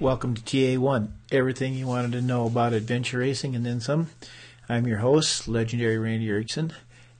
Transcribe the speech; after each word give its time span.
Welcome 0.00 0.34
to 0.34 0.42
TA1, 0.42 1.10
everything 1.32 1.74
you 1.74 1.86
wanted 1.86 2.12
to 2.12 2.22
know 2.22 2.46
about 2.46 2.72
adventure 2.72 3.18
racing 3.18 3.54
and 3.54 3.66
then 3.66 3.80
some. 3.80 4.10
I'm 4.68 4.86
your 4.86 4.98
host, 4.98 5.48
legendary 5.48 5.98
Randy 5.98 6.28
Erickson, 6.28 6.72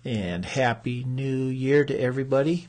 and 0.04 0.44
Happy 0.44 1.02
New 1.04 1.46
Year 1.46 1.84
to 1.84 2.00
everybody. 2.00 2.68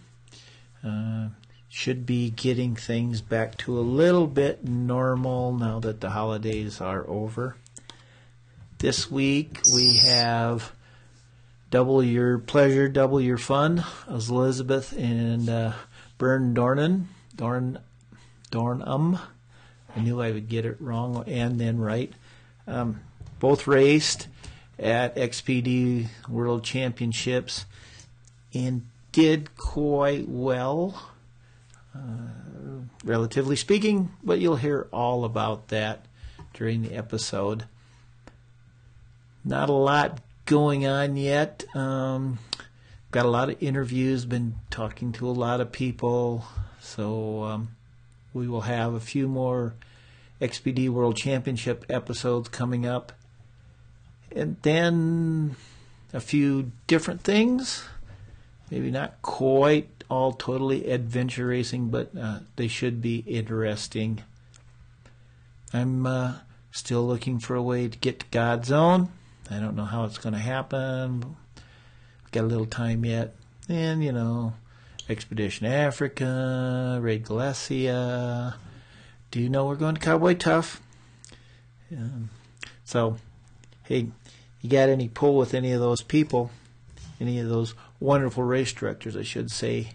Uh, 0.84 1.30
should 1.70 2.06
be 2.06 2.32
getting 2.32 2.76
things 2.76 3.22
back 3.22 3.58
to 3.60 3.78
a 3.78 3.82
little 3.82 4.28
bit 4.28 4.68
normal 4.68 5.54
now 5.54 5.80
that 5.80 6.02
the 6.02 6.10
holidays 6.10 6.82
are 6.82 7.08
over. 7.08 7.56
This 8.80 9.10
week 9.12 9.62
we 9.74 9.98
have 9.98 10.74
Double 11.70 12.04
Your 12.04 12.40
Pleasure, 12.40 12.90
Double 12.90 13.22
Your 13.22 13.38
Fun, 13.38 13.84
as 14.08 14.30
Elizabeth 14.30 14.98
and 14.98 15.48
uh, 15.48 15.74
Bern 16.18 16.56
Dornan, 16.56 17.06
Dorn, 17.36 17.80
Dornum. 18.52 19.20
I 19.96 20.00
knew 20.00 20.22
I 20.22 20.32
would 20.32 20.50
get 20.50 20.66
it 20.66 20.78
wrong 20.80 21.24
and 21.28 21.60
then 21.60 21.78
right. 21.78 22.12
Um, 22.68 23.02
both 23.40 23.68
raced 23.68 24.28
at 24.80 25.16
XPD 25.16 26.08
World 26.28 26.64
Championships 26.64 27.66
and 28.54 28.88
did 29.12 29.56
quite 29.56 30.28
well, 30.28 31.09
relatively 33.04 33.56
speaking, 33.56 34.12
but 34.24 34.40
you'll 34.40 34.58
hear 34.58 34.88
all 34.92 35.26
about 35.26 35.70
that 35.70 36.06
during 36.54 36.82
the 36.82 36.94
episode. 36.94 37.66
Not 39.44 39.70
a 39.70 39.74
lot 39.74 40.20
going 40.46 40.86
on 40.86 41.18
yet. 41.18 41.64
Um, 41.76 42.40
got 43.12 43.26
a 43.26 43.30
lot 43.30 43.50
of 43.50 43.62
interviews, 43.62 44.26
been 44.26 44.56
talking 44.70 45.12
to 45.14 45.28
a 45.28 45.32
lot 45.32 45.62
of 45.62 45.72
people, 45.72 46.46
so 46.82 47.44
um, 47.44 47.70
we 48.34 48.48
will 48.48 48.62
have 48.62 48.94
a 48.94 49.00
few 49.00 49.28
more 49.28 49.74
XPD 50.42 50.90
World 50.90 51.18
Championship 51.18 51.86
episodes 51.90 52.50
coming 52.50 52.86
up. 52.86 53.12
And 54.36 54.58
then 54.62 55.56
a 56.14 56.20
few 56.20 56.72
different 56.88 57.22
things. 57.22 57.86
Maybe 58.70 58.92
not 58.92 59.22
quite 59.22 59.99
all 60.10 60.34
totally 60.34 60.90
adventure 60.90 61.48
racing, 61.48 61.90
but 61.90 62.12
uh, 62.20 62.40
they 62.56 62.68
should 62.68 63.02
be 63.02 63.18
interesting. 63.28 64.24
I'm 65.72 66.06
uh, 66.06 66.36
still 66.72 67.06
looking 67.06 67.40
for 67.40 67.56
a 67.56 67.62
way 67.62 67.88
to 67.88 67.98
get 67.98 68.20
to 68.20 68.26
Godzone. 68.28 69.10
I 69.52 69.60
don't 69.60 69.76
know 69.76 69.86
how 69.86 70.04
it's 70.04 70.18
going 70.18 70.34
to 70.34 70.40
happen. 70.40 71.36
Got 72.32 72.44
a 72.44 72.48
little 72.48 72.66
time 72.66 73.06
yet. 73.06 73.36
And, 73.68 74.04
you 74.04 74.12
know, 74.12 74.54
Expedition 75.08 75.68
Africa, 75.68 77.00
Raid 77.02 77.26
Galicia. 77.26 78.56
Do 79.32 79.40
you 79.40 79.50
know 79.50 79.66
we're 79.66 79.76
going 79.76 79.96
to 79.96 80.02
Cowboy 80.02 80.36
Tough? 80.36 80.82
Um, 81.92 82.30
so, 82.84 83.18
hey, 83.84 84.08
you 84.62 84.70
got 84.70 84.90
any 84.90 85.08
pull 85.08 85.36
with 85.38 85.54
any 85.54 85.72
of 85.72 85.80
those 85.80 86.02
people, 86.02 86.52
any 87.20 87.40
of 87.40 87.50
those 87.50 87.74
wonderful 88.00 88.44
race 88.44 88.74
directors, 88.74 89.16
I 89.16 89.24
should 89.24 89.52
say, 89.52 89.90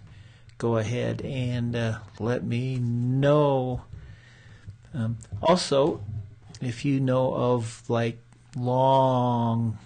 go 0.57 0.77
ahead 0.77 1.21
and 1.21 1.75
uh, 1.75 1.99
let 2.19 2.43
me 2.43 2.77
know. 2.77 3.81
Um, 4.93 5.17
also, 5.41 6.01
if 6.61 6.85
you 6.85 6.99
know 6.99 7.33
of 7.33 7.83
like 7.89 8.17
long 8.55 9.77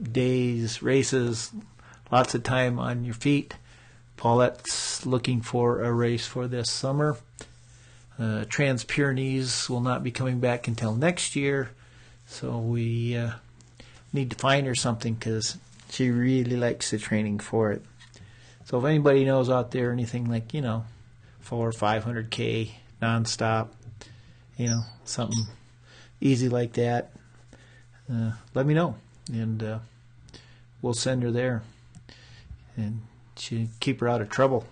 days, 0.00 0.82
races, 0.82 1.50
lots 2.10 2.34
of 2.34 2.42
time 2.42 2.78
on 2.78 3.04
your 3.04 3.14
feet, 3.14 3.56
Paulette's 4.16 5.04
looking 5.06 5.40
for 5.40 5.82
a 5.82 5.92
race 5.92 6.26
for 6.26 6.46
this 6.46 6.70
summer. 6.70 7.16
Uh, 8.18 8.44
Trans 8.48 8.84
Pyrenees 8.84 9.68
will 9.68 9.80
not 9.80 10.02
be 10.02 10.10
coming 10.10 10.40
back 10.40 10.66
until 10.66 10.94
next 10.94 11.36
year, 11.36 11.70
so 12.26 12.58
we 12.58 13.16
uh, 13.16 13.32
need 14.12 14.30
to 14.30 14.36
find 14.36 14.66
her 14.66 14.74
something 14.74 15.14
because 15.14 15.56
she 15.90 16.10
really 16.10 16.56
likes 16.56 16.90
the 16.90 16.98
training 16.98 17.38
for 17.38 17.70
it. 17.72 17.82
So 18.68 18.78
if 18.78 18.84
anybody 18.84 19.24
knows 19.24 19.48
out 19.48 19.70
there 19.70 19.92
anything 19.92 20.28
like 20.28 20.52
you 20.52 20.60
know, 20.60 20.84
four 21.40 21.66
or 21.66 21.72
five 21.72 22.04
hundred 22.04 22.30
k 22.30 22.74
nonstop, 23.00 23.68
you 24.58 24.66
know, 24.66 24.82
something 25.04 25.46
easy 26.20 26.50
like 26.50 26.74
that, 26.74 27.12
uh, 28.12 28.32
let 28.52 28.66
me 28.66 28.74
know, 28.74 28.96
and 29.32 29.62
uh, 29.62 29.78
we'll 30.82 30.92
send 30.92 31.22
her 31.22 31.30
there, 31.30 31.62
and 32.76 33.00
she 33.38 33.70
keep 33.80 34.00
her 34.00 34.08
out 34.08 34.20
of 34.20 34.28
trouble. 34.28 34.66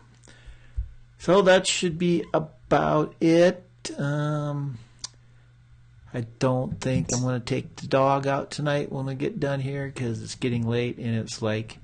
So 1.19 1.41
that 1.41 1.67
should 1.67 1.99
be 1.99 2.23
about 2.35 3.15
it. 3.19 3.65
Um, 3.99 4.77
I 6.13 6.27
don't 6.39 6.79
think 6.83 7.15
I'm 7.15 7.23
going 7.23 7.41
to 7.41 7.45
take 7.45 7.77
the 7.77 7.87
dog 7.87 8.27
out 8.27 8.51
tonight 8.51 8.93
when 8.93 9.07
we 9.07 9.15
get 9.15 9.41
done 9.41 9.61
here 9.61 9.87
because 9.87 10.23
it's 10.23 10.35
getting 10.35 10.69
late 10.69 10.99
and 10.99 11.17
it's 11.17 11.41
like 11.41 11.79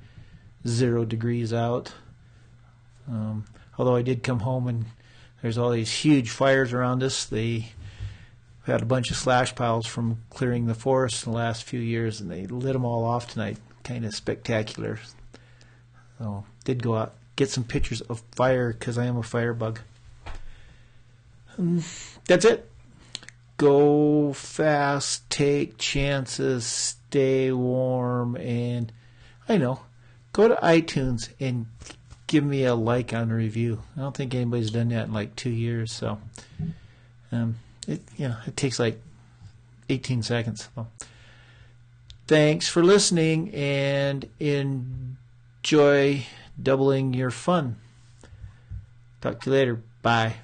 zero 0.66 1.06
degrees 1.06 1.54
out. 1.54 1.94
Um, 3.08 3.44
although 3.78 3.96
I 3.96 4.02
did 4.02 4.22
come 4.22 4.40
home 4.40 4.68
and 4.68 4.84
there's 5.40 5.58
all 5.58 5.70
these 5.70 5.90
huge 5.90 6.30
fires 6.30 6.72
around 6.72 7.02
us. 7.02 7.24
They 7.24 7.72
had 8.64 8.82
a 8.82 8.86
bunch 8.86 9.10
of 9.10 9.16
slash 9.16 9.54
piles 9.54 9.86
from 9.86 10.22
clearing 10.30 10.66
the 10.66 10.74
forest 10.74 11.26
in 11.26 11.32
the 11.32 11.38
last 11.38 11.64
few 11.64 11.80
years, 11.80 12.20
and 12.20 12.30
they 12.30 12.46
lit 12.46 12.74
them 12.74 12.84
all 12.84 13.04
off 13.04 13.32
tonight. 13.32 13.58
Kind 13.82 14.04
of 14.04 14.14
spectacular. 14.14 15.00
So 16.18 16.44
did 16.64 16.82
go 16.82 16.94
out 16.94 17.14
get 17.36 17.50
some 17.50 17.64
pictures 17.64 18.00
of 18.02 18.22
fire 18.32 18.72
because 18.72 18.98
I 18.98 19.06
am 19.06 19.16
a 19.16 19.22
firebug. 19.22 19.80
Um, 21.58 21.82
that's 22.26 22.44
it. 22.44 22.70
Go 23.56 24.32
fast, 24.32 25.28
take 25.30 25.78
chances, 25.78 26.64
stay 26.64 27.52
warm, 27.52 28.36
and 28.36 28.92
I 29.48 29.58
know. 29.58 29.80
Go 30.32 30.48
to 30.48 30.54
iTunes 30.56 31.28
and 31.38 31.66
give 32.32 32.42
me 32.42 32.64
a 32.64 32.74
like 32.74 33.12
on 33.12 33.30
a 33.30 33.34
review. 33.34 33.82
I 33.94 34.00
don't 34.00 34.16
think 34.16 34.34
anybody's 34.34 34.70
done 34.70 34.88
that 34.88 35.08
in 35.08 35.12
like 35.12 35.36
two 35.36 35.50
years, 35.50 35.92
so 35.92 36.18
um, 37.30 37.56
it 37.86 38.00
you 38.16 38.28
know 38.28 38.36
it 38.46 38.56
takes 38.56 38.78
like 38.78 38.98
18 39.90 40.22
seconds. 40.22 40.70
Thanks 42.26 42.68
for 42.68 42.82
listening 42.82 43.54
and 43.54 44.26
enjoy 44.40 46.24
doubling 46.60 47.12
your 47.12 47.30
fun. 47.30 47.76
Talk 49.20 49.42
to 49.42 49.50
you 49.50 49.56
later. 49.56 49.82
Bye. 50.00 50.36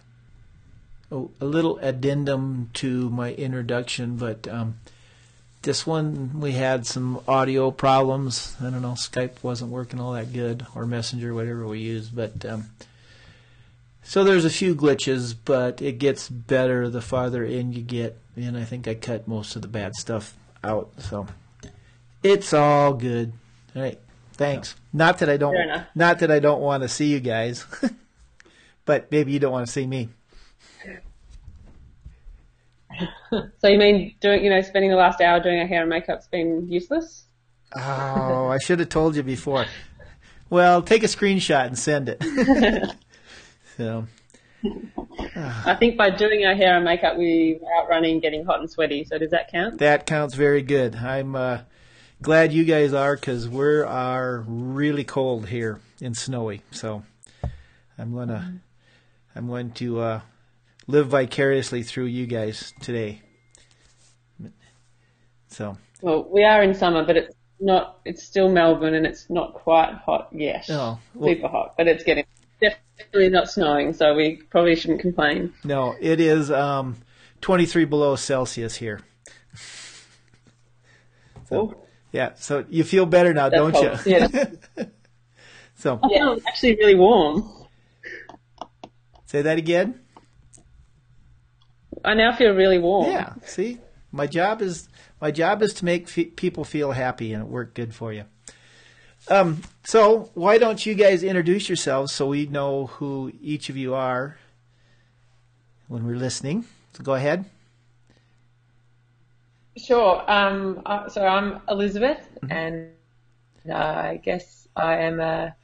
Oh, 1.10 1.30
a 1.40 1.46
little 1.46 1.78
addendum 1.78 2.68
to 2.74 3.08
my 3.08 3.32
introduction, 3.32 4.16
but 4.16 4.46
um, 4.46 4.78
this 5.62 5.86
one 5.86 6.40
we 6.40 6.52
had 6.52 6.86
some 6.86 7.20
audio 7.26 7.70
problems. 7.70 8.56
I 8.60 8.70
don't 8.70 8.82
know, 8.82 8.92
Skype 8.92 9.42
wasn't 9.42 9.70
working 9.70 10.00
all 10.00 10.12
that 10.12 10.32
good, 10.32 10.66
or 10.74 10.86
Messenger, 10.86 11.34
whatever 11.34 11.66
we 11.66 11.80
use. 11.80 12.08
But 12.08 12.44
um, 12.44 12.70
so 14.02 14.24
there's 14.24 14.44
a 14.44 14.50
few 14.50 14.74
glitches, 14.74 15.34
but 15.44 15.82
it 15.82 15.98
gets 15.98 16.28
better 16.28 16.88
the 16.88 17.00
farther 17.00 17.44
in 17.44 17.72
you 17.72 17.82
get, 17.82 18.18
and 18.36 18.56
I 18.56 18.64
think 18.64 18.88
I 18.88 18.94
cut 18.94 19.28
most 19.28 19.56
of 19.56 19.62
the 19.62 19.68
bad 19.68 19.94
stuff 19.94 20.36
out. 20.62 20.90
So 20.98 21.26
it's 22.22 22.52
all 22.52 22.94
good. 22.94 23.32
All 23.74 23.82
right. 23.82 23.98
Thanks. 24.32 24.76
Not 24.92 25.18
that 25.18 25.28
I 25.28 25.36
don't. 25.36 25.56
Not 25.96 26.20
that 26.20 26.30
I 26.30 26.38
don't 26.38 26.60
want 26.60 26.84
to 26.84 26.88
see 26.88 27.06
you 27.06 27.18
guys, 27.18 27.66
but 28.84 29.10
maybe 29.10 29.32
you 29.32 29.40
don't 29.40 29.52
want 29.52 29.66
to 29.66 29.72
see 29.72 29.86
me. 29.86 30.10
so 33.58 33.68
you 33.68 33.78
mean 33.78 34.14
doing, 34.20 34.44
you 34.44 34.50
know, 34.50 34.60
spending 34.62 34.90
the 34.90 34.96
last 34.96 35.20
hour 35.20 35.40
doing 35.40 35.58
our 35.60 35.66
hair 35.66 35.82
and 35.82 35.90
makeup's 35.90 36.28
been 36.28 36.68
useless? 36.68 37.24
Oh, 37.76 38.48
I 38.48 38.58
should 38.58 38.78
have 38.80 38.88
told 38.88 39.16
you 39.16 39.22
before. 39.22 39.66
Well, 40.50 40.82
take 40.82 41.02
a 41.02 41.06
screenshot 41.06 41.66
and 41.66 41.78
send 41.78 42.08
it. 42.08 42.22
so. 43.76 44.06
I 45.36 45.76
think 45.78 45.96
by 45.96 46.10
doing 46.10 46.46
our 46.46 46.54
hair 46.54 46.76
and 46.76 46.84
makeup, 46.84 47.16
we 47.16 47.58
were 47.60 47.68
out 47.78 47.88
running, 47.88 48.20
getting 48.20 48.44
hot 48.44 48.60
and 48.60 48.70
sweaty. 48.70 49.04
So 49.04 49.18
does 49.18 49.30
that 49.30 49.50
count? 49.50 49.78
That 49.78 50.06
counts 50.06 50.34
very 50.34 50.62
good. 50.62 50.96
I'm. 50.96 51.36
Uh, 51.36 51.58
glad 52.20 52.52
you 52.52 52.64
guys 52.64 52.92
are 52.92 53.14
because 53.14 53.48
we 53.48 53.80
are 53.80 54.44
really 54.46 55.04
cold 55.04 55.48
here 55.48 55.80
and 56.00 56.16
snowy. 56.16 56.62
So 56.70 57.04
I'm 57.96 58.14
gonna 58.14 58.60
I'm 59.34 59.46
going 59.46 59.72
to 59.72 60.00
uh, 60.00 60.20
live 60.88 61.06
vicariously 61.06 61.84
through 61.84 62.06
you 62.06 62.26
guys 62.26 62.74
today. 62.80 63.22
So 65.46 65.78
well, 66.02 66.28
we 66.30 66.44
are 66.44 66.62
in 66.62 66.74
summer, 66.74 67.04
but 67.04 67.16
it's 67.16 67.34
not. 67.60 68.00
It's 68.04 68.22
still 68.22 68.48
Melbourne, 68.48 68.94
and 68.94 69.06
it's 69.06 69.30
not 69.30 69.54
quite 69.54 69.92
hot 69.94 70.28
yet. 70.32 70.66
Oh, 70.68 70.98
well, 71.14 71.34
super 71.34 71.48
hot, 71.48 71.74
but 71.76 71.86
it's 71.86 72.04
getting. 72.04 72.24
definitely 72.60 73.28
not 73.28 73.48
snowing, 73.48 73.92
so 73.92 74.14
we 74.14 74.36
probably 74.50 74.74
shouldn't 74.76 75.00
complain. 75.00 75.52
No, 75.64 75.94
it 76.00 76.20
is 76.20 76.50
um, 76.50 76.96
23 77.40 77.84
below 77.84 78.16
Celsius 78.16 78.76
here. 78.76 79.00
So, 81.48 81.82
yeah, 82.12 82.34
so 82.34 82.64
you 82.68 82.84
feel 82.84 83.06
better 83.06 83.32
now, 83.32 83.48
That's 83.48 83.60
don't 83.60 83.72
cold. 83.72 84.06
you? 84.06 84.28
Yeah. 84.76 84.84
so, 85.76 85.98
I 86.02 86.08
feel 86.08 86.38
actually 86.46 86.76
really 86.76 86.94
warm. 86.94 87.50
say 89.24 89.42
that 89.42 89.56
again. 89.56 90.00
I 92.04 92.14
now 92.14 92.34
feel 92.34 92.54
really 92.54 92.78
warm. 92.78 93.10
Yeah, 93.10 93.34
see, 93.44 93.78
my 94.12 94.26
job 94.26 94.62
is 94.62 94.88
my 95.20 95.30
job 95.30 95.62
is 95.62 95.74
to 95.74 95.84
make 95.84 96.08
fe- 96.08 96.26
people 96.26 96.64
feel 96.64 96.92
happy, 96.92 97.32
and 97.32 97.42
it 97.42 97.48
worked 97.48 97.74
good 97.74 97.94
for 97.94 98.12
you. 98.12 98.24
Um, 99.28 99.62
so 99.84 100.30
why 100.34 100.58
don't 100.58 100.84
you 100.86 100.94
guys 100.94 101.22
introduce 101.22 101.68
yourselves 101.68 102.12
so 102.12 102.26
we 102.28 102.46
know 102.46 102.86
who 102.86 103.32
each 103.42 103.68
of 103.68 103.76
you 103.76 103.94
are 103.94 104.38
when 105.88 106.06
we're 106.06 106.16
listening? 106.16 106.64
So 106.94 107.02
go 107.02 107.14
ahead. 107.14 107.44
Sure. 109.76 110.24
Um, 110.30 110.82
uh, 110.86 111.08
so 111.08 111.24
I'm 111.24 111.60
Elizabeth, 111.68 112.20
and 112.48 112.90
uh, 113.68 113.74
I 113.74 114.20
guess 114.24 114.66
I 114.74 114.96
am 114.96 115.20
a 115.20 115.54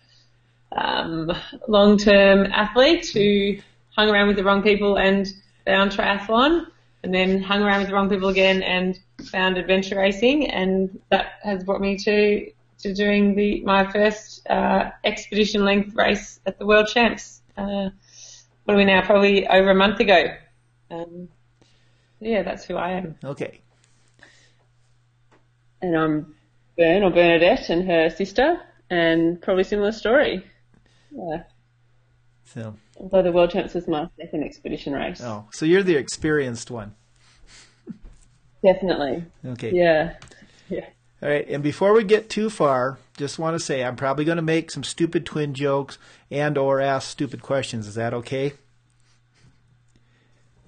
um, 0.73 1.33
long-term 1.69 2.47
athlete 2.53 3.09
who 3.09 3.57
hung 3.97 4.11
around 4.11 4.29
with 4.29 4.37
the 4.37 4.45
wrong 4.45 4.63
people 4.63 4.97
and 4.97 5.33
found 5.65 5.93
triathlon, 5.93 6.67
and 7.03 7.15
then 7.15 7.43
hung 7.43 7.63
around 7.63 7.81
with 7.81 7.89
the 7.89 7.95
wrong 7.95 8.09
people 8.09 8.29
again 8.29 8.63
and 8.63 8.99
found 9.31 9.57
adventure 9.59 9.97
racing, 9.97 10.51
and 10.51 11.01
that 11.11 11.33
has 11.43 11.65
brought 11.65 11.81
me 11.81 11.97
to 11.99 12.51
to 12.79 12.95
doing 12.95 13.35
the 13.35 13.63
my 13.63 13.91
first 13.91 14.47
uh, 14.49 14.91
expedition 15.05 15.65
length 15.65 15.95
race 15.95 16.41
at 16.47 16.59
the 16.59 16.67
World 16.67 16.89
Champs. 16.93 17.43
Uh, 17.57 17.91
what 18.65 18.75
are 18.75 18.77
we 18.77 18.85
now? 18.85 19.03
Probably 19.03 19.47
over 19.47 19.71
a 19.71 19.75
month 19.75 20.01
ago. 20.01 20.35
Um, 20.91 21.29
yeah, 22.21 22.43
that's 22.43 22.65
who 22.65 22.77
I 22.77 22.93
am. 22.93 23.17
Okay. 23.23 23.61
And 25.83 25.97
I'm 25.97 26.35
Bern 26.77 27.03
or 27.03 27.11
Bernadette 27.11 27.69
and 27.69 27.87
her 27.87 28.09
sister, 28.11 28.59
and 28.91 29.41
probably 29.41 29.65
similar 29.65 29.93
story. 29.93 30.45
Yeah. 31.11 31.43
So 32.45 32.77
Although 32.97 33.23
the 33.23 33.33
World 33.33 33.51
Champs 33.51 33.75
was 33.75 33.89
my 33.89 34.09
second 34.21 34.45
expedition 34.45 34.93
race. 34.93 35.21
oh, 35.23 35.47
so 35.53 35.67
you're 35.67 35.83
the 35.83 35.97
experienced 35.97 36.71
one. 36.71 36.95
Definitely. 38.63 39.25
Okay. 39.45 39.73
Yeah. 39.73 40.15
Yeah. 40.69 40.87
All 41.23 41.29
right, 41.29 41.47
and 41.49 41.63
before 41.63 41.93
we 41.95 42.05
get 42.05 42.29
too 42.29 42.51
far, 42.51 42.99
just 43.17 43.39
want 43.39 43.55
to 43.59 43.65
say 43.65 43.83
I'm 43.83 43.97
probably 43.97 44.25
going 44.25 44.37
to 44.37 44.43
make 44.43 44.71
some 44.71 44.85
stupid 44.85 45.25
twin 45.27 45.55
jokes 45.55 45.99
and 46.31 46.57
or 46.59 46.81
ask 46.81 47.09
stupid 47.09 47.43
questions. 47.43 47.87
Is 47.87 47.95
that 47.95 48.13
okay? 48.15 48.53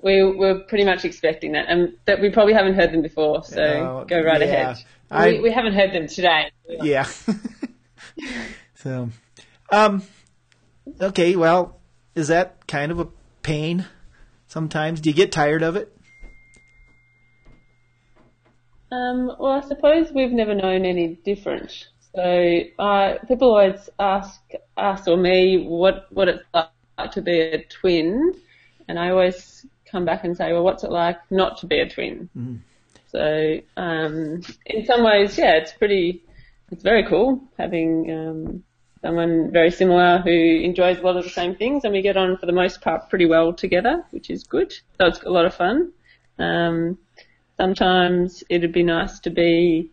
We 0.03 0.23
were 0.23 0.61
pretty 0.61 0.85
much 0.85 1.05
expecting 1.05 1.53
that, 1.53 1.67
and 1.69 1.95
that 2.07 2.21
we 2.21 2.31
probably 2.31 2.53
haven't 2.55 2.75
heard 2.75 2.93
them 2.93 3.03
before. 3.03 3.45
So 3.45 3.63
Uh, 3.63 4.05
go 4.05 4.21
right 4.23 4.41
yeah. 4.41 4.47
ahead. 4.47 4.85
I- 5.11 5.29
we, 5.33 5.41
we 5.41 5.51
haven't 5.53 5.75
heard 5.75 5.93
them 5.93 6.07
today. 6.07 6.51
Yeah. 6.69 7.05
so, 8.75 9.11
um, 9.71 10.03
okay. 11.01 11.35
Well, 11.37 11.81
is 12.17 12.29
that 12.29 12.67
kind 12.67 12.91
of 12.91 12.99
a 12.99 13.07
pain? 13.43 13.87
Sometimes, 14.49 15.01
do 15.01 15.11
you 15.11 15.15
get 15.15 15.31
tired 15.31 15.63
of 15.63 15.77
it? 15.77 15.93
Um, 18.91 19.33
well, 19.39 19.53
I 19.53 19.61
suppose 19.61 20.11
we've 20.13 20.33
never 20.33 20.55
known 20.55 20.85
any 20.85 21.09
different. 21.25 21.89
So 22.15 22.61
uh, 22.79 23.15
people 23.29 23.51
always 23.51 23.89
ask 23.99 24.41
us 24.77 25.07
or 25.07 25.17
me 25.17 25.65
what 25.67 26.07
what 26.11 26.29
it's 26.29 26.43
like 26.55 27.11
to 27.13 27.23
be 27.23 27.41
a 27.41 27.63
twin, 27.65 28.33
and 28.89 28.99
I 28.99 29.11
always 29.11 29.67
come 29.91 30.05
back 30.05 30.25
and 30.25 30.37
say, 30.37 30.53
well, 30.53 30.63
what's 30.63 30.83
it 30.83 30.91
like 30.91 31.19
not 31.31 31.59
to 31.59 31.67
be 31.67 31.79
a 31.81 31.89
twin? 31.89 32.31
So 33.09 33.61
um, 33.77 34.43
in 34.65 34.87
some 34.87 35.05
ways, 35.05 35.37
yeah, 35.39 35.57
it's 35.57 35.73
pretty, 35.73 36.25
it's 36.71 36.83
very 36.83 37.05
cool 37.07 37.43
having 37.59 38.11
um, 38.11 38.65
someone 39.03 39.51
very 39.53 39.71
similar 39.71 40.19
who 40.19 40.31
enjoys 40.31 40.99
a 40.99 41.03
lot 41.03 41.17
of 41.17 41.25
the 41.25 41.31
same 41.31 41.55
things, 41.55 41.85
and 41.85 41.93
we 41.93 42.03
get 42.03 42.17
on 42.17 42.37
for 42.37 42.47
the 42.47 42.53
most 42.53 42.81
part 42.81 43.09
pretty 43.09 43.27
well 43.27 43.53
together, 43.53 44.05
which 44.11 44.31
is 44.31 44.45
good. 44.45 44.73
So 44.73 45.07
it's 45.07 45.23
a 45.23 45.31
lot 45.31 45.45
of 45.47 45.55
fun. 45.55 45.93
Um, 46.39 46.99
sometimes 47.57 48.45
it'd 48.49 48.73
be 48.73 48.83
nice 48.83 49.21
to 49.21 49.31
be, 49.31 49.91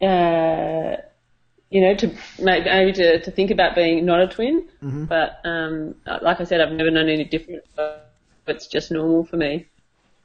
uh, 0.00 0.96
you 1.70 1.80
know, 1.80 1.94
to 1.94 2.14
maybe, 2.38 2.64
maybe 2.64 2.92
to, 2.94 3.20
to 3.20 3.30
think 3.30 3.50
about 3.50 3.74
being 3.74 4.04
not 4.04 4.20
a 4.20 4.28
twin. 4.28 4.68
But 5.06 5.40
um, 5.44 5.94
like 6.22 6.40
I 6.40 6.44
said, 6.44 6.60
I've 6.60 6.72
never 6.72 6.90
known 6.90 7.08
any 7.08 7.24
different. 7.24 7.62
So 7.76 8.00
it's 8.46 8.66
just 8.66 8.90
normal 8.90 9.24
for 9.24 9.36
me. 9.36 9.66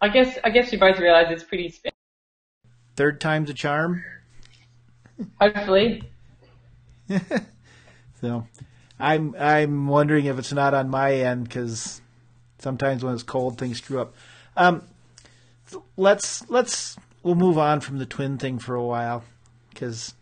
I 0.02 0.10
guess 0.10 0.38
I 0.44 0.50
guess 0.50 0.72
you 0.72 0.80
both 0.80 1.00
realise 1.00 1.28
it's 1.30 1.44
pretty 1.44 1.70
special. 1.70 1.96
Third 2.96 3.20
time's 3.20 3.50
a 3.50 3.54
charm. 3.54 4.04
Hopefully, 5.40 6.04
So, 8.22 8.48
I'm 9.00 9.36
I'm 9.38 9.88
wondering 9.88 10.26
if 10.26 10.40
it's 10.40 10.54
not 10.54 10.74
on 10.74 10.90
my 10.90 11.14
end 11.14 11.44
because 11.44 12.02
sometimes 12.60 13.04
when 13.04 13.14
it's 13.14 13.24
cold, 13.24 13.58
things 13.58 13.78
screw 13.78 14.00
up. 14.02 14.16
Um, 14.56 14.84
let's 15.98 16.50
let's 16.50 16.98
we'll 17.24 17.36
move 17.36 17.58
on 17.58 17.82
from 17.82 17.98
the 18.00 18.06
twin 18.06 18.38
thing 18.38 18.58
for 18.58 18.74
a 18.74 18.84
while 18.84 19.24
because 19.70 20.14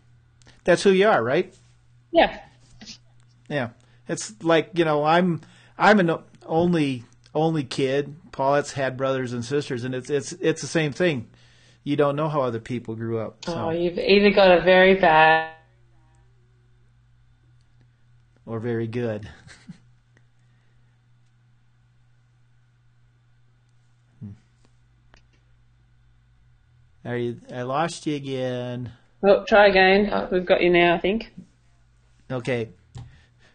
that's 0.63 0.83
who 0.83 0.89
you 0.89 1.07
are, 1.07 1.24
right? 1.24 1.53
yeah. 2.12 2.39
Yeah, 3.50 3.69
it's 4.07 4.33
like 4.41 4.71
you 4.74 4.85
know 4.85 5.03
I'm 5.03 5.41
I'm 5.77 6.00
an 6.00 6.18
only 6.45 7.03
only 7.35 7.63
kid. 7.63 8.15
Paulette's 8.31 8.74
had 8.74 8.97
brothers 8.97 9.33
and 9.33 9.45
sisters, 9.45 9.83
and 9.83 9.94
it's 9.94 10.09
it's 10.09 10.31
it's 10.33 10.62
the 10.62 10.68
same 10.68 10.91
thing. 10.91 11.30
You 11.83 11.95
don't 11.95 12.15
know 12.15 12.30
how 12.30 12.41
other 12.41 12.59
people 12.59 12.95
grew 12.95 13.19
up, 13.19 13.45
so 13.45 13.53
Oh, 13.53 13.69
you've 13.69 14.00
either 14.00 14.31
got 14.31 14.57
a 14.57 14.62
very 14.62 14.95
bad 14.95 15.53
or 18.45 18.60
very 18.60 18.88
good. 18.88 19.30
Hmm. 24.19 24.30
Are 27.06 27.18
you? 27.18 27.40
I 27.54 27.63
lost 27.63 28.06
you 28.07 28.16
again. 28.16 28.92
Oh, 29.24 29.44
try 29.45 29.68
again. 29.68 30.10
Oh, 30.12 30.28
we've 30.31 30.45
got 30.45 30.62
you 30.62 30.69
now, 30.69 30.95
I 30.95 31.00
think. 31.00 31.34
Okay, 32.31 32.69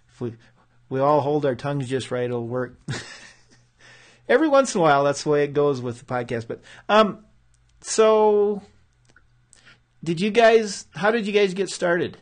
if 0.09 0.21
we 0.21 0.35
we 0.89 1.01
all 1.01 1.21
hold 1.21 1.45
our 1.45 1.55
tongues 1.55 1.89
just 1.89 2.11
right, 2.11 2.25
it'll 2.25 2.47
work. 2.47 2.79
Every 4.29 4.49
once 4.49 4.75
in 4.75 4.81
a 4.81 4.83
while, 4.83 5.05
that's 5.05 5.23
the 5.25 5.31
way 5.31 5.45
it 5.45 5.53
goes 5.55 5.81
with 5.81 5.99
the 5.99 6.05
podcast. 6.05 6.47
But 6.49 6.61
um, 6.89 7.25
so 7.81 8.63
did 10.03 10.21
you 10.21 10.31
guys? 10.31 10.87
How 10.95 11.11
did 11.11 11.27
you 11.27 11.33
guys 11.33 11.55
get 11.55 11.69
started? 11.71 12.19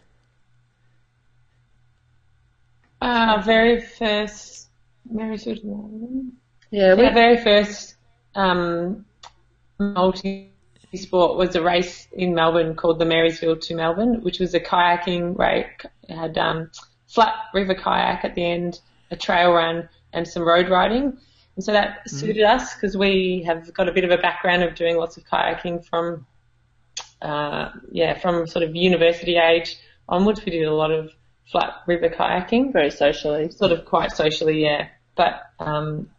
Our 3.06 3.40
very 3.40 3.80
first 3.80 4.68
to 5.08 5.14
Melbourne. 5.14 6.32
Yeah, 6.72 6.90
Our 6.90 7.14
very 7.14 7.36
first 7.36 7.94
um, 8.34 9.06
multi-sport 9.78 11.36
was 11.38 11.54
a 11.54 11.62
race 11.62 12.08
in 12.12 12.34
Melbourne 12.34 12.74
called 12.74 12.98
the 12.98 13.04
Marysville 13.04 13.58
to 13.58 13.74
Melbourne, 13.76 14.22
which 14.22 14.40
was 14.40 14.54
a 14.54 14.60
kayaking 14.60 15.38
race. 15.38 15.70
It 16.08 16.16
had 16.16 16.36
um, 16.36 16.72
flat 17.06 17.34
river 17.54 17.76
kayak 17.76 18.24
at 18.24 18.34
the 18.34 18.44
end, 18.44 18.80
a 19.12 19.16
trail 19.16 19.52
run, 19.52 19.88
and 20.12 20.26
some 20.26 20.42
road 20.42 20.68
riding. 20.68 21.16
And 21.54 21.64
so 21.64 21.70
that 21.70 22.10
suited 22.10 22.42
us 22.42 22.74
because 22.74 22.96
we 22.96 23.44
have 23.46 23.72
got 23.72 23.88
a 23.88 23.92
bit 23.92 24.02
of 24.02 24.10
a 24.10 24.18
background 24.18 24.64
of 24.64 24.74
doing 24.74 24.96
lots 24.96 25.16
of 25.16 25.24
kayaking 25.24 25.86
from, 25.86 26.26
uh, 27.22 27.70
yeah, 27.92 28.18
from 28.18 28.48
sort 28.48 28.64
of 28.64 28.74
university 28.74 29.36
age 29.36 29.76
onwards. 30.08 30.44
We 30.44 30.50
did 30.50 30.64
a 30.64 30.74
lot 30.74 30.90
of 30.90 31.12
flat 31.50 31.74
river 31.86 32.08
kayaking 32.08 32.72
very 32.72 32.90
socially. 32.90 33.50
sort 33.50 33.72
of 33.72 33.84
quite 33.84 34.12
socially, 34.12 34.62
yeah. 34.62 34.88
But 35.14 35.42
um, 35.58 36.10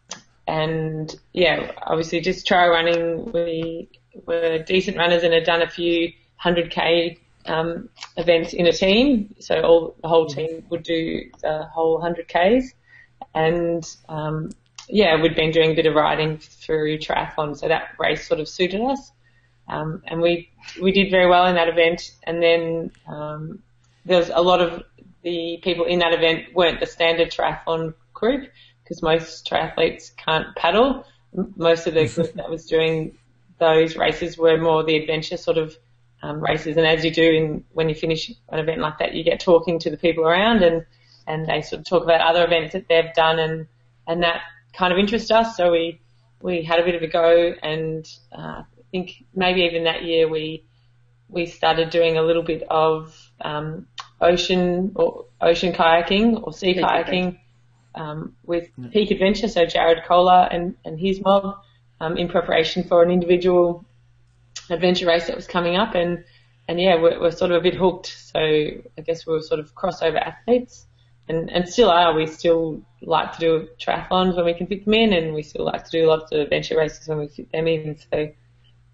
and 0.47 1.13
yeah, 1.33 1.71
obviously 1.83 2.21
just 2.21 2.47
trail 2.47 2.69
running. 2.69 3.31
We 3.31 3.89
were 4.25 4.59
decent 4.59 4.97
runners 4.97 5.23
and 5.23 5.33
had 5.33 5.43
done 5.43 5.61
a 5.61 5.69
few 5.69 6.11
hundred 6.35 6.71
k 6.71 7.17
um, 7.45 7.89
events 8.15 8.53
in 8.53 8.65
a 8.65 8.73
team. 8.73 9.35
So 9.39 9.61
all 9.61 9.95
the 10.01 10.07
whole 10.07 10.27
team 10.27 10.65
would 10.69 10.83
do 10.83 11.29
the 11.41 11.63
whole 11.65 11.99
hundred 11.99 12.27
k's, 12.27 12.73
and 13.35 13.83
um, 14.09 14.49
yeah, 14.89 15.21
we'd 15.21 15.35
been 15.35 15.51
doing 15.51 15.71
a 15.71 15.75
bit 15.75 15.85
of 15.85 15.95
riding 15.95 16.37
through 16.37 16.99
triathlon. 16.99 17.57
So 17.57 17.67
that 17.67 17.89
race 17.99 18.27
sort 18.27 18.39
of 18.39 18.47
suited 18.47 18.81
us. 18.81 19.11
Um, 19.67 20.01
and 20.07 20.21
we 20.21 20.49
we 20.81 20.91
did 20.91 21.11
very 21.11 21.29
well 21.29 21.45
in 21.47 21.55
that 21.55 21.67
event. 21.67 22.11
And 22.23 22.41
then 22.41 22.91
um, 23.07 23.59
there 24.05 24.17
was 24.17 24.29
a 24.33 24.41
lot 24.41 24.61
of 24.61 24.83
the 25.23 25.59
people 25.63 25.85
in 25.85 25.99
that 25.99 26.13
event 26.13 26.53
weren't 26.53 26.79
the 26.79 26.85
standard 26.85 27.31
triathlon 27.31 27.93
group 28.13 28.49
because 28.83 29.01
most 29.01 29.49
triathletes 29.49 30.15
can't 30.15 30.55
paddle. 30.55 31.05
Most 31.55 31.87
of 31.87 31.93
the 31.93 32.07
group 32.15 32.33
that 32.33 32.49
was 32.49 32.65
doing 32.65 33.17
those 33.59 33.95
races 33.95 34.37
were 34.37 34.57
more 34.57 34.83
the 34.83 34.95
adventure 34.95 35.37
sort 35.37 35.57
of 35.57 35.75
um, 36.21 36.41
races. 36.41 36.77
And 36.77 36.85
as 36.85 37.03
you 37.03 37.11
do 37.11 37.23
in, 37.23 37.63
when 37.73 37.89
you 37.89 37.95
finish 37.95 38.31
an 38.49 38.59
event 38.59 38.81
like 38.81 38.99
that, 38.99 39.13
you 39.13 39.23
get 39.23 39.39
talking 39.39 39.79
to 39.79 39.89
the 39.89 39.97
people 39.97 40.25
around 40.25 40.63
and 40.63 40.85
and 41.27 41.45
they 41.45 41.61
sort 41.61 41.81
of 41.81 41.85
talk 41.85 42.03
about 42.03 42.21
other 42.21 42.45
events 42.45 42.73
that 42.73 42.87
they've 42.87 43.13
done, 43.13 43.37
and 43.37 43.67
and 44.07 44.23
that 44.23 44.41
kind 44.73 44.93
of 44.93 44.99
interests 44.99 45.29
us. 45.29 45.57
So 45.57 45.71
we 45.71 45.99
we 46.41 46.63
had 46.63 46.79
a 46.79 46.85
bit 46.85 46.95
of 46.95 47.01
a 47.01 47.07
go, 47.07 47.53
and 47.61 48.07
uh, 48.31 48.61
I 48.63 48.83
think 48.91 49.25
maybe 49.35 49.61
even 49.61 49.83
that 49.83 50.03
year 50.03 50.27
we 50.27 50.63
we 51.27 51.45
started 51.45 51.89
doing 51.89 52.17
a 52.17 52.21
little 52.21 52.43
bit 52.43 52.63
of 52.69 53.26
um, 53.41 53.87
ocean 54.19 54.91
or 54.95 55.25
ocean 55.41 55.73
kayaking 55.73 56.41
or 56.43 56.53
sea 56.53 56.75
kayaking 56.75 57.37
um, 57.95 58.35
with 58.43 58.69
Peak 58.91 59.11
Adventure. 59.11 59.47
So 59.47 59.65
Jared 59.65 60.03
Kohler 60.07 60.47
and 60.51 60.75
and 60.85 60.99
his 60.99 61.21
mob 61.21 61.57
um, 61.99 62.17
in 62.17 62.27
preparation 62.27 62.83
for 62.83 63.03
an 63.03 63.11
individual 63.11 63.85
adventure 64.69 65.07
race 65.07 65.27
that 65.27 65.35
was 65.35 65.47
coming 65.47 65.75
up, 65.75 65.95
and 65.95 66.23
and 66.67 66.79
yeah, 66.79 66.95
we're, 67.01 67.19
we're 67.19 67.31
sort 67.31 67.51
of 67.51 67.57
a 67.57 67.61
bit 67.61 67.75
hooked. 67.75 68.07
So 68.07 68.39
I 68.39 69.01
guess 69.05 69.25
we 69.25 69.33
we're 69.33 69.41
sort 69.41 69.59
of 69.59 69.73
crossover 69.73 70.21
athletes, 70.21 70.85
and 71.27 71.49
and 71.49 71.67
still 71.67 71.89
are. 71.89 72.13
We 72.13 72.27
still 72.27 72.81
like 73.01 73.33
to 73.33 73.39
do 73.39 73.67
triathlons 73.79 74.35
when 74.35 74.45
we 74.45 74.53
can 74.53 74.67
fit 74.67 74.85
them 74.85 74.93
in, 74.93 75.13
and 75.13 75.33
we 75.33 75.43
still 75.43 75.65
like 75.65 75.85
to 75.85 75.91
do 75.91 76.07
lots 76.07 76.31
of 76.31 76.39
adventure 76.39 76.77
races 76.77 77.07
when 77.07 77.19
we 77.19 77.27
fit 77.27 77.51
them 77.51 77.67
in. 77.67 77.97
So 78.11 78.31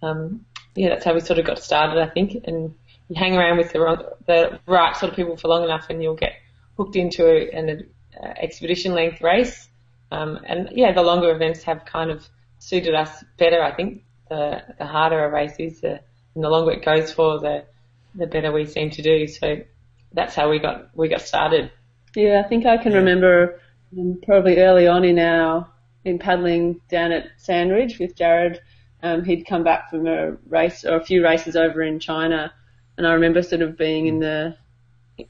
um, 0.02 0.46
yeah, 0.76 0.90
that's 0.90 1.06
how 1.06 1.14
we 1.14 1.20
sort 1.20 1.40
of 1.40 1.46
got 1.46 1.60
started, 1.60 2.02
I 2.02 2.10
think. 2.10 2.44
And 2.46 2.76
you 3.10 3.16
hang 3.16 3.36
around 3.36 3.58
with 3.58 3.72
the 3.74 3.80
wrong, 3.80 4.04
the 4.26 4.60
right 4.68 4.96
sort 4.96 5.12
of 5.12 5.16
people 5.16 5.38
for 5.38 5.48
long 5.48 5.64
enough, 5.64 5.88
and 5.90 6.02
you'll 6.02 6.16
get 6.16 6.34
hooked 6.78 6.96
into 6.96 7.26
an 7.28 7.88
uh, 8.22 8.28
expedition 8.42 8.94
length 8.94 9.22
race. 9.22 9.68
Um, 10.12 10.40
and 10.46 10.70
yeah, 10.74 10.94
the 10.94 11.02
longer 11.02 11.32
events 11.32 11.64
have 11.64 11.86
kind 11.86 12.12
of 12.12 12.28
suited 12.60 12.94
us 12.94 13.24
better. 13.38 13.62
I 13.62 13.76
think 13.76 14.04
the 14.30 14.62
the 14.78 14.86
harder 14.86 15.24
a 15.26 15.32
race 15.32 15.56
is, 15.60 15.82
the, 15.82 16.00
and 16.36 16.44
the 16.44 16.50
longer 16.50 16.72
it 16.72 16.86
goes 16.86 17.12
for, 17.12 17.40
the 17.40 17.66
the 18.16 18.28
better 18.28 18.52
we 18.52 18.66
seem 18.66 18.92
to 18.92 19.02
do. 19.02 19.28
So 19.28 19.58
that's 20.14 20.36
how 20.36 20.50
we 20.50 20.60
got 20.60 20.96
we 20.96 21.10
got 21.10 21.22
started. 21.22 21.72
Yeah, 22.16 22.42
I 22.46 22.48
think 22.48 22.66
I 22.66 22.78
can 22.78 22.94
remember 22.94 23.60
um, 23.98 24.20
probably 24.24 24.58
early 24.60 24.88
on 24.88 25.04
in 25.04 25.20
our 25.20 25.68
in 26.06 26.20
paddling 26.20 26.82
down 26.90 27.12
at 27.12 27.28
Sandridge 27.38 28.00
with 28.00 28.16
Jared. 28.16 28.60
Um, 29.02 29.24
he'd 29.26 29.46
come 29.46 29.64
back 29.64 29.90
from 29.90 30.08
a 30.08 30.32
race 30.48 30.86
or 30.86 30.96
a 30.96 31.04
few 31.04 31.24
races 31.24 31.56
over 31.56 31.82
in 31.82 32.00
China, 32.00 32.54
and 32.98 33.08
I 33.08 33.14
remember 33.14 33.42
sort 33.42 33.62
of 33.62 33.78
being 33.78 34.08
in 34.08 34.20
the 34.20 34.58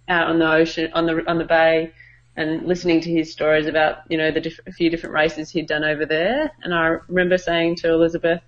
out 0.07 0.29
on 0.29 0.39
the 0.39 0.51
ocean 0.51 0.91
on 0.93 1.05
the 1.05 1.29
on 1.29 1.37
the 1.37 1.45
bay 1.45 1.91
and 2.35 2.65
listening 2.65 3.01
to 3.01 3.11
his 3.11 3.31
stories 3.31 3.67
about 3.67 3.99
you 4.09 4.17
know 4.17 4.31
the 4.31 4.41
diff- 4.41 4.59
a 4.65 4.71
few 4.71 4.89
different 4.89 5.13
races 5.13 5.49
he'd 5.49 5.67
done 5.67 5.83
over 5.83 6.05
there. 6.05 6.51
And 6.63 6.73
I 6.73 6.97
remember 7.07 7.37
saying 7.37 7.77
to 7.77 7.91
Elizabeth 7.91 8.41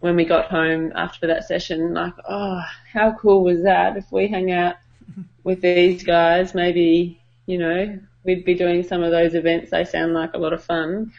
when 0.00 0.14
we 0.14 0.24
got 0.24 0.46
home 0.46 0.92
after 0.94 1.26
that 1.26 1.44
session, 1.44 1.94
like, 1.94 2.14
oh, 2.28 2.62
how 2.92 3.16
cool 3.20 3.42
was 3.42 3.64
that? 3.64 3.96
If 3.96 4.12
we 4.12 4.28
hang 4.28 4.52
out 4.52 4.76
with 5.44 5.60
these 5.60 6.04
guys, 6.04 6.54
maybe 6.54 7.20
you 7.46 7.58
know 7.58 7.98
we'd 8.24 8.44
be 8.44 8.54
doing 8.54 8.82
some 8.82 9.02
of 9.02 9.10
those 9.10 9.34
events. 9.34 9.70
They 9.70 9.84
sound 9.84 10.14
like 10.14 10.34
a 10.34 10.38
lot 10.38 10.52
of 10.52 10.62
fun. 10.62 11.12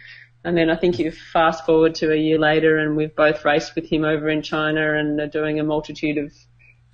And 0.46 0.56
then 0.56 0.70
I 0.70 0.76
think 0.78 1.00
you 1.00 1.12
fast 1.12 1.66
forward 1.66 1.96
to 1.96 2.14
a 2.14 2.16
year 2.16 2.40
later 2.40 2.78
and 2.78 2.96
we've 2.96 3.14
both 3.14 3.44
raced 3.44 3.76
with 3.76 3.86
him 3.86 4.06
over 4.06 4.30
in 4.30 4.42
China 4.42 4.98
and 4.98 5.20
are 5.20 5.28
doing 5.28 5.60
a 5.60 5.64
multitude 5.64 6.18
of 6.18 6.32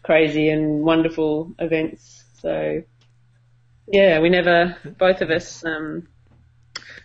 crazy 0.06 0.50
and 0.50 0.84
wonderful 0.84 1.52
events. 1.58 2.24
So 2.40 2.84
yeah, 3.88 4.20
we 4.20 4.30
never, 4.30 4.78
both 5.00 5.22
of 5.22 5.32
us, 5.32 5.66
um, 5.66 6.08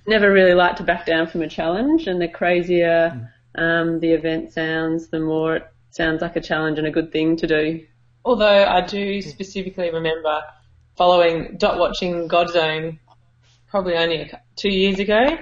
never 0.07 0.31
really 0.31 0.55
like 0.55 0.77
to 0.77 0.83
back 0.83 1.07
down 1.07 1.27
from 1.27 1.41
a 1.41 1.49
challenge 1.49 2.07
and 2.07 2.21
the 2.21 2.29
crazier, 2.29 3.33
um, 3.55 4.01
the 4.01 4.13
event 4.13 4.53
sounds, 4.53 5.09
the 5.09 5.19
more 5.19 5.57
it 5.57 5.67
sounds 5.91 6.21
like 6.21 6.37
a 6.37 6.43
challenge 6.43 6.77
and 6.79 6.87
a 6.87 6.91
good 6.91 7.11
thing 7.11 7.37
to 7.39 7.47
do. 7.47 7.87
Although 8.23 8.67
I 8.67 8.83
do 8.83 9.23
specifically 9.23 9.91
remember 9.91 10.43
following 10.97 11.57
dot 11.57 11.79
watching 11.79 12.29
Godzone 12.29 12.99
probably 13.71 13.95
only 13.95 14.31
two 14.57 14.69
years 14.69 14.99
ago 14.99 15.39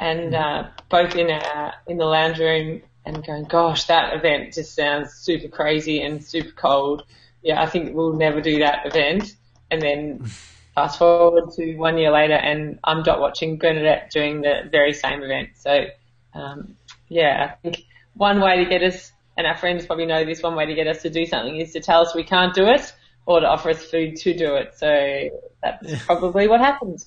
and 0.00 0.34
uh, 0.34 0.68
both 0.88 1.14
in 1.14 1.30
our 1.30 1.74
in 1.86 1.96
the 1.96 2.04
lounge 2.04 2.38
room 2.40 2.82
and 3.04 3.24
going, 3.24 3.44
gosh, 3.44 3.84
that 3.84 4.14
event 4.14 4.54
just 4.54 4.74
sounds 4.74 5.14
super 5.14 5.48
crazy 5.48 6.02
and 6.02 6.22
super 6.22 6.52
cold. 6.52 7.04
Yeah, 7.42 7.62
I 7.62 7.66
think 7.66 7.94
we'll 7.94 8.14
never 8.14 8.40
do 8.40 8.58
that 8.58 8.86
event. 8.86 9.34
And 9.70 9.80
then 9.80 10.24
fast 10.74 10.98
forward 10.98 11.50
to 11.56 11.76
one 11.76 11.98
year 11.98 12.10
later, 12.10 12.34
and 12.34 12.78
I'm 12.84 13.02
dot 13.02 13.20
watching 13.20 13.58
Bernadette 13.58 14.10
doing 14.10 14.42
the 14.42 14.68
very 14.70 14.92
same 14.92 15.22
event. 15.22 15.50
So, 15.54 15.86
um, 16.34 16.76
yeah, 17.08 17.52
I 17.52 17.56
think 17.62 17.84
one 18.14 18.40
way 18.40 18.62
to 18.62 18.68
get 18.68 18.82
us, 18.82 19.12
and 19.36 19.46
our 19.46 19.56
friends 19.56 19.86
probably 19.86 20.06
know 20.06 20.24
this, 20.24 20.42
one 20.42 20.54
way 20.54 20.66
to 20.66 20.74
get 20.74 20.86
us 20.86 21.02
to 21.02 21.10
do 21.10 21.24
something 21.26 21.56
is 21.56 21.72
to 21.72 21.80
tell 21.80 22.02
us 22.02 22.14
we 22.14 22.24
can't 22.24 22.54
do 22.54 22.66
it 22.66 22.92
or 23.26 23.40
to 23.40 23.46
offer 23.46 23.70
us 23.70 23.84
food 23.84 24.16
to 24.16 24.36
do 24.36 24.54
it. 24.54 24.74
So 24.76 25.28
that's 25.62 26.04
probably 26.04 26.48
what 26.48 26.60
happens. 26.60 27.06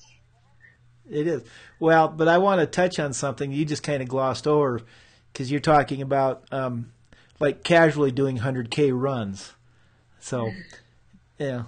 It 1.10 1.26
is. 1.26 1.42
Well, 1.80 2.08
but 2.08 2.28
I 2.28 2.38
want 2.38 2.60
to 2.60 2.66
touch 2.66 2.98
on 2.98 3.12
something 3.12 3.52
you 3.52 3.64
just 3.64 3.82
kind 3.82 4.02
of 4.02 4.08
glossed 4.08 4.46
over 4.46 4.82
because 5.32 5.50
you're 5.50 5.60
talking 5.60 6.02
about 6.02 6.44
um, 6.52 6.92
like 7.40 7.62
casually 7.62 8.10
doing 8.10 8.38
100K 8.38 8.90
runs. 8.94 9.52
So, 10.20 10.50
yeah. 11.38 11.64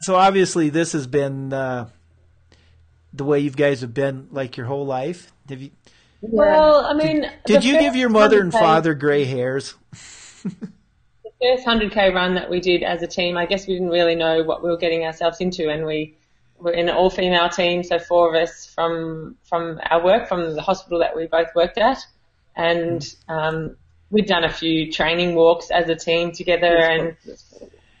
So 0.00 0.16
obviously 0.16 0.68
this 0.68 0.92
has 0.92 1.06
been 1.06 1.52
uh, 1.52 1.88
the 3.12 3.24
way 3.24 3.40
you 3.40 3.50
guys 3.50 3.80
have 3.80 3.94
been 3.94 4.28
like 4.30 4.56
your 4.56 4.66
whole 4.66 4.86
life. 4.86 5.32
Have 5.48 5.62
you? 5.62 5.70
Well, 6.20 6.84
I 6.84 6.94
mean, 6.94 7.22
did, 7.22 7.32
did 7.44 7.64
you 7.64 7.78
give 7.78 7.94
your 7.94 8.08
mother 8.08 8.40
and 8.40 8.52
father 8.52 8.94
gray 8.94 9.24
hairs? 9.24 9.74
the 10.42 10.50
first 11.40 11.66
100k 11.66 12.14
run 12.14 12.34
that 12.34 12.50
we 12.50 12.60
did 12.60 12.82
as 12.82 13.02
a 13.02 13.06
team, 13.06 13.36
I 13.36 13.46
guess 13.46 13.66
we 13.66 13.74
didn't 13.74 13.90
really 13.90 14.14
know 14.14 14.42
what 14.42 14.62
we 14.62 14.70
were 14.70 14.76
getting 14.76 15.04
ourselves 15.04 15.40
into, 15.40 15.70
and 15.70 15.86
we 15.86 16.16
we're 16.58 16.72
in 16.72 16.88
an 16.88 16.94
all-female 16.94 17.50
team, 17.50 17.82
so 17.82 17.98
four 17.98 18.34
of 18.34 18.42
us 18.42 18.66
from 18.66 19.36
from 19.44 19.78
our 19.90 20.02
work, 20.02 20.26
from 20.26 20.54
the 20.54 20.62
hospital 20.62 20.98
that 21.00 21.14
we 21.14 21.26
both 21.26 21.48
worked 21.54 21.78
at, 21.78 21.98
and 22.56 23.14
um, 23.28 23.76
we'd 24.10 24.26
done 24.26 24.44
a 24.44 24.52
few 24.52 24.90
training 24.90 25.34
walks 25.34 25.70
as 25.70 25.88
a 25.88 25.94
team 25.94 26.32
together, 26.32 26.76
and 26.76 27.16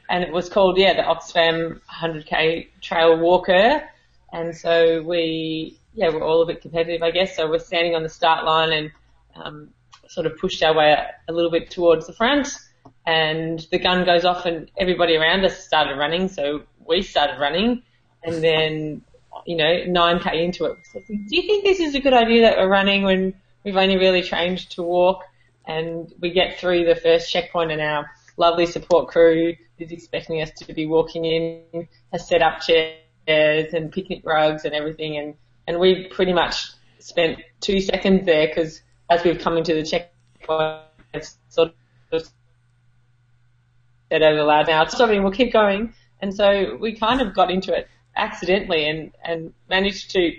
and 0.08 0.24
it 0.24 0.32
was 0.32 0.48
called 0.48 0.78
yeah 0.78 0.94
the 0.94 1.02
Oxfam 1.02 1.80
100k 1.90 2.68
Trail 2.80 3.18
Walker, 3.18 3.82
and 4.32 4.56
so 4.56 5.02
we 5.02 5.78
yeah 5.94 6.08
we're 6.08 6.24
all 6.24 6.42
a 6.42 6.46
bit 6.46 6.62
competitive, 6.62 7.02
I 7.02 7.10
guess. 7.10 7.36
So 7.36 7.48
we're 7.48 7.58
standing 7.58 7.94
on 7.94 8.02
the 8.02 8.08
start 8.08 8.44
line 8.44 8.72
and 8.72 8.90
um, 9.34 9.68
sort 10.08 10.26
of 10.26 10.38
pushed 10.38 10.62
our 10.62 10.74
way 10.74 10.96
a 11.28 11.32
little 11.32 11.50
bit 11.50 11.70
towards 11.70 12.06
the 12.06 12.12
front, 12.12 12.48
and 13.06 13.66
the 13.70 13.78
gun 13.78 14.04
goes 14.04 14.24
off, 14.24 14.46
and 14.46 14.70
everybody 14.78 15.16
around 15.16 15.44
us 15.44 15.58
started 15.58 15.96
running, 15.96 16.28
so 16.28 16.62
we 16.86 17.02
started 17.02 17.38
running. 17.38 17.82
And 18.24 18.42
then, 18.42 19.02
you 19.46 19.56
know, 19.56 19.64
9k 19.64 20.44
into 20.44 20.64
it. 20.64 20.78
So 20.92 20.98
do 21.06 21.16
you 21.30 21.42
think 21.42 21.64
this 21.64 21.78
is 21.78 21.94
a 21.94 22.00
good 22.00 22.12
idea 22.12 22.42
that 22.42 22.56
we're 22.56 22.68
running 22.68 23.04
when 23.04 23.34
we've 23.66 23.76
only 23.76 23.96
really 23.96 24.22
trained 24.22 24.58
to 24.70 24.80
walk 24.80 25.24
and 25.66 26.14
we 26.20 26.30
get 26.30 26.60
through 26.60 26.84
the 26.84 26.94
first 26.94 27.30
checkpoint 27.32 27.72
and 27.72 27.80
our 27.80 28.08
lovely 28.36 28.64
support 28.64 29.08
crew 29.08 29.56
is 29.76 29.90
expecting 29.90 30.40
us 30.40 30.52
to 30.52 30.72
be 30.72 30.86
walking 30.86 31.24
in, 31.24 31.88
has 32.12 32.28
set 32.28 32.42
up 32.42 32.60
chairs 32.60 33.74
and 33.74 33.90
picnic 33.90 34.22
rugs 34.24 34.64
and 34.64 34.72
everything 34.72 35.16
and, 35.16 35.34
and 35.66 35.80
we've 35.80 36.08
pretty 36.10 36.32
much 36.32 36.68
spent 37.00 37.40
two 37.60 37.80
seconds 37.80 38.24
there 38.24 38.46
because 38.46 38.82
as 39.10 39.24
we've 39.24 39.40
come 39.40 39.56
into 39.56 39.74
the 39.74 39.82
checkpoint, 39.82 40.82
it's 41.12 41.36
sort 41.48 41.72
of 42.12 42.30
said 44.12 44.22
over 44.22 44.44
loud 44.44 44.68
now, 44.68 44.86
stopping, 44.86 45.24
we'll 45.24 45.32
keep 45.32 45.52
going. 45.52 45.92
And 46.20 46.32
so 46.32 46.76
we 46.80 46.94
kind 46.94 47.20
of 47.20 47.34
got 47.34 47.50
into 47.50 47.76
it 47.76 47.88
accidentally 48.14 48.88
and, 48.88 49.10
and 49.24 49.52
managed 49.68 50.12
to, 50.12 50.32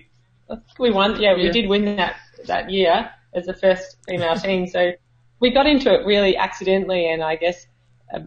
we 0.79 0.91
won, 0.91 1.22
yeah, 1.22 1.36
we 1.36 1.48
yeah. 1.48 1.51
did 1.51 1.67
win 1.67 1.98
that, 1.98 2.15
that 2.46 2.72
year 2.72 3.12
as 3.38 3.46
the 3.46 3.53
first 3.53 3.98
female 4.08 4.36
team. 4.36 4.67
So 4.67 4.91
we 5.39 5.51
got 5.51 5.67
into 5.67 5.94
it 5.94 6.06
really 6.06 6.36
accidentally 6.36 7.10
and 7.10 7.24
I 7.24 7.36
guess 7.36 7.67
uh, 8.13 8.20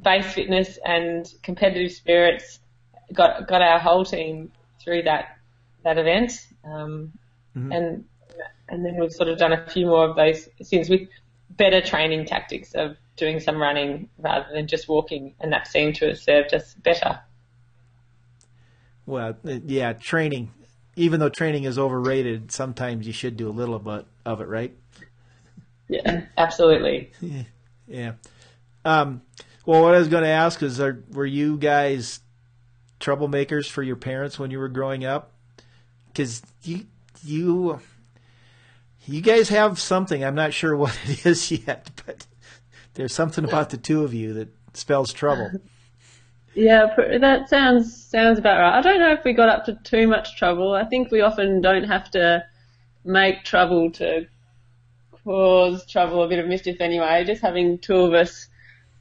base 0.00 0.32
fitness 0.32 0.78
and 0.84 1.30
competitive 1.42 1.92
spirits 1.92 2.60
got, 3.12 3.48
got 3.48 3.62
our 3.62 3.78
whole 3.78 4.04
team 4.04 4.52
through 4.82 5.02
that, 5.02 5.36
that 5.84 5.98
event. 5.98 6.32
Um, 6.64 7.12
mm-hmm. 7.56 7.72
and, 7.72 8.04
and 8.68 8.84
then 8.84 8.96
we've 8.98 9.12
sort 9.12 9.28
of 9.28 9.38
done 9.38 9.52
a 9.52 9.66
few 9.68 9.86
more 9.86 10.08
of 10.08 10.16
those 10.16 10.48
since 10.62 10.88
with 10.88 11.08
better 11.50 11.80
training 11.80 12.26
tactics 12.26 12.74
of 12.74 12.96
doing 13.16 13.40
some 13.40 13.60
running 13.60 14.08
rather 14.18 14.46
than 14.52 14.66
just 14.66 14.88
walking 14.88 15.34
and 15.40 15.52
that 15.52 15.66
seemed 15.66 15.96
to 15.96 16.06
have 16.08 16.18
served 16.18 16.54
us 16.54 16.74
better. 16.74 17.20
Well, 19.06 19.36
uh, 19.46 19.58
yeah, 19.66 19.92
training. 19.92 20.52
Even 20.94 21.20
though 21.20 21.28
training 21.28 21.64
is 21.64 21.78
overrated, 21.78 22.52
sometimes 22.52 23.06
you 23.06 23.12
should 23.12 23.36
do 23.36 23.48
a 23.48 23.50
little 23.50 23.78
bit 23.78 24.06
of 24.24 24.40
it, 24.40 24.48
right? 24.48 24.76
Yeah, 25.88 26.22
absolutely. 26.36 27.12
yeah. 27.86 28.12
Um, 28.84 29.22
well, 29.66 29.82
what 29.82 29.94
I 29.94 29.98
was 29.98 30.08
going 30.08 30.24
to 30.24 30.28
ask 30.28 30.62
is, 30.62 30.80
are, 30.80 31.02
were 31.10 31.26
you 31.26 31.56
guys 31.56 32.20
troublemakers 33.00 33.68
for 33.68 33.82
your 33.82 33.96
parents 33.96 34.38
when 34.38 34.50
you 34.50 34.58
were 34.58 34.68
growing 34.68 35.04
up? 35.04 35.32
Because 36.08 36.42
you, 36.62 36.86
you, 37.22 37.80
you 39.06 39.20
guys 39.20 39.48
have 39.48 39.78
something. 39.78 40.24
I'm 40.24 40.34
not 40.34 40.52
sure 40.52 40.76
what 40.76 40.98
it 41.06 41.26
is 41.26 41.50
yet, 41.50 41.90
but 42.06 42.26
there's 42.94 43.14
something 43.14 43.44
about 43.44 43.70
the 43.70 43.76
two 43.76 44.04
of 44.04 44.14
you 44.14 44.34
that 44.34 44.48
spells 44.74 45.12
trouble. 45.12 45.50
Yeah, 46.54 46.94
that 47.18 47.48
sounds 47.48 47.96
sounds 47.96 48.38
about 48.38 48.60
right. 48.60 48.78
I 48.78 48.82
don't 48.82 49.00
know 49.00 49.12
if 49.12 49.24
we 49.24 49.32
got 49.32 49.48
up 49.48 49.64
to 49.66 49.78
too 49.84 50.06
much 50.06 50.36
trouble. 50.36 50.74
I 50.74 50.84
think 50.84 51.10
we 51.10 51.22
often 51.22 51.62
don't 51.62 51.84
have 51.84 52.10
to 52.10 52.44
make 53.04 53.44
trouble 53.44 53.90
to 53.92 54.26
cause 55.24 55.86
trouble, 55.86 56.22
a 56.22 56.28
bit 56.28 56.38
of 56.38 56.46
mischief 56.46 56.80
anyway. 56.80 57.24
Just 57.24 57.42
having 57.42 57.78
two 57.78 57.96
of 57.96 58.14
us, 58.14 58.48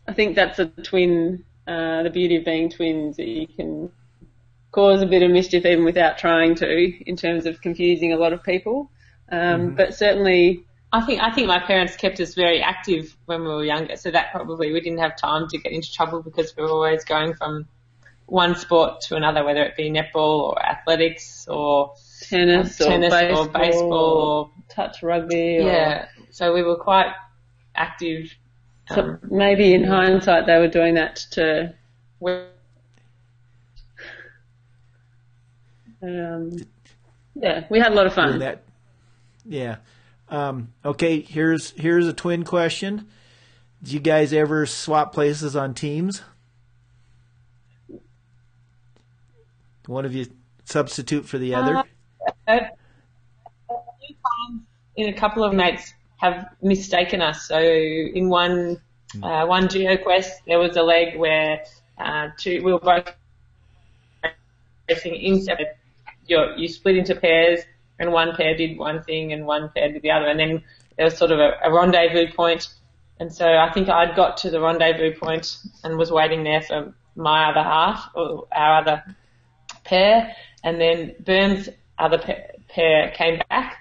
I 0.07 0.13
think 0.13 0.35
that's 0.35 0.59
a 0.59 0.65
twin. 0.65 1.45
Uh, 1.67 2.03
the 2.03 2.09
beauty 2.09 2.37
of 2.37 2.43
being 2.43 2.69
twins 2.69 3.17
that 3.17 3.27
you 3.27 3.47
can 3.47 3.91
cause 4.71 5.01
a 5.01 5.05
bit 5.05 5.21
of 5.21 5.29
mischief 5.29 5.65
even 5.65 5.85
without 5.85 6.17
trying 6.17 6.55
to, 6.55 7.07
in 7.07 7.15
terms 7.15 7.45
of 7.45 7.61
confusing 7.61 8.13
a 8.13 8.17
lot 8.17 8.33
of 8.33 8.43
people. 8.43 8.89
Um, 9.31 9.39
mm-hmm. 9.39 9.75
But 9.75 9.93
certainly 9.93 10.65
I 10.93 11.01
think 11.05 11.21
I 11.21 11.31
think 11.31 11.47
my 11.47 11.59
parents 11.59 11.95
kept 11.95 12.19
us 12.19 12.33
very 12.33 12.61
active 12.61 13.15
when 13.25 13.43
we 13.43 13.47
were 13.47 13.63
younger, 13.63 13.95
so 13.95 14.11
that 14.11 14.31
probably 14.31 14.73
we 14.73 14.81
didn't 14.81 14.99
have 14.99 15.15
time 15.15 15.47
to 15.49 15.57
get 15.57 15.71
into 15.71 15.91
trouble 15.91 16.21
because 16.21 16.55
we 16.55 16.63
were 16.63 16.69
always 16.69 17.05
going 17.05 17.33
from 17.33 17.67
one 18.25 18.55
sport 18.55 19.01
to 19.01 19.15
another, 19.15 19.43
whether 19.43 19.63
it 19.63 19.77
be 19.77 19.89
netball 19.89 20.41
or 20.41 20.65
athletics 20.65 21.47
or 21.47 21.93
tennis, 22.29 22.79
or, 22.81 22.85
tennis 22.85 23.13
baseball, 23.13 23.45
or 23.45 23.49
baseball 23.49 23.91
or 23.91 24.51
touch 24.69 25.03
rugby. 25.03 25.57
Or, 25.57 25.61
yeah, 25.61 26.05
so 26.29 26.53
we 26.53 26.63
were 26.63 26.77
quite 26.77 27.13
active. 27.75 28.33
So 28.89 29.01
um, 29.01 29.19
maybe 29.29 29.73
in 29.73 29.83
hindsight 29.83 30.45
they 30.45 30.57
were 30.57 30.67
doing 30.67 30.95
that 30.95 31.15
to. 31.31 31.73
Um, 36.03 36.57
yeah, 37.35 37.65
we 37.69 37.79
had 37.79 37.91
a 37.91 37.95
lot 37.95 38.07
of 38.07 38.13
fun. 38.13 38.39
That, 38.39 38.63
yeah. 39.45 39.77
Um, 40.29 40.73
okay, 40.83 41.19
here's 41.19 41.71
here's 41.71 42.07
a 42.07 42.13
twin 42.13 42.43
question. 42.43 43.07
Do 43.83 43.91
you 43.91 43.99
guys 43.99 44.31
ever 44.33 44.65
swap 44.65 45.13
places 45.13 45.55
on 45.55 45.73
teams? 45.73 46.21
One 49.87 50.05
of 50.05 50.13
you 50.13 50.27
substitute 50.65 51.25
for 51.25 51.37
the 51.37 51.55
other? 51.55 51.83
Uh, 52.47 52.59
in 54.95 55.09
a 55.09 55.13
couple 55.13 55.43
of 55.43 55.53
mates 55.53 55.93
have 56.17 56.47
mistaken 56.61 57.21
us. 57.21 57.47
So 57.47 57.59
in 57.59 58.29
one 58.29 58.81
hmm. 59.13 59.23
uh, 59.23 59.45
one 59.45 59.67
GeoQuest, 59.67 60.31
there 60.45 60.59
was 60.59 60.75
a 60.77 60.83
leg 60.83 61.17
where 61.17 61.63
uh, 61.97 62.29
two, 62.37 62.61
we 62.63 62.73
were 62.73 62.79
both 62.79 63.09
racing 64.89 65.15
in 65.15 65.41
separate. 65.41 65.77
You 66.27 66.67
split 66.67 66.95
into 66.95 67.15
pairs 67.15 67.59
and 67.99 68.11
one 68.11 68.35
pair 68.35 68.55
did 68.55 68.77
one 68.77 69.03
thing 69.03 69.33
and 69.33 69.45
one 69.45 69.69
pair 69.75 69.91
did 69.91 70.01
the 70.01 70.11
other. 70.11 70.27
And 70.27 70.39
then 70.39 70.63
there 70.95 71.05
was 71.05 71.17
sort 71.17 71.31
of 71.31 71.39
a, 71.39 71.51
a 71.63 71.73
rendezvous 71.73 72.31
point. 72.33 72.69
And 73.19 73.33
so 73.33 73.45
I 73.45 73.71
think 73.73 73.89
I'd 73.89 74.15
got 74.15 74.37
to 74.37 74.49
the 74.49 74.61
rendezvous 74.61 75.15
point 75.15 75.57
and 75.83 75.97
was 75.97 76.11
waiting 76.11 76.43
there 76.43 76.61
for 76.61 76.93
my 77.15 77.49
other 77.49 77.63
half 77.63 78.09
or 78.15 78.47
our 78.51 78.81
other 78.81 79.03
pair. 79.83 80.33
And 80.63 80.79
then 80.79 81.15
Bern's 81.19 81.69
other 82.01 82.17
pair 82.69 83.11
came 83.11 83.41
back 83.49 83.77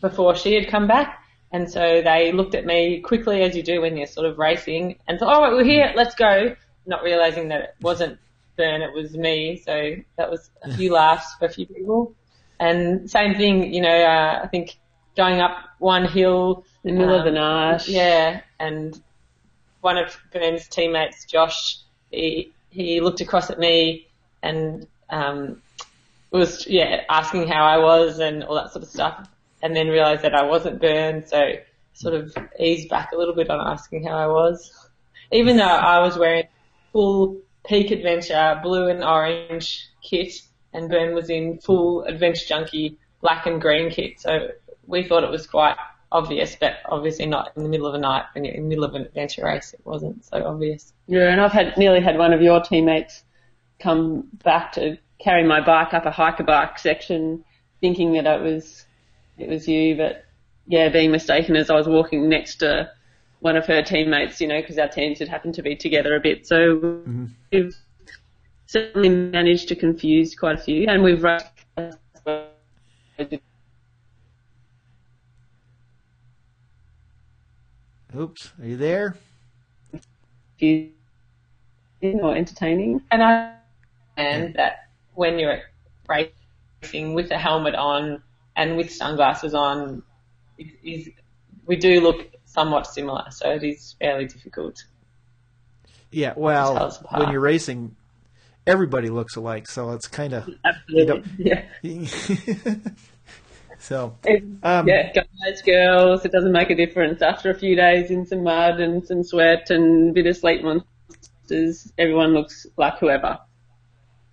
before 0.00 0.36
she 0.36 0.54
had 0.54 0.68
come 0.68 0.86
back. 0.86 1.18
And 1.52 1.70
so 1.70 2.00
they 2.02 2.32
looked 2.32 2.54
at 2.54 2.64
me 2.64 3.00
quickly 3.00 3.42
as 3.42 3.56
you 3.56 3.62
do 3.62 3.80
when 3.80 3.96
you're 3.96 4.06
sort 4.06 4.26
of 4.26 4.38
racing 4.38 4.98
and 5.08 5.18
thought, 5.18 5.34
all 5.34 5.42
right, 5.42 5.52
we're 5.52 5.64
here, 5.64 5.92
let's 5.96 6.14
go. 6.14 6.54
Not 6.86 7.02
realizing 7.02 7.48
that 7.48 7.60
it 7.60 7.74
wasn't 7.80 8.18
Bern, 8.56 8.82
it 8.82 8.94
was 8.94 9.16
me. 9.16 9.62
So 9.64 9.96
that 10.16 10.30
was 10.30 10.50
a 10.62 10.74
few 10.76 10.92
laughs 10.92 11.34
for 11.38 11.46
a 11.46 11.48
few 11.48 11.66
people. 11.66 12.14
And 12.58 13.10
same 13.10 13.34
thing, 13.34 13.72
you 13.72 13.80
know, 13.80 13.88
uh, 14.02 14.40
I 14.44 14.46
think 14.48 14.78
going 15.16 15.40
up 15.40 15.56
one 15.78 16.06
hill 16.06 16.64
in 16.84 16.94
the 16.94 17.00
middle 17.00 17.14
um, 17.14 17.20
of 17.20 17.24
the 17.24 17.40
um, 17.40 17.46
night. 17.46 17.88
Yeah, 17.88 18.42
and 18.58 19.00
one 19.80 19.96
of 19.96 20.16
Bern's 20.32 20.68
teammates, 20.68 21.24
Josh, 21.24 21.78
he 22.10 22.52
he 22.68 23.00
looked 23.00 23.20
across 23.20 23.50
at 23.50 23.58
me 23.58 24.08
and 24.42 24.86
um, 25.08 25.62
was 26.30 26.66
yeah 26.66 27.02
asking 27.08 27.48
how 27.48 27.64
I 27.64 27.78
was 27.78 28.18
and 28.18 28.44
all 28.44 28.54
that 28.56 28.72
sort 28.72 28.84
of 28.84 28.90
stuff, 28.90 29.28
and 29.62 29.74
then 29.74 29.88
realised 29.88 30.22
that 30.22 30.34
I 30.34 30.44
wasn't 30.44 30.80
Bern, 30.80 31.26
so 31.26 31.52
sort 31.92 32.14
of 32.14 32.34
eased 32.58 32.88
back 32.88 33.12
a 33.12 33.16
little 33.16 33.34
bit 33.34 33.50
on 33.50 33.60
asking 33.66 34.04
how 34.06 34.16
I 34.16 34.26
was, 34.26 34.88
even 35.32 35.56
though 35.56 35.64
I 35.64 36.00
was 36.00 36.16
wearing 36.16 36.44
full 36.92 37.40
peak 37.66 37.90
adventure 37.90 38.58
blue 38.62 38.88
and 38.88 39.04
orange 39.04 39.86
kit 40.02 40.40
and 40.72 40.88
Bern 40.88 41.14
was 41.14 41.30
in 41.30 41.58
full 41.58 42.04
Adventure 42.04 42.46
Junkie 42.46 42.98
black 43.20 43.46
and 43.46 43.60
green 43.60 43.90
kit. 43.90 44.20
So 44.20 44.48
we 44.86 45.02
thought 45.06 45.24
it 45.24 45.30
was 45.30 45.46
quite 45.46 45.76
obvious, 46.12 46.56
but 46.58 46.74
obviously 46.86 47.26
not 47.26 47.52
in 47.56 47.62
the 47.62 47.68
middle 47.68 47.86
of 47.86 47.92
the 47.92 47.98
night 47.98 48.24
when 48.34 48.44
you're 48.44 48.54
in 48.54 48.64
the 48.64 48.68
middle 48.68 48.84
of 48.84 48.94
an 48.94 49.02
adventure 49.02 49.44
race. 49.44 49.74
It 49.74 49.80
wasn't 49.84 50.24
so 50.24 50.44
obvious. 50.44 50.92
Yeah, 51.06 51.28
and 51.28 51.40
I've 51.40 51.52
had 51.52 51.76
nearly 51.76 52.00
had 52.00 52.18
one 52.18 52.32
of 52.32 52.42
your 52.42 52.60
teammates 52.60 53.22
come 53.78 54.28
back 54.44 54.72
to 54.72 54.98
carry 55.22 55.44
my 55.44 55.60
bike 55.60 55.94
up 55.94 56.06
a 56.06 56.10
hiker 56.10 56.44
bike 56.44 56.78
section, 56.78 57.44
thinking 57.80 58.12
that 58.14 58.26
it 58.26 58.42
was 58.42 58.86
it 59.38 59.48
was 59.48 59.66
you, 59.68 59.96
but 59.96 60.24
yeah, 60.66 60.88
being 60.88 61.10
mistaken 61.10 61.56
as 61.56 61.70
I 61.70 61.74
was 61.74 61.88
walking 61.88 62.28
next 62.28 62.56
to 62.56 62.90
one 63.40 63.56
of 63.56 63.66
her 63.66 63.82
teammates, 63.82 64.40
you 64.40 64.46
know, 64.46 64.60
because 64.60 64.78
our 64.78 64.88
teams 64.88 65.18
had 65.18 65.28
happened 65.28 65.54
to 65.54 65.62
be 65.62 65.74
together 65.74 66.14
a 66.14 66.20
bit. 66.20 66.46
So 66.46 66.76
mm-hmm 66.76 67.70
certainly 68.70 69.08
managed 69.08 69.66
to 69.66 69.74
confuse 69.74 70.36
quite 70.36 70.54
a 70.54 70.58
few, 70.58 70.86
and 70.88 71.02
we've 71.02 71.24
run. 71.24 71.40
Oops, 78.16 78.52
are 78.60 78.66
you 78.66 78.76
there? 78.76 79.16
Or 82.02 82.36
entertaining. 82.36 83.02
And 83.10 83.22
I 83.24 83.54
and 84.16 84.54
that 84.54 84.89
when 85.20 85.38
you're 85.38 85.60
racing 86.08 87.12
with 87.12 87.30
a 87.30 87.36
helmet 87.36 87.74
on 87.74 88.22
and 88.56 88.74
with 88.78 88.90
sunglasses 88.90 89.52
on, 89.52 90.02
is 90.82 91.10
we 91.66 91.76
do 91.76 92.00
look 92.00 92.26
somewhat 92.46 92.86
similar, 92.86 93.24
so 93.30 93.50
it 93.50 93.62
is 93.62 93.96
fairly 94.00 94.24
difficult. 94.24 94.82
Yeah, 96.10 96.32
well, 96.38 96.98
when 97.10 97.32
you're 97.32 97.42
racing, 97.42 97.96
everybody 98.66 99.10
looks 99.10 99.36
alike, 99.36 99.68
so 99.68 99.90
it's 99.90 100.08
kind 100.08 100.32
of 100.32 100.48
absolutely 100.64 101.22
yeah. 101.36 101.64
so 103.78 104.16
um, 104.62 104.88
yeah, 104.88 105.12
guys, 105.12 105.60
girls, 105.66 106.24
it 106.24 106.32
doesn't 106.32 106.52
make 106.52 106.70
a 106.70 106.74
difference. 106.74 107.20
After 107.20 107.50
a 107.50 107.54
few 107.54 107.76
days 107.76 108.10
in 108.10 108.24
some 108.24 108.42
mud 108.42 108.80
and 108.80 109.06
some 109.06 109.22
sweat 109.22 109.68
and 109.68 110.10
a 110.10 110.12
bit 110.14 110.26
of 110.26 110.34
sleep 110.34 110.62
monsters, 110.62 111.92
everyone 111.98 112.32
looks 112.32 112.66
like 112.78 112.98
whoever. 112.98 113.38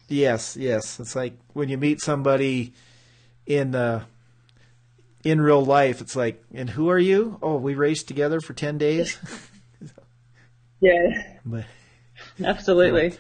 Yes, 0.07 0.55
yes. 0.55 0.99
It's 0.99 1.15
like 1.15 1.33
when 1.53 1.69
you 1.69 1.77
meet 1.77 2.01
somebody 2.01 2.73
in 3.45 3.75
uh, 3.75 4.03
in 5.23 5.41
real 5.41 5.63
life. 5.63 6.01
It's 6.01 6.15
like, 6.15 6.43
and 6.53 6.69
who 6.69 6.89
are 6.89 6.99
you? 6.99 7.37
Oh, 7.41 7.57
we 7.57 7.75
raced 7.75 8.07
together 8.07 8.39
for 8.39 8.53
ten 8.53 8.77
days. 8.77 9.17
yeah, 10.79 11.23
but, 11.45 11.65
absolutely. 12.43 13.17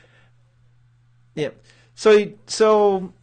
Yeah. 1.35 1.49
So 1.95 2.31
so 2.47 3.13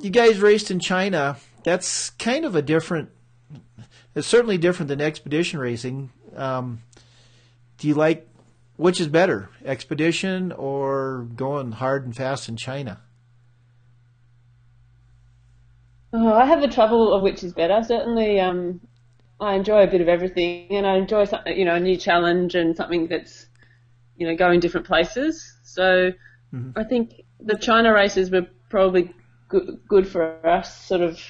you 0.00 0.10
guys 0.10 0.40
raced 0.40 0.70
in 0.70 0.80
China. 0.80 1.36
That's 1.64 2.10
kind 2.10 2.44
of 2.44 2.54
a 2.54 2.62
different. 2.62 3.10
It's 4.14 4.26
certainly 4.26 4.58
different 4.58 4.88
than 4.88 5.00
expedition 5.00 5.60
racing. 5.60 6.10
Um, 6.34 6.82
do 7.78 7.86
you 7.86 7.94
like 7.94 8.26
which 8.80 9.00
is 9.00 9.08
better, 9.08 9.50
expedition 9.64 10.52
or 10.52 11.28
going 11.36 11.72
hard 11.72 12.04
and 12.04 12.16
fast 12.16 12.48
in 12.48 12.56
China? 12.56 13.00
Oh, 16.12 16.32
I 16.32 16.46
have 16.46 16.60
the 16.60 16.68
trouble 16.68 17.12
of 17.12 17.22
which 17.22 17.44
is 17.44 17.52
better. 17.52 17.82
Certainly, 17.84 18.40
um, 18.40 18.80
I 19.38 19.54
enjoy 19.54 19.82
a 19.82 19.86
bit 19.86 20.00
of 20.00 20.08
everything, 20.08 20.68
and 20.70 20.86
I 20.86 20.96
enjoy 20.96 21.24
something, 21.24 21.56
you 21.56 21.64
know, 21.64 21.76
a 21.76 21.80
new 21.80 21.96
challenge 21.96 22.54
and 22.54 22.76
something 22.76 23.06
that's, 23.06 23.46
you 24.16 24.26
know, 24.26 24.34
going 24.36 24.60
different 24.60 24.86
places. 24.86 25.56
So 25.62 26.12
Mm-hmm. 26.54 26.78
I 26.78 26.84
think 26.84 27.22
the 27.38 27.56
China 27.56 27.92
races 27.92 28.30
were 28.30 28.46
probably 28.68 29.12
good, 29.48 29.80
good 29.88 30.08
for 30.08 30.44
us 30.46 30.86
sort 30.86 31.00
of 31.00 31.20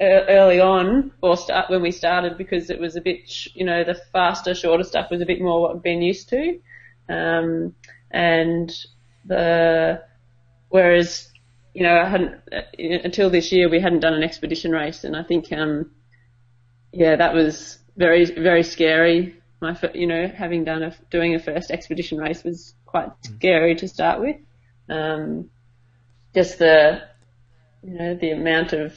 early 0.00 0.60
on 0.60 1.12
or 1.22 1.36
start 1.36 1.68
when 1.68 1.82
we 1.82 1.90
started 1.90 2.38
because 2.38 2.70
it 2.70 2.80
was 2.80 2.96
a 2.96 3.02
bit, 3.02 3.30
you 3.54 3.64
know, 3.64 3.84
the 3.84 3.94
faster, 3.94 4.54
shorter 4.54 4.84
stuff 4.84 5.10
was 5.10 5.20
a 5.20 5.26
bit 5.26 5.40
more 5.40 5.60
what 5.60 5.74
we've 5.74 5.82
been 5.82 6.02
used 6.02 6.30
to. 6.30 6.58
Um, 7.10 7.74
and 8.10 8.72
the, 9.24 10.02
whereas, 10.68 11.30
you 11.74 11.82
know, 11.82 11.98
I 11.98 12.08
hadn't, 12.08 12.40
uh, 12.52 12.62
until 12.78 13.30
this 13.30 13.52
year 13.52 13.68
we 13.68 13.80
hadn't 13.80 14.00
done 14.00 14.14
an 14.14 14.22
expedition 14.22 14.72
race 14.72 15.04
and 15.04 15.16
I 15.16 15.22
think, 15.22 15.52
um, 15.52 15.90
yeah, 16.92 17.16
that 17.16 17.34
was 17.34 17.78
very, 17.96 18.24
very 18.24 18.62
scary. 18.62 19.36
My, 19.60 19.76
you 19.94 20.06
know, 20.06 20.28
having 20.28 20.64
done 20.64 20.82
a, 20.82 20.94
doing 21.10 21.34
a 21.34 21.38
first 21.38 21.70
expedition 21.70 22.18
race 22.18 22.42
was 22.44 22.74
quite 22.86 23.08
mm-hmm. 23.08 23.34
scary 23.36 23.74
to 23.76 23.88
start 23.88 24.20
with. 24.20 24.36
Um, 24.88 25.50
just 26.34 26.58
the, 26.58 27.02
you 27.82 27.94
know, 27.94 28.14
the 28.14 28.30
amount 28.30 28.72
of 28.72 28.94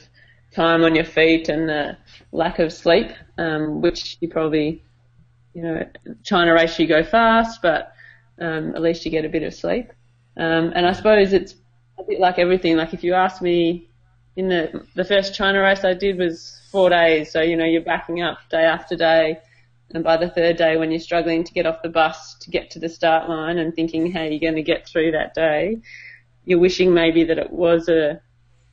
time 0.54 0.84
on 0.84 0.94
your 0.94 1.04
feet 1.04 1.48
and 1.48 1.68
the 1.68 1.96
lack 2.32 2.58
of 2.58 2.72
sleep, 2.72 3.10
um, 3.38 3.80
which 3.82 4.16
you 4.20 4.28
probably, 4.28 4.82
you 5.52 5.62
know, 5.62 5.86
China 6.22 6.54
race 6.54 6.78
you 6.78 6.86
go 6.86 7.02
fast, 7.02 7.60
but 7.60 7.93
um, 8.38 8.74
at 8.74 8.82
least 8.82 9.04
you 9.04 9.10
get 9.10 9.24
a 9.24 9.28
bit 9.28 9.42
of 9.42 9.54
sleep. 9.54 9.92
Um, 10.36 10.72
and 10.74 10.86
I 10.86 10.92
suppose 10.92 11.32
it's 11.32 11.54
a 11.98 12.02
bit 12.02 12.20
like 12.20 12.38
everything. 12.38 12.76
Like 12.76 12.94
if 12.94 13.04
you 13.04 13.14
ask 13.14 13.40
me, 13.40 13.88
in 14.36 14.48
the 14.48 14.84
the 14.94 15.04
first 15.04 15.34
China 15.34 15.60
race 15.60 15.84
I 15.84 15.94
did 15.94 16.18
was 16.18 16.60
four 16.70 16.90
days, 16.90 17.30
so 17.30 17.40
you 17.40 17.56
know 17.56 17.64
you're 17.64 17.82
backing 17.82 18.20
up 18.20 18.38
day 18.50 18.64
after 18.64 18.96
day, 18.96 19.38
and 19.92 20.02
by 20.02 20.16
the 20.16 20.28
third 20.28 20.56
day 20.56 20.76
when 20.76 20.90
you're 20.90 21.00
struggling 21.00 21.44
to 21.44 21.52
get 21.52 21.66
off 21.66 21.82
the 21.82 21.88
bus 21.88 22.34
to 22.40 22.50
get 22.50 22.70
to 22.70 22.78
the 22.78 22.88
start 22.88 23.28
line 23.28 23.58
and 23.58 23.74
thinking 23.74 24.10
how 24.10 24.22
you're 24.22 24.40
going 24.40 24.56
to 24.56 24.62
get 24.62 24.88
through 24.88 25.12
that 25.12 25.34
day, 25.34 25.78
you're 26.44 26.58
wishing 26.58 26.92
maybe 26.92 27.24
that 27.24 27.38
it 27.38 27.52
was 27.52 27.88
a 27.88 28.20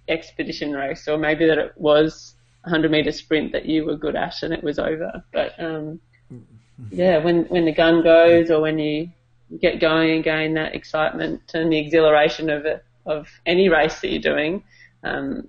expedition 0.08 0.74
race 0.74 1.08
or 1.08 1.18
maybe 1.18 1.46
that 1.46 1.60
it 1.60 1.74
was 1.78 2.34
a 2.66 2.70
100 2.70 2.92
meter 2.92 3.12
sprint 3.12 3.52
that 3.52 3.66
you 3.66 3.86
were 3.86 3.96
good 3.96 4.16
at 4.16 4.42
and 4.42 4.54
it 4.54 4.64
was 4.64 4.80
over. 4.80 5.24
But 5.32 5.54
um, 5.60 6.00
yeah, 6.90 7.20
when 7.20 7.44
when 7.46 7.66
the 7.66 7.74
gun 7.74 8.04
goes 8.04 8.50
or 8.50 8.62
when 8.62 8.80
you 8.80 9.10
get 9.60 9.80
going 9.80 10.12
and 10.12 10.24
gain 10.24 10.54
that 10.54 10.76
excitement 10.76 11.42
and 11.54 11.72
the 11.72 11.78
exhilaration 11.78 12.50
of 12.50 12.66
it, 12.66 12.84
of 13.06 13.28
any 13.46 13.70
race 13.70 14.00
that 14.02 14.10
you're 14.10 14.22
doing, 14.22 14.64
um, 15.04 15.48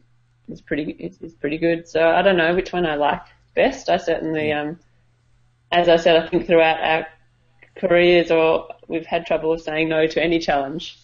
is 0.49 0.61
pretty 0.61 0.97
it's, 0.99 1.19
it's 1.21 1.35
pretty 1.35 1.59
good. 1.59 1.89
So 1.89 2.07
I 2.09 2.23
don't 2.23 2.37
know 2.37 2.55
which 2.55 2.73
one 2.73 2.87
I 2.87 2.97
like 2.97 3.23
best. 3.55 3.89
I 3.89 3.97
certainly, 3.99 4.53
um, 4.53 4.79
as 5.71 5.89
I 5.89 5.97
said, 5.97 6.23
I 6.23 6.29
think 6.29 6.47
throughout 6.47 6.81
our 6.81 7.07
careers, 7.77 8.31
or 8.31 8.69
we've 8.89 9.07
had 9.07 9.27
trouble 9.27 9.53
of 9.53 9.61
saying 9.61 9.89
no 9.89 10.07
to 10.07 10.23
any 10.23 10.39
challenge. 10.39 10.99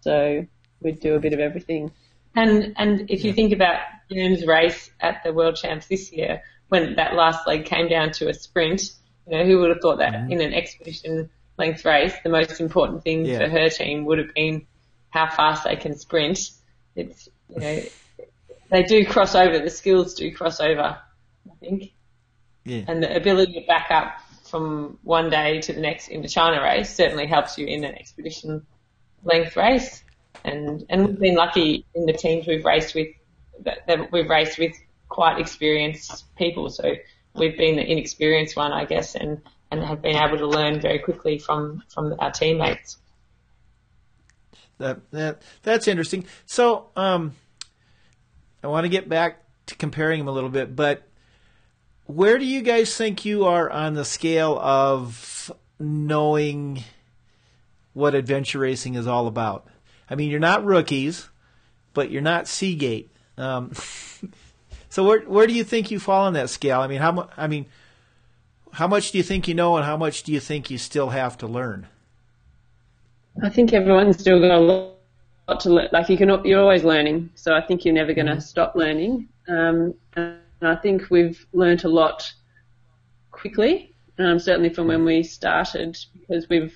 So 0.00 0.46
we 0.80 0.92
do 0.92 1.14
a 1.14 1.20
bit 1.20 1.32
of 1.32 1.40
everything. 1.40 1.92
And 2.34 2.74
and 2.76 3.10
if 3.10 3.24
you 3.24 3.32
think 3.32 3.52
about 3.52 3.80
Bern's 4.10 4.46
race 4.46 4.90
at 5.00 5.22
the 5.22 5.32
World 5.32 5.56
Champs 5.56 5.86
this 5.86 6.12
year, 6.12 6.42
when 6.68 6.96
that 6.96 7.14
last 7.14 7.46
leg 7.46 7.64
came 7.64 7.88
down 7.88 8.12
to 8.12 8.28
a 8.28 8.34
sprint, 8.34 8.92
you 9.26 9.36
know, 9.36 9.44
who 9.44 9.58
would 9.60 9.70
have 9.70 9.80
thought 9.80 9.98
that 9.98 10.14
mm-hmm. 10.14 10.32
in 10.32 10.40
an 10.40 10.54
expedition 10.54 11.30
length 11.58 11.84
race, 11.84 12.14
the 12.22 12.30
most 12.30 12.60
important 12.60 13.02
thing 13.02 13.24
yeah. 13.24 13.38
for 13.38 13.48
her 13.48 13.68
team 13.68 14.04
would 14.06 14.18
have 14.18 14.34
been 14.34 14.66
how 15.10 15.28
fast 15.28 15.64
they 15.64 15.76
can 15.76 15.96
sprint. 15.96 16.38
It's 16.96 17.28
you 17.48 17.60
know 17.60 17.82
they 18.70 18.82
do 18.82 19.04
cross 19.06 19.34
over. 19.34 19.58
The 19.58 19.70
skills 19.70 20.14
do 20.14 20.32
cross 20.32 20.60
over, 20.60 20.98
I 21.46 21.54
think. 21.60 21.92
Yeah. 22.64 22.84
And 22.88 23.02
the 23.02 23.14
ability 23.14 23.60
to 23.60 23.66
back 23.66 23.90
up 23.90 24.14
from 24.44 24.98
one 25.02 25.30
day 25.30 25.60
to 25.60 25.72
the 25.72 25.80
next 25.80 26.08
in 26.08 26.22
the 26.22 26.28
China 26.28 26.62
race 26.62 26.94
certainly 26.94 27.26
helps 27.26 27.58
you 27.58 27.66
in 27.66 27.84
an 27.84 27.94
expedition 27.94 28.66
length 29.24 29.56
race. 29.56 30.02
And 30.44 30.84
and 30.88 31.06
we've 31.06 31.18
been 31.18 31.34
lucky 31.34 31.86
in 31.94 32.06
the 32.06 32.12
teams 32.12 32.46
we've 32.46 32.64
raced 32.64 32.94
with 32.94 33.08
that, 33.60 33.86
that 33.86 34.12
we've 34.12 34.28
raced 34.28 34.58
with 34.58 34.72
quite 35.08 35.38
experienced 35.38 36.24
people. 36.36 36.70
So 36.70 36.94
we've 37.34 37.56
been 37.56 37.76
the 37.76 37.90
inexperienced 37.90 38.56
one, 38.56 38.72
I 38.72 38.84
guess, 38.84 39.14
and 39.14 39.42
and 39.72 39.82
have 39.82 40.02
been 40.02 40.16
able 40.16 40.36
to 40.36 40.46
learn 40.46 40.78
very 40.80 40.98
quickly 40.98 41.38
from 41.38 41.82
from 41.88 42.14
our 42.18 42.30
teammates. 42.30 42.98
That 44.78 45.00
that 45.10 45.42
that's 45.62 45.88
interesting. 45.88 46.26
So 46.44 46.90
um, 46.94 47.34
I 48.62 48.66
want 48.66 48.84
to 48.84 48.90
get 48.90 49.08
back 49.08 49.42
to 49.66 49.74
comparing 49.74 50.18
them 50.18 50.28
a 50.28 50.32
little 50.32 50.50
bit, 50.50 50.76
but 50.76 51.08
where 52.04 52.38
do 52.38 52.44
you 52.44 52.60
guys 52.60 52.94
think 52.94 53.24
you 53.24 53.46
are 53.46 53.70
on 53.70 53.94
the 53.94 54.04
scale 54.04 54.58
of 54.58 55.50
knowing 55.78 56.84
what 57.94 58.14
adventure 58.14 58.58
racing 58.58 58.94
is 58.94 59.06
all 59.06 59.26
about? 59.26 59.66
I 60.10 60.16
mean, 60.16 60.30
you're 60.30 60.40
not 60.40 60.64
rookies, 60.64 61.30
but 61.94 62.10
you're 62.10 62.20
not 62.20 62.46
Seagate. 62.46 63.10
Um, 63.38 63.72
so 64.90 65.04
where 65.04 65.20
where 65.20 65.46
do 65.46 65.54
you 65.54 65.64
think 65.64 65.90
you 65.90 65.98
fall 65.98 66.26
on 66.26 66.34
that 66.34 66.50
scale? 66.50 66.80
I 66.80 66.88
mean, 66.88 67.00
how 67.00 67.30
I 67.38 67.46
mean, 67.46 67.64
how 68.72 68.88
much 68.88 69.12
do 69.12 69.18
you 69.18 69.24
think 69.24 69.48
you 69.48 69.54
know, 69.54 69.76
and 69.76 69.84
how 69.84 69.96
much 69.96 70.22
do 70.22 70.32
you 70.32 70.40
think 70.40 70.70
you 70.70 70.78
still 70.78 71.10
have 71.10 71.36
to 71.38 71.46
learn? 71.46 71.86
I 73.42 73.48
think 73.48 73.72
everyone's 73.72 74.18
still 74.18 74.40
got 74.40 74.50
a 74.50 74.58
lot 74.58 75.60
to 75.60 75.70
learn. 75.70 75.88
Like 75.92 76.08
you 76.08 76.16
can, 76.16 76.44
you're 76.44 76.60
always 76.60 76.84
learning. 76.84 77.30
So 77.34 77.54
I 77.54 77.60
think 77.60 77.84
you're 77.84 77.94
never 77.94 78.14
going 78.14 78.26
to 78.26 78.32
mm-hmm. 78.32 78.40
stop 78.40 78.74
learning. 78.74 79.28
Um, 79.48 79.94
and 80.16 80.38
I 80.62 80.76
think 80.76 81.10
we've 81.10 81.46
learned 81.52 81.84
a 81.84 81.88
lot 81.88 82.32
quickly. 83.30 83.94
Um, 84.18 84.38
certainly 84.38 84.68
from 84.68 84.88
when 84.88 85.04
we 85.04 85.22
started, 85.22 85.98
because 86.18 86.48
we've 86.48 86.74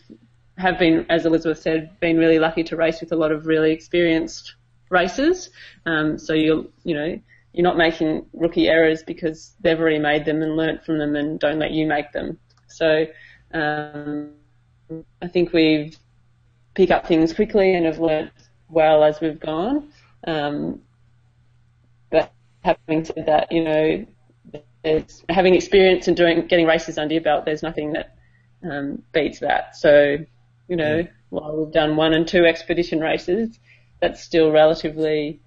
have 0.58 0.78
been, 0.78 1.04
as 1.10 1.26
Elizabeth 1.26 1.60
said, 1.60 2.00
been 2.00 2.16
really 2.16 2.38
lucky 2.38 2.64
to 2.64 2.76
race 2.76 3.00
with 3.00 3.12
a 3.12 3.16
lot 3.16 3.30
of 3.30 3.46
really 3.46 3.72
experienced 3.72 4.54
racers. 4.88 5.50
Um, 5.84 6.18
so 6.18 6.32
you'll, 6.32 6.66
you 6.82 6.94
know, 6.94 7.20
you're 7.56 7.64
not 7.64 7.78
making 7.78 8.26
rookie 8.34 8.68
errors 8.68 9.02
because 9.02 9.54
they've 9.60 9.80
already 9.80 9.98
made 9.98 10.26
them 10.26 10.42
and 10.42 10.58
learnt 10.58 10.84
from 10.84 10.98
them, 10.98 11.16
and 11.16 11.40
don't 11.40 11.58
let 11.58 11.70
you 11.70 11.86
make 11.86 12.12
them. 12.12 12.38
So 12.68 13.06
um, 13.54 14.32
I 15.22 15.28
think 15.28 15.54
we've 15.54 15.96
picked 16.74 16.92
up 16.92 17.06
things 17.06 17.32
quickly 17.32 17.74
and 17.74 17.86
have 17.86 17.98
learnt 17.98 18.30
well 18.68 19.02
as 19.02 19.22
we've 19.22 19.40
gone. 19.40 19.90
Um, 20.26 20.82
but 22.10 22.30
having 22.62 23.06
said 23.06 23.24
that, 23.24 23.50
you 23.50 23.64
know, 23.64 24.06
having 25.30 25.54
experience 25.54 26.08
and 26.08 26.16
doing 26.16 26.46
getting 26.48 26.66
races 26.66 26.98
under 26.98 27.14
your 27.14 27.22
belt, 27.22 27.46
there's 27.46 27.62
nothing 27.62 27.94
that 27.94 28.16
um, 28.70 29.02
beats 29.12 29.38
that. 29.40 29.76
So, 29.76 30.18
you 30.68 30.76
know, 30.76 30.96
yeah. 30.96 31.08
while 31.30 31.56
we've 31.56 31.72
done 31.72 31.96
one 31.96 32.12
and 32.12 32.28
two 32.28 32.44
expedition 32.44 33.00
races, 33.00 33.58
that's 34.02 34.22
still 34.22 34.50
relatively 34.50 35.40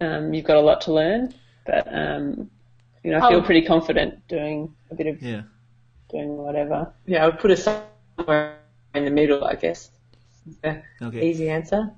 um, 0.00 0.34
you've 0.34 0.44
got 0.44 0.56
a 0.56 0.60
lot 0.60 0.80
to 0.82 0.92
learn. 0.92 1.32
But 1.64 1.86
um, 1.92 2.50
you 3.02 3.10
know, 3.10 3.18
I 3.18 3.28
feel 3.28 3.38
oh. 3.38 3.42
pretty 3.42 3.62
confident 3.62 4.26
doing 4.28 4.74
a 4.90 4.94
bit 4.94 5.06
of 5.06 5.22
yeah. 5.22 5.42
doing 6.10 6.36
whatever. 6.36 6.92
Yeah, 7.06 7.24
I 7.24 7.26
would 7.26 7.38
put 7.38 7.50
it 7.50 7.58
somewhere 7.58 8.58
in 8.94 9.04
the 9.04 9.10
middle, 9.10 9.44
I 9.44 9.54
guess. 9.54 9.90
Okay. 10.64 11.30
Easy 11.30 11.48
answer. 11.48 11.90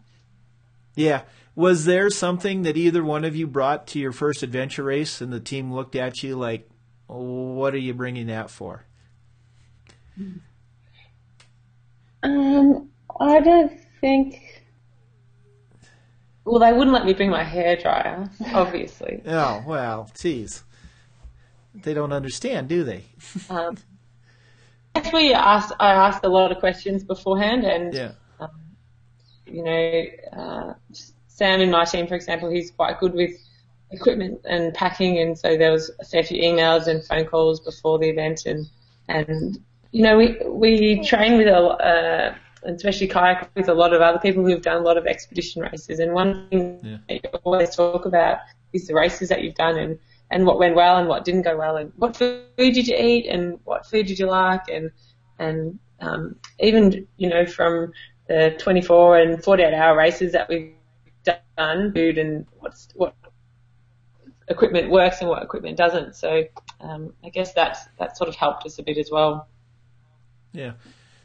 Yeah. 0.95 1.23
Was 1.55 1.85
there 1.85 2.11
something 2.11 2.63
that 2.63 2.77
either 2.77 3.03
one 3.03 3.25
of 3.25 3.35
you 3.35 3.47
brought 3.47 3.87
to 3.89 3.99
your 3.99 4.13
first 4.13 4.43
adventure 4.43 4.85
race 4.85 5.21
and 5.21 5.33
the 5.33 5.41
team 5.41 5.73
looked 5.73 5.97
at 5.97 6.23
you 6.23 6.37
like, 6.37 6.69
what 7.07 7.75
are 7.75 7.79
you 7.79 7.95
bringing 7.95 8.27
that 8.27 8.51
for? 8.51 8.85
Um, 12.23 12.91
I 13.21 13.41
don't 13.41 13.73
think. 14.01 14.43
Well, 16.47 16.61
they 16.61 16.73
wouldn't 16.73 16.95
let 16.95 17.05
me 17.05 17.13
bring 17.13 17.31
my 17.31 17.43
hair 17.45 17.77
dryer, 17.77 18.31
obviously. 18.55 19.23
oh 19.27 19.63
well, 19.67 20.11
geez, 20.19 20.63
they 21.75 21.93
don't 21.93 22.13
understand, 22.13 22.69
do 22.69 22.85
they? 22.85 23.05
um, 23.51 23.77
actually, 24.95 25.35
asked 25.35 25.73
I 25.79 25.93
asked 25.93 26.25
a 26.25 26.29
lot 26.29 26.53
of 26.53 26.59
questions 26.59 27.05
beforehand, 27.05 27.65
and 27.65 27.93
yeah 27.93 28.13
you 29.47 29.63
know, 29.63 30.05
uh, 30.33 30.75
Sam 31.29 31.61
in 31.61 31.71
my 31.71 31.85
team, 31.85 32.07
for 32.07 32.15
example, 32.15 32.51
he's 32.51 32.71
quite 32.71 32.99
good 32.99 33.15
with 33.15 33.33
equipment 33.91 34.41
and 34.45 34.75
packing, 34.75 35.19
and 35.19 35.39
so 35.39 35.57
there 35.57 35.71
was 35.71 35.91
a 36.01 36.05
fair 36.05 36.23
few 36.23 36.43
emails 36.43 36.87
and 36.87 37.05
phone 37.05 37.25
calls 37.27 37.61
before 37.61 37.99
the 37.99 38.09
event, 38.09 38.47
and 38.47 38.67
and 39.09 39.59
you 39.93 40.03
know 40.03 40.17
we 40.17 40.37
we 40.47 41.05
train 41.05 41.37
with 41.37 41.47
a 41.47 41.57
uh, 41.57 42.35
especially 42.67 43.09
kayak 43.09 43.51
with 43.55 43.69
a 43.69 43.75
lot 43.75 43.93
of 43.93 44.03
other 44.03 44.19
people 44.19 44.45
who've 44.45 44.63
done 44.63 44.79
a 44.79 44.85
lot 44.85 44.97
of 44.97 45.07
expedition 45.07 45.63
races, 45.63 45.99
and 45.99 46.13
one 46.13 46.49
thing 46.49 46.81
yeah. 46.83 46.99
that 47.09 47.15
you 47.23 47.39
always 47.45 47.75
talk 47.75 48.05
about 48.05 48.39
is 48.73 48.87
the 48.87 48.95
races 48.95 49.29
that 49.29 49.43
you've 49.43 49.55
done 49.55 49.79
and 49.79 49.99
and 50.31 50.45
what 50.45 50.59
went 50.59 50.75
well 50.75 50.99
and 50.99 51.09
what 51.09 51.25
didn't 51.25 51.43
go 51.43 51.57
well, 51.57 51.77
and 51.77 51.93
what 51.97 52.17
food 52.17 52.45
did 52.57 52.87
you 52.87 52.97
eat 52.97 53.27
and 53.27 53.59
what 53.65 53.87
food 53.87 54.07
did 54.07 54.19
you 54.19 54.27
like, 54.27 54.69
and 54.69 54.91
and 55.39 55.79
um, 56.01 56.37
even 56.59 57.07
you 57.17 57.29
know 57.29 57.47
from 57.47 57.93
the 58.29 58.57
24 58.59 59.19
and 59.19 59.45
48 59.45 59.73
hour 59.73 59.97
races 59.97 60.33
that 60.33 60.49
we've 60.49 60.75
done, 61.57 61.93
food 61.93 62.19
and 62.19 62.47
what's, 62.59 62.89
what 62.95 63.15
equipment 64.49 64.91
works 64.91 65.21
and 65.21 65.29
what 65.29 65.43
equipment 65.43 65.77
doesn't. 65.77 66.17
So 66.17 66.45
um, 66.81 67.13
I 67.25 67.31
guess 67.31 67.53
that's 67.53 67.87
that 67.99 68.17
sort 68.17 68.29
of 68.29 68.35
helped 68.35 68.67
us 68.67 68.79
a 68.79 68.83
bit 68.83 68.99
as 68.99 69.11
well. 69.11 69.49
Yeah. 70.53 70.73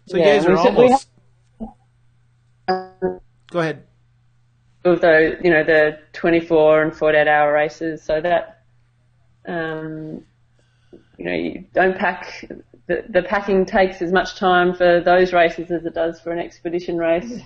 So 0.07 0.17
yeah, 0.17 0.35
you 0.35 0.39
guys 0.39 0.45
are 0.45 0.57
almost. 0.57 1.07
Go 3.51 3.59
ahead. 3.59 3.83
Although 4.83 5.35
you 5.43 5.51
know 5.51 5.63
the 5.63 5.99
24 6.13 6.83
and 6.83 6.95
48 6.95 7.27
hour 7.27 7.53
races, 7.53 8.01
so 8.01 8.19
that 8.19 8.63
um, 9.47 10.23
you 11.17 11.25
know 11.25 11.33
you 11.33 11.65
don't 11.73 11.97
pack 11.97 12.45
the, 12.87 13.05
the 13.07 13.23
packing 13.23 13.65
takes 13.65 14.01
as 14.01 14.11
much 14.11 14.35
time 14.35 14.73
for 14.73 15.01
those 15.01 15.33
races 15.33 15.71
as 15.71 15.85
it 15.85 15.93
does 15.93 16.19
for 16.19 16.31
an 16.31 16.39
expedition 16.39 16.97
race. 16.97 17.41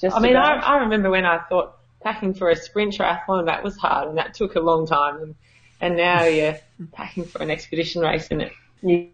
Just 0.00 0.16
I 0.16 0.20
mean, 0.20 0.36
I, 0.36 0.56
I 0.56 0.76
remember 0.78 1.10
when 1.10 1.24
I 1.24 1.38
thought 1.48 1.76
packing 2.00 2.34
for 2.34 2.50
a 2.50 2.56
sprint 2.56 2.94
triathlon 2.94 3.46
that 3.46 3.62
was 3.62 3.76
hard 3.76 4.08
and 4.08 4.18
that 4.18 4.34
took 4.34 4.56
a 4.56 4.60
long 4.60 4.86
time, 4.86 5.22
and, 5.22 5.34
and 5.80 5.96
now 5.96 6.24
you're 6.24 6.58
packing 6.92 7.24
for 7.24 7.40
an 7.42 7.50
expedition 7.50 8.02
race, 8.02 8.28
and 8.30 8.42
it. 8.42 8.52
Yeah. 8.84 9.04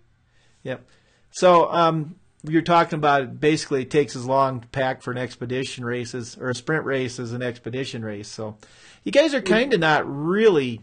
Yep. 0.62 0.86
So 1.30 1.70
um, 1.70 2.16
you're 2.44 2.62
talking 2.62 2.98
about 2.98 3.40
basically 3.40 3.82
it 3.82 3.90
takes 3.90 4.14
as 4.14 4.24
long 4.26 4.60
to 4.60 4.68
pack 4.68 5.02
for 5.02 5.10
an 5.10 5.18
expedition 5.18 5.84
race 5.84 6.14
or 6.36 6.50
a 6.50 6.54
sprint 6.54 6.84
race 6.84 7.18
as 7.18 7.32
an 7.32 7.42
expedition 7.42 8.04
race. 8.04 8.28
So 8.28 8.56
you 9.04 9.12
guys 9.12 9.34
are 9.34 9.42
kind 9.42 9.74
of 9.74 9.80
not 9.80 10.04
really 10.06 10.82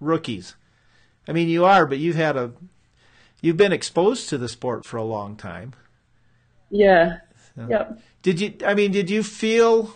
rookies. 0.00 0.54
I 1.26 1.32
mean, 1.32 1.48
you 1.48 1.64
are, 1.64 1.86
but 1.86 1.98
you've 1.98 2.16
had 2.16 2.36
a 2.36 2.52
you've 3.40 3.56
been 3.56 3.72
exposed 3.72 4.28
to 4.28 4.38
the 4.38 4.48
sport 4.48 4.84
for 4.84 4.96
a 4.96 5.04
long 5.04 5.36
time. 5.36 5.74
Yeah. 6.70 7.18
So, 7.56 7.66
yep. 7.68 8.00
Did 8.22 8.40
you? 8.40 8.54
I 8.64 8.74
mean, 8.74 8.92
did 8.92 9.10
you 9.10 9.22
feel 9.22 9.94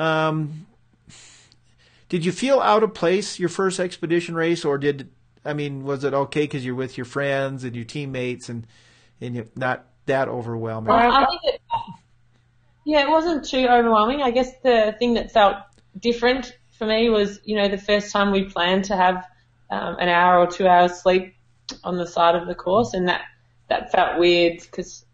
Um, 0.00 0.66
did 2.08 2.24
you 2.24 2.32
feel 2.32 2.58
out 2.60 2.82
of 2.82 2.94
place 2.94 3.38
your 3.38 3.50
first 3.50 3.78
expedition 3.78 4.34
race, 4.34 4.64
or 4.64 4.78
did 4.78 5.10
I 5.44 5.52
mean 5.52 5.84
was 5.84 6.04
it 6.04 6.14
okay 6.14 6.44
because 6.44 6.64
you're 6.64 6.74
with 6.74 6.96
your 6.96 7.04
friends 7.04 7.64
and 7.64 7.76
your 7.76 7.84
teammates 7.84 8.48
and 8.48 8.66
and 9.20 9.48
not 9.56 9.86
that 10.06 10.28
overwhelming? 10.28 10.88
Well, 10.88 11.26
it, 11.44 11.60
yeah, 12.84 13.02
it 13.02 13.10
wasn't 13.10 13.44
too 13.44 13.66
overwhelming. 13.68 14.22
I 14.22 14.30
guess 14.30 14.50
the 14.62 14.94
thing 14.98 15.14
that 15.14 15.32
felt 15.32 15.56
different 15.98 16.56
for 16.78 16.86
me 16.86 17.10
was, 17.10 17.40
you 17.44 17.56
know, 17.56 17.68
the 17.68 17.78
first 17.78 18.12
time 18.12 18.32
we 18.32 18.44
planned 18.44 18.84
to 18.86 18.96
have 18.96 19.26
um, 19.70 19.96
an 19.98 20.08
hour 20.08 20.38
or 20.40 20.46
two 20.46 20.66
hours 20.66 21.00
sleep 21.00 21.34
on 21.84 21.96
the 21.96 22.06
side 22.06 22.34
of 22.34 22.48
the 22.48 22.54
course, 22.54 22.94
and 22.94 23.08
that 23.08 23.22
that 23.68 23.92
felt 23.92 24.18
weird 24.18 24.60
because 24.60 25.04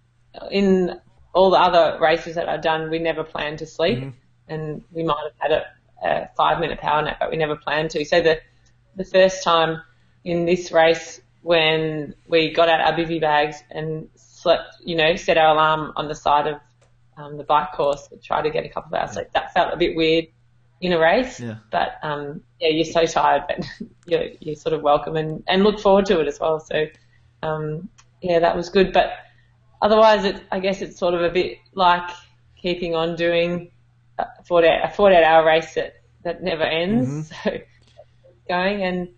in 0.51 0.99
all 1.35 1.51
the 1.51 1.59
other 1.59 1.99
races 2.01 2.37
that 2.37 2.49
I've 2.49 2.63
done, 2.63 2.89
we 2.89 2.99
never 2.99 3.25
planned 3.25 3.59
to 3.59 3.67
sleep, 3.67 3.99
mm-hmm. 3.99 4.11
and 4.49 4.83
we 4.93 5.03
might 5.03 5.23
have 5.25 5.51
had 5.51 5.53
a, 5.53 6.07
a 6.07 6.31
five 6.37 6.61
minute 6.61 6.79
power 6.79 7.03
nap, 7.03 7.19
but 7.21 7.31
we 7.31 7.37
never 7.37 7.57
planned 7.57 7.91
to. 7.91 8.05
So 8.05 8.23
the 8.23 8.41
the 8.95 9.05
first 9.05 9.45
time 9.45 9.83
in 10.25 10.47
this 10.47 10.73
race 10.73 11.21
when 11.47 12.13
we 12.27 12.53
got 12.53 12.69
out 12.69 12.81
our 12.81 12.93
bivy 12.93 13.21
bags 13.21 13.63
and 13.71 14.09
slept, 14.17 14.79
you 14.85 14.97
know, 14.97 15.15
set 15.15 15.39
our 15.39 15.55
alarm 15.55 15.93
on 15.95 16.09
the 16.09 16.15
side 16.15 16.49
of 16.49 16.61
um, 17.17 17.37
the 17.37 17.45
bike 17.45 17.71
course 17.73 18.09
to 18.09 18.17
try 18.17 18.43
to 18.43 18.51
get 18.51 18.65
a 18.65 18.69
couple 18.69 18.93
of 18.93 19.01
hours 19.01 19.13
sleep. 19.13 19.29
That 19.33 19.55
felt 19.55 19.73
a 19.73 19.77
bit 19.77 19.95
weird 19.95 20.27
in 20.81 20.93
a 20.93 20.99
race, 20.99 21.39
yeah. 21.39 21.59
but 21.71 21.99
um, 22.03 22.43
yeah, 22.59 22.71
you're 22.71 22.85
so 22.85 23.07
tired, 23.07 23.45
but 23.47 23.65
you're, 24.07 24.25
you're 24.41 24.57
sort 24.57 24.73
of 24.73 24.83
welcome 24.83 25.15
and, 25.15 25.45
and 25.47 25.63
look 25.63 25.79
forward 25.79 26.07
to 26.07 26.19
it 26.19 26.27
as 26.27 26.41
well. 26.41 26.59
So 26.59 26.87
um, 27.45 27.91
yeah, 28.21 28.41
that 28.41 28.57
was 28.57 28.69
good. 28.69 28.93
But 28.93 29.13
otherwise, 29.81 30.25
it, 30.25 30.43
I 30.51 30.59
guess 30.59 30.83
it's 30.83 30.99
sort 30.99 31.15
of 31.15 31.23
a 31.23 31.31
bit 31.31 31.59
like 31.75 32.11
keeping 32.61 32.97
on 32.97 33.15
doing 33.15 33.71
a 34.19 34.27
48, 34.47 34.81
a 34.83 34.89
48 34.89 35.23
hour 35.23 35.47
race 35.47 35.75
that, 35.75 35.95
that 36.25 36.43
never 36.43 36.65
ends. 36.65 37.31
Mm-hmm. 37.31 37.57
So 38.49 38.55
going 38.55 38.83
and, 38.83 39.09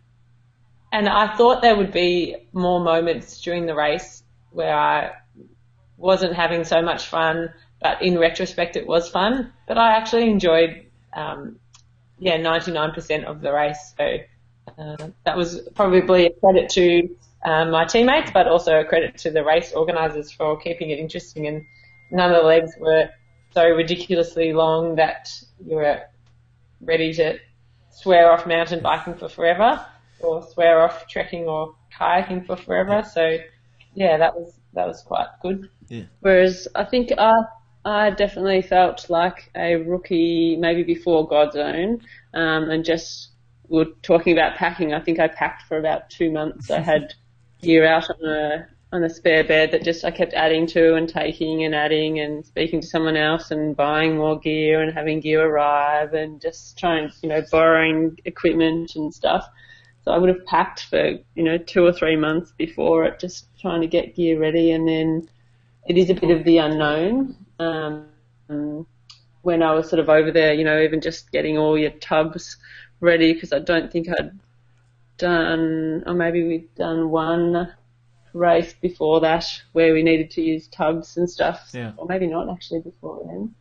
and 0.92 1.08
I 1.08 1.36
thought 1.36 1.62
there 1.62 1.76
would 1.76 1.92
be 1.92 2.36
more 2.52 2.80
moments 2.80 3.40
during 3.40 3.66
the 3.66 3.74
race 3.74 4.22
where 4.50 4.74
I 4.74 5.12
wasn't 5.96 6.34
having 6.34 6.64
so 6.64 6.80
much 6.80 7.06
fun, 7.06 7.52
but 7.80 8.00
in 8.02 8.18
retrospect 8.18 8.76
it 8.76 8.86
was 8.86 9.08
fun. 9.08 9.52
But 9.66 9.76
I 9.76 9.96
actually 9.96 10.30
enjoyed, 10.30 10.86
um, 11.12 11.58
yeah, 12.18 12.38
99% 12.38 13.24
of 13.24 13.40
the 13.40 13.52
race. 13.52 13.94
So, 13.98 14.18
uh, 14.78 15.08
that 15.24 15.36
was 15.36 15.68
probably 15.74 16.26
a 16.26 16.30
credit 16.30 16.70
to 16.70 17.16
um, 17.44 17.70
my 17.70 17.84
teammates, 17.84 18.30
but 18.30 18.48
also 18.48 18.80
a 18.80 18.84
credit 18.84 19.18
to 19.18 19.30
the 19.30 19.44
race 19.44 19.72
organisers 19.72 20.32
for 20.32 20.58
keeping 20.58 20.90
it 20.90 20.98
interesting. 20.98 21.46
And 21.46 21.64
none 22.10 22.30
of 22.32 22.40
the 22.40 22.46
legs 22.46 22.72
were 22.80 23.10
so 23.50 23.68
ridiculously 23.68 24.52
long 24.52 24.96
that 24.96 25.30
you 25.66 25.76
were 25.76 26.02
ready 26.80 27.12
to 27.14 27.38
swear 27.90 28.32
off 28.32 28.46
mountain 28.46 28.80
biking 28.80 29.14
for 29.14 29.28
forever 29.28 29.84
or 30.20 30.42
swear 30.42 30.80
off 30.80 31.06
trekking 31.08 31.44
or 31.44 31.74
kayaking 31.98 32.46
for 32.46 32.56
forever. 32.56 33.02
So 33.10 33.38
yeah, 33.94 34.16
that 34.18 34.34
was 34.34 34.58
that 34.74 34.86
was 34.86 35.02
quite 35.02 35.28
good. 35.42 35.68
Yeah. 35.88 36.04
Whereas 36.20 36.68
I 36.74 36.84
think 36.84 37.12
I 37.16 37.32
I 37.84 38.10
definitely 38.10 38.62
felt 38.62 39.08
like 39.08 39.50
a 39.56 39.76
rookie 39.76 40.56
maybe 40.56 40.82
before 40.82 41.28
Godzone, 41.28 42.02
um, 42.34 42.70
and 42.70 42.84
just 42.84 43.30
we're 43.68 43.92
talking 44.02 44.32
about 44.32 44.56
packing. 44.56 44.92
I 44.92 45.00
think 45.00 45.18
I 45.18 45.28
packed 45.28 45.62
for 45.62 45.78
about 45.78 46.10
two 46.10 46.30
months. 46.30 46.70
I 46.70 46.80
had 46.80 47.14
gear 47.62 47.86
out 47.86 48.08
on 48.10 48.28
a 48.28 48.68
on 48.90 49.04
a 49.04 49.10
spare 49.10 49.44
bed 49.44 49.72
that 49.72 49.84
just 49.84 50.04
I 50.04 50.10
kept 50.10 50.32
adding 50.32 50.66
to 50.68 50.94
and 50.94 51.08
taking 51.08 51.64
and 51.64 51.74
adding 51.74 52.20
and 52.20 52.44
speaking 52.44 52.80
to 52.80 52.86
someone 52.86 53.16
else 53.16 53.50
and 53.50 53.76
buying 53.76 54.16
more 54.16 54.38
gear 54.38 54.80
and 54.80 54.94
having 54.94 55.20
gear 55.20 55.46
arrive 55.46 56.14
and 56.14 56.40
just 56.40 56.78
trying, 56.78 57.10
you 57.22 57.28
know, 57.28 57.42
borrowing 57.50 58.16
equipment 58.24 58.96
and 58.96 59.12
stuff. 59.12 59.46
So 60.08 60.14
I 60.14 60.16
would 60.16 60.30
have 60.30 60.46
packed 60.46 60.84
for, 60.84 61.18
you 61.34 61.44
know, 61.44 61.58
two 61.58 61.84
or 61.84 61.92
three 61.92 62.16
months 62.16 62.50
before 62.56 63.04
it, 63.04 63.20
just 63.20 63.46
trying 63.60 63.82
to 63.82 63.86
get 63.86 64.16
gear 64.16 64.40
ready. 64.40 64.70
And 64.70 64.88
then 64.88 65.28
it 65.86 65.98
is 65.98 66.08
a 66.08 66.14
bit 66.14 66.30
of 66.30 66.44
the 66.44 66.56
unknown. 66.56 67.36
Um, 67.58 68.86
when 69.42 69.62
I 69.62 69.74
was 69.74 69.90
sort 69.90 70.00
of 70.00 70.08
over 70.08 70.32
there, 70.32 70.54
you 70.54 70.64
know, 70.64 70.80
even 70.80 71.02
just 71.02 71.30
getting 71.30 71.58
all 71.58 71.76
your 71.76 71.90
tubs 71.90 72.56
ready 73.00 73.34
because 73.34 73.52
I 73.52 73.58
don't 73.58 73.92
think 73.92 74.08
I'd 74.18 74.30
done, 75.18 76.04
or 76.06 76.14
maybe 76.14 76.42
we'd 76.42 76.74
done 76.74 77.10
one 77.10 77.70
race 78.32 78.72
before 78.80 79.20
that 79.20 79.44
where 79.72 79.92
we 79.92 80.02
needed 80.02 80.30
to 80.30 80.40
use 80.40 80.68
tubs 80.68 81.18
and 81.18 81.28
stuff. 81.28 81.68
Yeah. 81.74 81.92
Or 81.98 82.06
maybe 82.06 82.28
not 82.28 82.48
actually 82.48 82.80
before 82.80 83.24
then. 83.26 83.54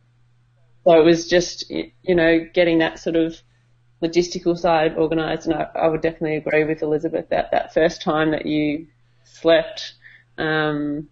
So 0.84 0.98
it 0.98 1.04
was 1.04 1.28
just, 1.28 1.68
you 1.68 2.14
know, 2.14 2.46
getting 2.54 2.78
that 2.78 2.98
sort 3.00 3.16
of 3.16 3.36
logistical 4.02 4.56
side 4.56 4.96
organised. 4.96 5.46
And 5.46 5.54
I, 5.54 5.68
I, 5.74 5.88
would 5.88 6.02
definitely 6.02 6.36
agree 6.36 6.64
with 6.64 6.82
Elizabeth 6.82 7.28
that 7.30 7.50
that 7.50 7.74
first 7.74 8.02
time 8.02 8.30
that 8.30 8.46
you 8.46 8.86
slept, 9.24 9.94
um, 10.36 11.08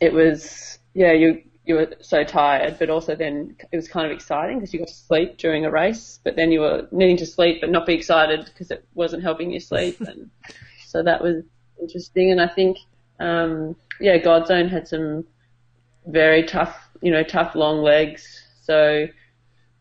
it 0.00 0.12
was, 0.12 0.78
yeah, 0.94 1.12
you, 1.12 1.42
you 1.64 1.74
were 1.74 1.92
so 2.00 2.24
tired, 2.24 2.78
but 2.78 2.90
also 2.90 3.14
then 3.14 3.56
it 3.70 3.76
was 3.76 3.88
kind 3.88 4.06
of 4.06 4.12
exciting 4.12 4.58
because 4.58 4.72
you 4.72 4.80
got 4.80 4.88
to 4.88 4.94
sleep 4.94 5.36
during 5.36 5.64
a 5.64 5.70
race, 5.70 6.18
but 6.24 6.36
then 6.36 6.50
you 6.50 6.60
were 6.60 6.88
needing 6.90 7.18
to 7.18 7.26
sleep 7.26 7.60
but 7.60 7.70
not 7.70 7.86
be 7.86 7.94
excited 7.94 8.44
because 8.46 8.70
it 8.70 8.84
wasn't 8.94 9.22
helping 9.22 9.50
you 9.50 9.60
sleep. 9.60 10.00
And 10.06 10.30
so 10.86 11.02
that 11.02 11.22
was 11.22 11.44
interesting. 11.80 12.32
And 12.32 12.40
I 12.40 12.48
think, 12.48 12.78
um, 13.20 13.76
yeah, 14.00 14.18
Godzone 14.18 14.68
had 14.68 14.88
some 14.88 15.24
very 16.06 16.44
tough, 16.44 16.76
you 17.00 17.12
know, 17.12 17.22
tough 17.22 17.54
long 17.54 17.82
legs. 17.82 18.42
So, 18.62 19.06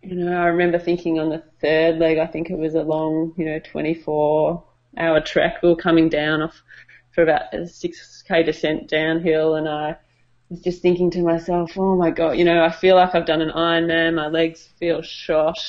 you 0.04 0.16
know, 0.16 0.34
I 0.34 0.48
remember 0.48 0.78
thinking 0.78 1.20
on 1.20 1.30
the 1.30 1.44
third 1.62 1.98
leg, 1.98 2.18
I 2.18 2.28
think 2.28 2.50
it 2.50 2.58
was 2.58 2.76
a 2.76 2.82
long, 2.82 3.34
you 3.38 3.46
know, 3.46 3.60
24 3.60 4.64
hour 4.98 5.22
trek. 5.22 5.62
We 5.62 5.70
were 5.70 5.76
coming 5.76 6.10
down 6.10 6.42
off 6.42 6.62
for 7.12 7.24
about 7.24 7.54
a 7.54 7.60
6k 7.60 8.46
descent 8.46 8.88
downhill 8.90 9.56
and 9.56 9.68
I, 9.68 9.98
was 10.50 10.62
just 10.62 10.82
thinking 10.82 11.12
to 11.12 11.22
myself, 11.22 11.78
oh 11.78 11.96
my 11.96 12.10
god, 12.10 12.32
you 12.38 12.44
know, 12.44 12.64
I 12.64 12.72
feel 12.72 12.96
like 12.96 13.14
I've 13.14 13.26
done 13.26 13.42
an 13.42 13.52
Ironman. 13.52 14.16
My 14.16 14.28
legs 14.28 14.68
feel 14.80 15.02
shot. 15.02 15.60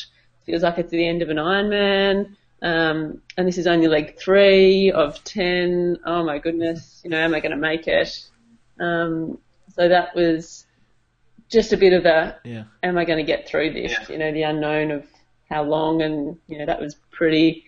Feels 0.46 0.62
like 0.62 0.78
it's 0.78 0.90
the 0.90 1.06
end 1.06 1.22
of 1.22 1.28
an 1.28 1.36
Ironman. 1.36 2.36
Um, 2.62 3.22
and 3.36 3.46
this 3.46 3.58
is 3.58 3.66
only 3.66 3.88
leg 3.88 4.18
three 4.18 4.90
of 4.90 5.22
ten. 5.24 5.98
Oh 6.04 6.24
my 6.24 6.38
goodness, 6.38 7.00
you 7.04 7.10
know, 7.10 7.18
am 7.18 7.34
I 7.34 7.40
going 7.40 7.52
to 7.52 7.58
make 7.58 7.86
it? 7.86 8.28
Um, 8.78 9.38
so 9.74 9.88
that 9.88 10.14
was 10.14 10.66
just 11.48 11.72
a 11.72 11.76
bit 11.76 11.92
of 11.92 12.06
a, 12.06 12.38
yeah. 12.44 12.64
am 12.82 12.96
I 12.96 13.04
going 13.04 13.18
to 13.18 13.24
get 13.24 13.48
through 13.48 13.72
this? 13.72 13.92
Yeah. 13.92 14.12
You 14.12 14.18
know, 14.18 14.32
the 14.32 14.42
unknown 14.42 14.90
of 14.90 15.06
how 15.50 15.62
long, 15.64 16.02
and 16.02 16.38
you 16.46 16.58
know, 16.58 16.66
that 16.66 16.80
was 16.80 16.96
pretty 17.10 17.64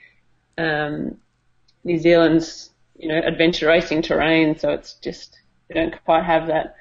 um, 0.59 1.19
New 1.85 1.99
Zealand's, 1.99 2.71
you 2.97 3.09
know, 3.09 3.19
adventure 3.19 3.67
racing 3.67 4.03
terrain. 4.03 4.59
So 4.59 4.71
it's 4.71 4.95
just 4.95 5.41
we 5.69 5.75
don't 5.75 5.95
quite 6.05 6.25
have 6.25 6.47
that 6.47 6.77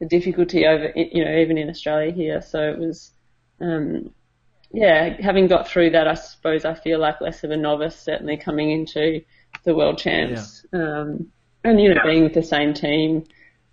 the 0.00 0.06
difficulty 0.06 0.66
over, 0.66 0.92
you 0.94 1.24
know, 1.24 1.36
even 1.36 1.58
in 1.58 1.70
Australia 1.70 2.12
here. 2.12 2.42
So 2.42 2.60
it 2.60 2.78
was, 2.78 3.12
um, 3.60 4.12
yeah, 4.72 5.16
having 5.20 5.46
got 5.46 5.68
through 5.68 5.90
that, 5.90 6.08
I 6.08 6.14
suppose 6.14 6.64
I 6.64 6.74
feel 6.74 6.98
like 6.98 7.20
less 7.20 7.44
of 7.44 7.50
a 7.50 7.56
novice, 7.56 7.96
certainly 7.96 8.36
coming 8.36 8.70
into 8.70 9.22
the 9.64 9.74
world 9.74 9.98
champs. 9.98 10.66
Yeah. 10.72 10.80
Um, 10.80 11.28
and, 11.62 11.80
you 11.80 11.94
know, 11.94 12.00
being 12.04 12.24
with 12.24 12.34
the 12.34 12.42
same 12.42 12.74
team, 12.74 13.24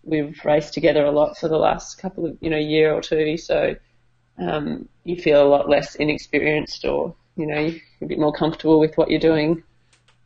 we've 0.03 0.39
raced 0.45 0.73
together 0.73 1.05
a 1.05 1.11
lot 1.11 1.37
for 1.37 1.47
the 1.47 1.57
last 1.57 1.97
couple 1.97 2.25
of, 2.25 2.37
you 2.39 2.49
know, 2.49 2.57
year 2.57 2.93
or 2.93 3.01
two. 3.01 3.37
So, 3.37 3.75
um, 4.41 4.89
you 5.03 5.15
feel 5.15 5.43
a 5.43 5.47
lot 5.47 5.69
less 5.69 5.95
inexperienced 5.95 6.85
or, 6.85 7.15
you 7.35 7.45
know, 7.45 7.59
you're 7.59 7.79
a 8.01 8.05
bit 8.05 8.19
more 8.19 8.33
comfortable 8.33 8.79
with 8.79 8.97
what 8.97 9.09
you're 9.09 9.19
doing. 9.19 9.63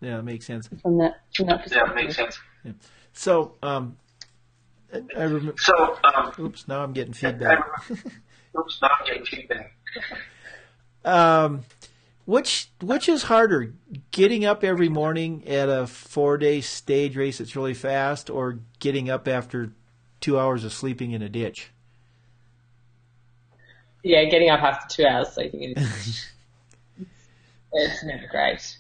Yeah, 0.02 0.20
it 0.20 0.24
makes 0.24 0.46
sense. 0.46 0.70
From 0.82 0.98
that, 1.00 1.22
from 1.34 1.48
that 1.48 1.64
perspective. 1.64 1.88
Yeah, 1.88 1.92
it 1.92 2.04
makes 2.04 2.16
sense. 2.16 2.40
Yeah. 2.64 2.72
So, 3.14 3.54
um, 3.62 3.98
I 4.94 5.24
remember. 5.24 5.56
So, 5.58 5.98
um, 6.04 6.32
oops, 6.40 6.68
now 6.68 6.84
I'm 6.84 6.94
getting 6.94 7.14
feedback. 7.14 7.60
oops, 8.58 8.80
now 8.82 8.90
I'm 9.00 9.06
getting 9.06 9.26
feedback. 9.26 9.76
um, 11.06 11.64
which 12.26 12.70
which 12.82 13.10
is 13.10 13.24
harder, 13.24 13.74
getting 14.12 14.46
up 14.46 14.64
every 14.64 14.90
morning 14.90 15.44
at 15.48 15.70
a 15.70 15.88
four 15.88 16.38
day 16.38 16.62
stage 16.62 17.16
race 17.16 17.38
that's 17.38 17.56
really 17.56 17.74
fast, 17.74 18.30
or 18.30 18.60
getting 18.80 19.10
up 19.10 19.28
after 19.28 19.72
two 20.22 20.40
hours 20.40 20.64
of 20.64 20.74
sleeping 20.74 21.12
in 21.12 21.22
a 21.22 21.30
ditch? 21.30 21.72
Yeah, 24.06 24.24
getting 24.26 24.52
up 24.52 24.62
after 24.62 24.98
two 24.98 25.08
hours 25.08 25.30
sleeping 25.30 25.64
in 25.64 25.72
a 25.72 25.74
ditch. 25.74 26.28
it's 27.74 28.04
never 28.04 28.28
great. 28.28 28.78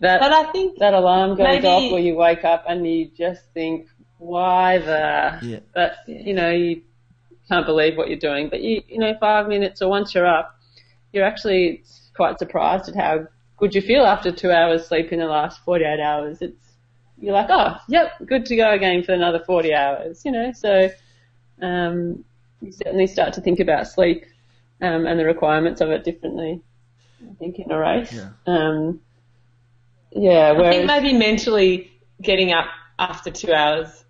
That, 0.00 0.20
but 0.20 0.32
I 0.32 0.50
think 0.50 0.80
that 0.80 0.94
alarm 0.94 1.36
goes 1.36 1.46
maybe, 1.46 1.66
off, 1.68 1.92
or 1.92 2.00
you 2.00 2.16
wake 2.16 2.44
up 2.44 2.64
and 2.68 2.84
you 2.84 3.08
just 3.16 3.40
think, 3.54 3.86
why 4.18 4.78
the, 4.78 5.38
yeah. 5.42 5.60
but 5.72 5.92
you 6.08 6.34
know, 6.34 6.50
you 6.50 6.82
can't 7.48 7.64
believe 7.64 7.96
what 7.96 8.08
you're 8.08 8.18
doing. 8.18 8.48
But 8.48 8.62
you, 8.62 8.82
you 8.88 8.98
know, 8.98 9.14
five 9.20 9.46
minutes 9.46 9.80
or 9.80 9.88
once 9.88 10.12
you're 10.12 10.26
up, 10.26 10.58
you're 11.12 11.24
actually 11.24 11.84
quite 12.16 12.40
surprised 12.40 12.88
at 12.88 12.96
how 12.96 13.28
good 13.58 13.76
you 13.76 13.80
feel 13.80 14.04
after 14.04 14.32
two 14.32 14.50
hours 14.50 14.88
sleep 14.88 15.12
in 15.12 15.20
the 15.20 15.26
last 15.26 15.64
48 15.64 16.00
hours. 16.00 16.42
It's, 16.42 16.66
you're 17.16 17.32
like, 17.32 17.46
oh, 17.48 17.76
yep, 17.88 18.14
good 18.26 18.44
to 18.46 18.56
go 18.56 18.72
again 18.72 19.04
for 19.04 19.12
another 19.12 19.38
40 19.38 19.72
hours, 19.72 20.24
you 20.24 20.32
know, 20.32 20.50
so, 20.50 20.90
um, 21.60 22.24
you 22.62 22.72
certainly 22.72 23.06
start 23.06 23.34
to 23.34 23.40
think 23.40 23.60
about 23.60 23.88
sleep, 23.88 24.24
um, 24.80 25.06
and 25.06 25.18
the 25.18 25.24
requirements 25.24 25.80
of 25.80 25.90
it 25.90 26.04
differently. 26.04 26.60
I 27.22 27.34
think 27.34 27.58
in 27.58 27.70
a 27.70 27.78
race. 27.78 28.12
Yeah. 28.12 28.30
Um, 28.46 29.00
yeah. 30.10 30.54
I 30.56 30.70
think 30.70 30.86
maybe 30.86 31.12
mentally 31.12 31.92
getting 32.20 32.52
up 32.52 32.66
after 32.98 33.30
two 33.30 33.52
hours 33.52 34.04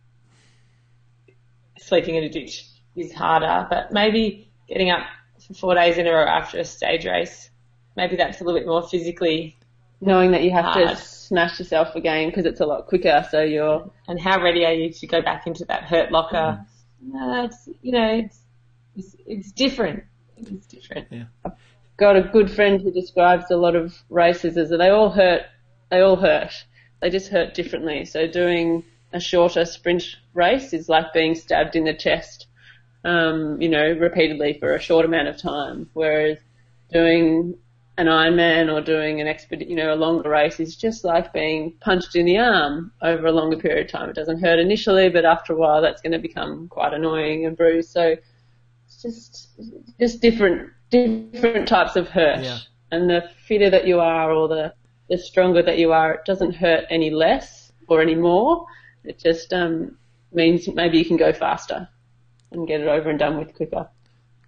sleeping 1.79 2.15
in 2.15 2.25
a 2.25 2.29
ditch 2.29 2.67
is 2.97 3.13
harder, 3.13 3.67
but 3.69 3.93
maybe 3.93 4.51
getting 4.69 4.91
up 4.91 5.07
for 5.47 5.55
four 5.55 5.75
days 5.75 5.99
in 5.99 6.07
a 6.07 6.13
row 6.13 6.25
after 6.25 6.59
a 6.59 6.65
stage 6.65 7.05
race, 7.05 7.51
maybe 7.97 8.17
that's 8.17 8.41
a 8.41 8.45
little 8.45 8.59
bit 8.59 8.67
more 8.67 8.83
physically 8.83 9.57
knowing 10.01 10.33
that 10.33 10.43
you 10.43 10.51
have 10.51 10.65
Hard. 10.65 10.89
to 10.89 10.97
smash 10.97 11.59
yourself 11.59 11.95
again 11.95 12.29
because 12.29 12.45
it's 12.45 12.61
a 12.61 12.67
lot 12.67 12.87
quicker, 12.87 13.27
so 13.31 13.41
you're 13.43 13.91
and 14.09 14.21
how 14.21 14.43
ready 14.43 14.65
are 14.65 14.73
you 14.73 14.93
to 14.93 15.07
go 15.07 15.23
back 15.23 15.47
into 15.47 15.65
that 15.67 15.85
hurt 15.85 16.11
locker? 16.11 16.65
No, 17.03 17.45
it's, 17.45 17.69
you 17.83 17.93
know, 17.93 18.15
it's, 18.25 18.39
it's, 18.97 19.17
it's 19.27 19.53
different. 19.53 20.05
It's 20.37 20.67
different. 20.67 21.09
got 21.97 22.17
a 22.17 22.23
good 22.23 22.51
friend 22.51 22.81
who 22.81 22.91
describes 22.91 23.51
a 23.51 23.57
lot 23.57 23.77
of 23.77 23.95
races 24.09 24.57
as 24.57 24.71
they 24.71 24.89
all 24.89 25.11
hurt. 25.11 25.43
They 25.91 26.01
all 26.01 26.17
hurt. 26.17 26.65
They 27.01 27.11
just 27.11 27.29
hurt 27.29 27.55
differently. 27.55 28.05
So 28.05 28.27
doing 28.27 28.85
a 29.13 29.21
shorter 29.21 29.65
sprint 29.65 30.05
race 30.33 30.73
is 30.73 30.89
like 30.89 31.13
being 31.13 31.35
stabbed 31.35 31.77
in 31.77 31.85
the 31.85 31.95
chest, 31.95 32.47
um, 33.05 33.61
you 33.61 33.69
know, 33.69 33.93
repeatedly 33.93 34.59
for 34.59 34.75
a 34.75 34.81
short 34.81 35.05
amount 35.05 35.29
of 35.29 35.37
time. 35.37 35.91
Whereas 35.93 36.39
doing 36.93 37.57
an 37.99 38.07
Ironman 38.07 38.73
or 38.73 38.81
doing 38.81 39.21
an 39.21 39.27
exped, 39.27 39.69
you 39.69 39.77
know, 39.77 39.93
a 39.93 39.97
longer 39.97 40.31
race 40.31 40.59
is 40.59 40.77
just 40.77 41.05
like 41.05 41.33
being 41.33 41.77
punched 41.81 42.17
in 42.17 42.25
the 42.25 42.39
arm 42.39 42.93
over 43.03 43.27
a 43.27 43.33
longer 43.33 43.57
period 43.57 43.87
of 43.87 43.93
time. 43.93 44.09
It 44.09 44.17
doesn't 44.17 44.41
hurt 44.41 44.59
initially, 44.59 45.11
but 45.11 45.25
after 45.25 45.53
a 45.53 45.57
while, 45.57 45.83
that's 45.83 46.01
going 46.01 46.13
to 46.13 46.19
become 46.19 46.69
quite 46.69 46.95
annoying 46.95 47.45
and 47.45 47.57
bruised. 47.57 47.91
So 47.91 48.17
it's 48.87 49.03
just 49.03 49.49
just 50.01 50.23
different 50.23 50.71
different 50.91 51.69
types 51.69 51.97
of 51.97 52.09
hurt. 52.09 52.43
Yeah. 52.43 52.59
And 52.91 53.09
the 53.11 53.29
fitter 53.47 53.71
that 53.71 53.87
you 53.87 54.01
are 54.01 54.33
or 54.33 54.49
the 54.49 54.75
the 55.09 55.19
stronger 55.19 55.63
that 55.63 55.79
you 55.79 55.93
are, 55.93 56.15
it 56.15 56.25
doesn't 56.25 56.55
hurt 56.55 56.85
any 56.89 57.11
less 57.11 57.73
or 57.89 58.01
any 58.01 58.15
more. 58.15 58.65
It 59.05 59.19
just 59.19 59.53
um, 59.53 59.99
means 60.33 60.67
maybe 60.69 60.97
you 60.97 61.05
can 61.05 61.19
go 61.19 61.33
faster 61.33 61.89
and 62.53 62.67
get 62.67 62.81
it 62.81 62.89
over 62.89 63.11
and 63.11 63.19
done 63.19 63.39
with 63.39 63.55
quicker. 63.55 63.89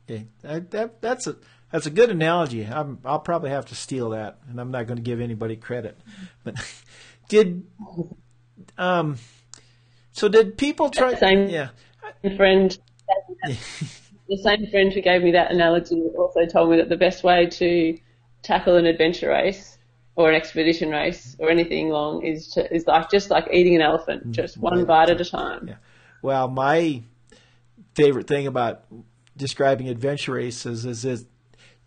Okay, 0.05 0.27
that, 0.43 0.71
that, 0.71 1.03
that's 1.03 1.27
a 1.27 1.37
that's 1.75 1.87
a 1.87 1.91
good 1.91 2.09
analogy. 2.09 2.65
I'm, 2.65 3.01
I'll 3.05 3.19
probably 3.19 3.51
have 3.51 3.67
to 3.67 3.75
steal 3.75 4.11
that, 4.11 4.39
and 4.49 4.61
I'm 4.61 4.71
not 4.71 4.87
going 4.87 4.97
to 4.97 5.03
give 5.03 5.21
anybody 5.21 5.57
credit. 5.57 5.99
But 6.45 6.55
did 7.29 7.67
um, 8.79 9.19
so 10.13 10.29
did 10.29 10.57
people 10.57 10.89
try? 10.89 11.17
Same. 11.17 11.49
Yeah, 11.49 11.71
friend, 12.37 12.79
the 14.29 14.37
same 14.37 14.69
friend 14.71 14.93
who 14.93 15.01
gave 15.01 15.25
me 15.25 15.33
that 15.33 15.51
analogy 15.51 16.01
also 16.17 16.47
told 16.47 16.71
me 16.71 16.77
that 16.77 16.89
the 16.89 16.97
best 16.97 17.25
way 17.25 17.47
to 17.47 17.99
tackle 18.43 18.77
an 18.77 18.87
adventure 18.87 19.31
race 19.31 19.77
or 20.15 20.29
an 20.29 20.37
expedition 20.37 20.91
race 20.91 21.35
or 21.41 21.51
anything 21.51 21.89
long 21.89 22.25
is 22.25 22.51
to, 22.51 22.73
is 22.73 22.87
like 22.87 23.11
just 23.11 23.31
like 23.31 23.49
eating 23.53 23.75
an 23.75 23.83
elephant, 23.83 24.31
just 24.31 24.57
one 24.59 24.85
bite 24.85 25.11
at 25.11 25.21
a 25.21 25.25
time. 25.25 25.67
Yeah. 25.67 25.75
Well, 26.23 26.47
my 26.47 27.03
favorite 27.97 28.29
thing 28.29 28.47
about 28.47 28.85
describing 29.37 29.89
adventure 29.89 30.35
races 30.35 30.87
is 30.87 31.03
that 31.03 31.27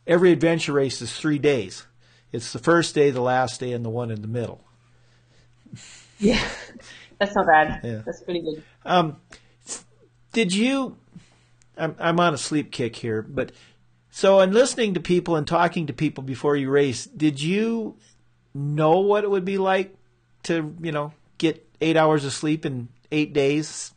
every 0.08 0.32
adventure 0.32 0.74
race 0.74 1.02
is 1.02 1.16
three 1.16 1.38
days. 1.38 1.86
It's 2.32 2.52
the 2.54 2.60
first 2.60 2.96
day, 2.96 3.12
the 3.12 3.22
last 3.22 3.60
day, 3.60 3.72
and 3.74 3.86
the 3.86 3.90
one 3.90 4.10
in 4.10 4.22
the 4.22 4.28
middle. 4.28 4.64
Yeah. 6.20 6.44
That's 7.20 7.36
not 7.36 7.48
bad. 7.48 7.82
Yeah. 7.84 8.02
That's 8.06 8.22
pretty 8.24 8.42
good. 8.42 8.64
Um, 8.86 9.18
did 10.34 10.54
you? 10.54 10.98
I'm, 11.78 11.96
I'm 12.00 12.20
on 12.20 12.34
a 12.34 12.38
sleep 12.38 12.72
kick 12.72 12.96
here, 12.96 13.22
but 13.22 13.52
so 14.10 14.40
in 14.40 14.52
listening 14.52 14.96
to 14.96 15.00
people 15.00 15.36
and 15.36 15.46
talking 15.46 15.86
to 15.88 15.94
people 15.94 16.24
before 16.24 16.56
you 16.56 16.72
race, 16.72 17.06
did 17.06 17.40
you 17.40 17.98
know 18.54 19.00
what 19.00 19.24
it 19.24 19.30
would 19.30 19.46
be 19.46 19.60
like 19.60 19.96
to 20.44 20.76
you 20.82 20.92
know 20.92 21.14
get 21.38 21.68
eight 21.82 21.98
hours 21.98 22.26
of 22.26 22.34
sleep 22.34 22.66
in 22.66 22.88
eight 23.12 23.34
days, 23.34 23.94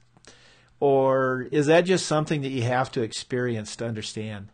or 0.78 1.48
is 1.50 1.66
that 1.66 1.82
just 1.82 2.06
something 2.06 2.42
that 2.42 2.50
you 2.50 2.62
have 2.62 2.92
to 2.92 3.02
experience 3.02 3.76
to 3.76 3.86
understand? 3.86 4.48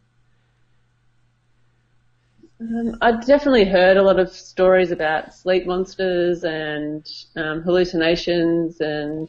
Um, 2.60 2.96
I 3.02 3.12
definitely 3.12 3.64
heard 3.64 3.96
a 3.96 4.02
lot 4.02 4.18
of 4.18 4.30
stories 4.30 4.90
about 4.90 5.34
sleep 5.34 5.66
monsters 5.66 6.44
and 6.44 7.06
um, 7.36 7.62
hallucinations 7.62 8.80
and 8.80 9.28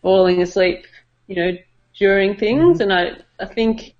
falling 0.00 0.42
asleep, 0.42 0.86
you 1.26 1.36
know, 1.36 1.58
during 1.98 2.36
things. 2.36 2.80
And 2.80 2.92
I, 2.92 3.16
I 3.40 3.46
think, 3.46 3.94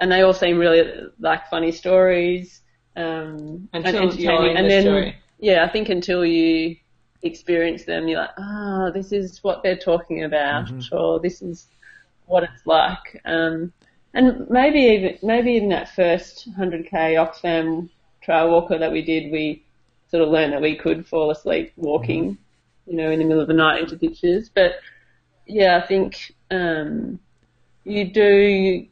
and 0.00 0.10
they 0.10 0.22
all 0.22 0.32
seem 0.32 0.58
really 0.58 1.08
like 1.20 1.48
funny 1.50 1.72
stories. 1.72 2.62
Um, 2.96 3.68
and 3.74 3.86
entertaining. 3.86 4.50
in 4.52 4.56
and 4.56 4.64
the 4.64 4.70
then, 4.70 4.82
story. 4.82 5.16
yeah, 5.38 5.64
I 5.64 5.68
think 5.68 5.90
until 5.90 6.24
you 6.24 6.76
experience 7.22 7.84
them, 7.84 8.08
you're 8.08 8.20
like, 8.20 8.30
ah, 8.38 8.90
this 8.94 9.12
is 9.12 9.44
what 9.44 9.62
they're 9.62 9.76
talking 9.76 10.24
about, 10.24 10.70
or 10.92 11.20
this 11.20 11.42
is 11.42 11.66
what 12.24 12.44
it's 12.44 12.66
like. 12.66 13.20
Um, 13.26 13.72
and 14.14 14.48
maybe 14.48 14.78
even 14.78 15.18
maybe 15.22 15.52
even 15.52 15.68
that 15.68 15.94
first 15.94 16.48
100k 16.56 16.90
Oxfam 16.90 17.90
trail 18.26 18.50
walker 18.50 18.76
that 18.76 18.92
we 18.92 19.02
did, 19.02 19.30
we 19.30 19.62
sort 20.10 20.22
of 20.22 20.28
learned 20.28 20.52
that 20.52 20.60
we 20.60 20.76
could 20.76 21.06
fall 21.06 21.30
asleep 21.30 21.72
walking, 21.76 22.36
you 22.86 22.96
know, 22.96 23.10
in 23.10 23.20
the 23.20 23.24
middle 23.24 23.40
of 23.40 23.48
the 23.48 23.54
night 23.54 23.80
into 23.80 23.96
ditches. 23.96 24.50
But 24.52 24.72
yeah, 25.46 25.80
I 25.82 25.86
think 25.86 26.34
um, 26.50 27.20
you 27.84 28.04
do 28.12 28.84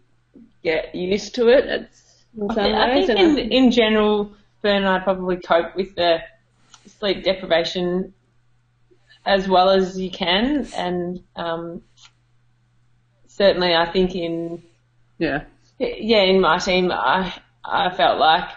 get 0.62 0.94
used 0.94 1.34
to 1.34 1.48
it. 1.48 1.64
It's 1.66 2.24
in 2.38 2.48
some 2.48 2.64
I 2.64 2.90
ways, 2.90 3.06
think 3.08 3.18
in, 3.18 3.38
in 3.38 3.70
general, 3.72 4.32
Bern 4.62 4.84
and 4.84 4.88
I 4.88 5.00
probably 5.00 5.36
cope 5.36 5.74
with 5.74 5.94
the 5.96 6.20
sleep 6.86 7.24
deprivation 7.24 8.14
as 9.26 9.48
well 9.48 9.70
as 9.70 9.98
you 9.98 10.10
can, 10.10 10.68
and 10.76 11.22
um, 11.34 11.82
certainly 13.26 13.74
I 13.74 13.90
think 13.90 14.14
in 14.14 14.62
yeah, 15.18 15.44
yeah 15.78 16.22
in 16.22 16.40
my 16.40 16.58
team 16.58 16.92
I 16.92 17.34
I 17.64 17.90
felt 17.96 18.18
like 18.18 18.48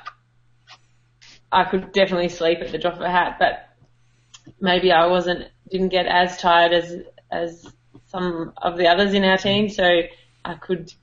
I 1.52 1.64
could 1.64 1.92
definitely 1.92 2.30
sleep 2.30 2.60
at 2.60 2.72
the 2.72 2.78
drop 2.78 2.96
of 2.96 3.02
a 3.02 3.10
hat, 3.10 3.38
but 3.40 3.70
maybe 4.60 4.92
I 4.92 5.08
wasn't 5.08 5.48
didn't 5.70 5.90
get 5.90 6.08
as 6.08 6.38
tired 6.38 6.74
as 6.74 7.02
as 7.32 7.66
some 8.08 8.54
of 8.58 8.78
the 8.78 8.88
others 8.88 9.14
in 9.14 9.24
our 9.24 9.38
team, 9.38 9.70
so 9.70 9.84
I 10.46 10.54
could 10.56 10.94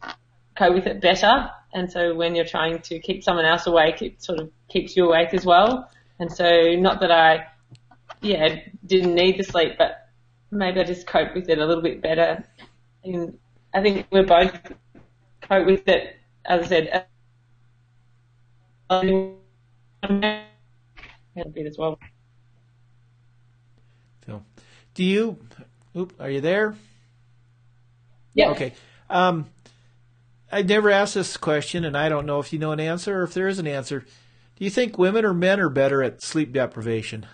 cope 0.57 0.75
with 0.75 0.87
it 0.87 1.01
better. 1.01 1.51
And 1.73 1.91
so 1.91 2.15
when 2.15 2.35
you're 2.35 2.45
trying 2.45 2.81
to 2.83 2.99
keep 3.01 3.25
someone 3.25 3.45
else 3.45 3.67
awake, 3.67 4.01
it 4.01 4.23
sort 4.23 4.41
of 4.41 4.51
keeps 4.69 4.97
you 4.97 5.07
awake 5.07 5.35
as 5.35 5.45
well. 5.45 5.91
And 6.19 6.33
so 6.33 6.75
not 6.77 7.01
that 7.01 7.11
I, 7.11 7.47
yeah, 8.23 8.61
didn't 8.87 9.15
need 9.15 9.39
the 9.39 9.43
sleep, 9.43 9.73
but 9.77 10.09
maybe 10.51 10.81
I 10.81 10.85
just 10.85 11.07
cope 11.07 11.35
with 11.35 11.49
it 11.49 11.59
a 11.59 11.67
little 11.67 11.83
bit 11.83 12.01
better. 12.01 12.45
And 13.03 13.39
I 13.75 13.83
think 13.83 14.07
we're 14.11 14.25
both 14.25 14.57
cope 15.43 15.67
with 15.67 15.89
it, 15.89 16.17
as 16.47 16.63
I 16.63 16.67
said, 16.67 17.07
a 20.11 21.49
bit 21.53 21.67
as 21.67 21.77
well. 21.79 21.99
Phil, 24.25 24.43
do 24.95 25.05
you? 25.05 25.39
Oop, 25.97 26.13
are 26.19 26.31
you 26.31 26.41
there? 26.41 26.75
Yeah. 28.35 28.51
Okay. 28.51 28.73
Um, 29.09 29.47
I've 30.51 30.69
never 30.69 30.91
asked 30.91 31.15
this 31.15 31.37
question, 31.37 31.85
and 31.85 31.97
I 31.97 32.09
don't 32.09 32.27
know 32.27 32.41
if 32.41 32.53
you 32.53 32.59
know 32.59 32.73
an 32.73 32.81
answer 32.81 33.21
or 33.21 33.25
if 33.25 33.35
there 33.35 33.49
is 33.49 33.59
an 33.59 33.67
answer. 33.67 34.01
Do 34.57 34.65
you 34.65 34.71
think 34.71 34.99
women 34.99 35.25
or 35.25 35.35
men 35.35 35.61
are 35.61 35.69
better 35.69 36.03
at 36.03 36.23
sleep 36.23 36.53
deprivation? 36.53 37.27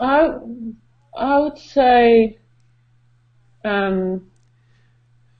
I 0.00 0.30
I 1.16 1.38
would 1.38 1.58
say 1.58 2.38
um, 3.64 4.30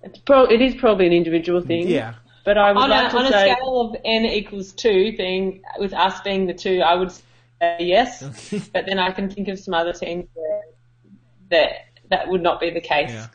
it's 0.03 0.19
pro- 0.19 0.45
it 0.45 0.61
is 0.61 0.75
probably 0.75 1.07
an 1.07 1.13
individual 1.13 1.61
thing. 1.61 1.89
Yeah. 1.89 2.15
But 2.45 2.59
I 2.59 2.73
would 2.73 2.83
On, 2.83 2.91
like 2.91 3.07
a, 3.07 3.11
to 3.11 3.17
on 3.19 3.27
a 3.27 3.29
scale 3.29 3.81
of 3.81 3.97
n 4.05 4.25
equals 4.25 4.73
two, 4.73 5.17
being 5.17 5.63
with 5.79 5.93
us 5.93 6.21
being 6.23 6.47
the 6.47 6.55
two, 6.55 6.81
I 6.81 6.95
would 6.95 7.13
say 7.13 7.77
yes. 7.81 8.51
but 8.73 8.87
then 8.87 8.99
I 8.99 9.13
can 9.13 9.31
think 9.31 9.49
of 9.49 9.59
some 9.59 9.75
other 9.75 9.93
teams 9.93 10.27
where 10.35 10.63
that 11.51 11.71
that 12.11 12.29
would 12.29 12.43
not 12.43 12.61
be 12.61 12.71
the 12.71 12.81
case. 12.81 13.11
Yeah. 13.11 13.29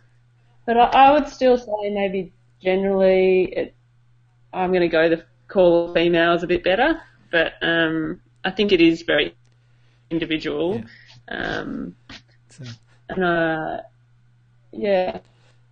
But 0.66 0.78
I, 0.78 0.84
I 1.08 1.12
would 1.14 1.30
still 1.30 1.58
say 1.58 1.89
maybe 1.89 2.34
generally 2.62 3.45
it, 3.45 3.76
I'm 4.53 4.72
going 4.72 4.82
to 4.82 4.89
go 4.89 5.08
the 5.08 5.24
call 5.47 5.93
females 5.93 6.43
a 6.43 6.47
bit 6.47 6.64
better, 6.64 7.01
but 7.32 7.53
um, 7.62 8.20
I 8.43 8.51
think 8.51 8.72
it 8.74 8.82
is 8.82 9.03
very 9.03 9.36
individual. 10.10 10.84
Um, 11.30 11.95
So- 12.49 12.66
and 13.10 13.24
uh, 13.24 13.78
yeah, 14.74 15.20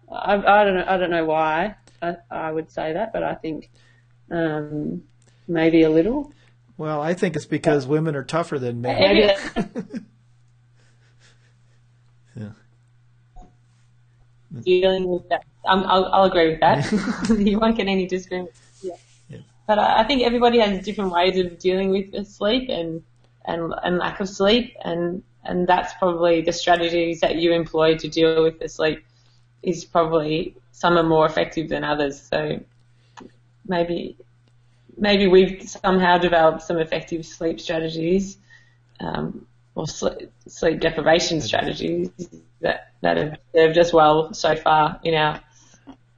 I, 0.09 0.36
I 0.36 0.63
don't 0.63 0.75
know. 0.75 0.86
I 0.88 0.97
don't 0.97 1.09
know 1.09 1.25
why 1.25 1.75
I, 2.01 2.17
I 2.29 2.51
would 2.51 2.71
say 2.71 2.93
that, 2.93 3.13
but 3.13 3.23
I 3.23 3.35
think 3.35 3.69
um, 4.31 5.03
maybe 5.47 5.83
a 5.83 5.89
little. 5.89 6.33
Well, 6.77 7.01
I 7.01 7.13
think 7.13 7.35
it's 7.35 7.45
because 7.45 7.87
women 7.87 8.15
are 8.15 8.23
tougher 8.23 8.59
than 8.59 8.81
men. 8.81 8.99
Maybe 8.99 10.01
Dealing 14.61 15.07
with 15.07 15.27
that 15.29 15.43
Um, 15.65 15.83
I'll, 15.85 16.05
I'll 16.05 16.23
agree 16.25 16.51
with 16.51 16.59
that. 16.61 16.89
you 17.39 17.59
won't 17.59 17.75
get 17.75 17.87
any 17.87 18.07
disagreement. 18.07 18.51
Yeah. 18.81 18.95
But 19.67 19.79
I, 19.79 20.01
I 20.01 20.03
think 20.05 20.23
everybody 20.23 20.59
has 20.59 20.83
different 20.85 21.11
ways 21.11 21.37
of 21.37 21.59
dealing 21.59 21.89
with 21.89 22.27
sleep 22.27 22.69
and, 22.69 23.03
and, 23.45 23.73
and 23.83 23.97
lack 23.97 24.19
of 24.19 24.29
sleep 24.29 24.75
and, 24.83 25.23
and 25.43 25.67
that's 25.67 25.93
probably 25.95 26.41
the 26.41 26.53
strategies 26.53 27.19
that 27.21 27.35
you 27.35 27.53
employ 27.53 27.97
to 27.97 28.07
deal 28.07 28.43
with 28.43 28.59
the 28.59 28.69
sleep 28.69 29.03
is 29.61 29.83
probably 29.83 30.55
some 30.76 30.97
are 30.97 31.03
more 31.03 31.26
effective 31.26 31.69
than 31.69 31.86
others. 31.86 32.21
So 32.21 32.59
maybe 33.65 34.17
maybe 34.97 35.26
we've 35.28 35.67
somehow 35.69 36.17
developed 36.17 36.63
some 36.63 36.78
effective 36.78 37.26
sleep 37.26 37.61
strategies 37.61 38.38
um, 38.99 39.47
or 39.73 39.88
sleep, 39.88 40.32
sleep 40.47 40.82
deprivation 40.82 41.39
strategies 41.39 42.09
that 42.59 42.91
that 43.01 43.15
have 43.15 43.38
served 43.53 43.78
us 43.78 43.93
well 43.93 44.34
so 44.34 44.55
far 44.57 44.99
in 45.03 45.13
our 45.13 45.41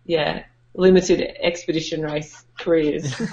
yeah 0.05 0.43
limited 0.73 1.21
expedition 1.39 2.01
race 2.01 2.43
careers. 2.57 3.13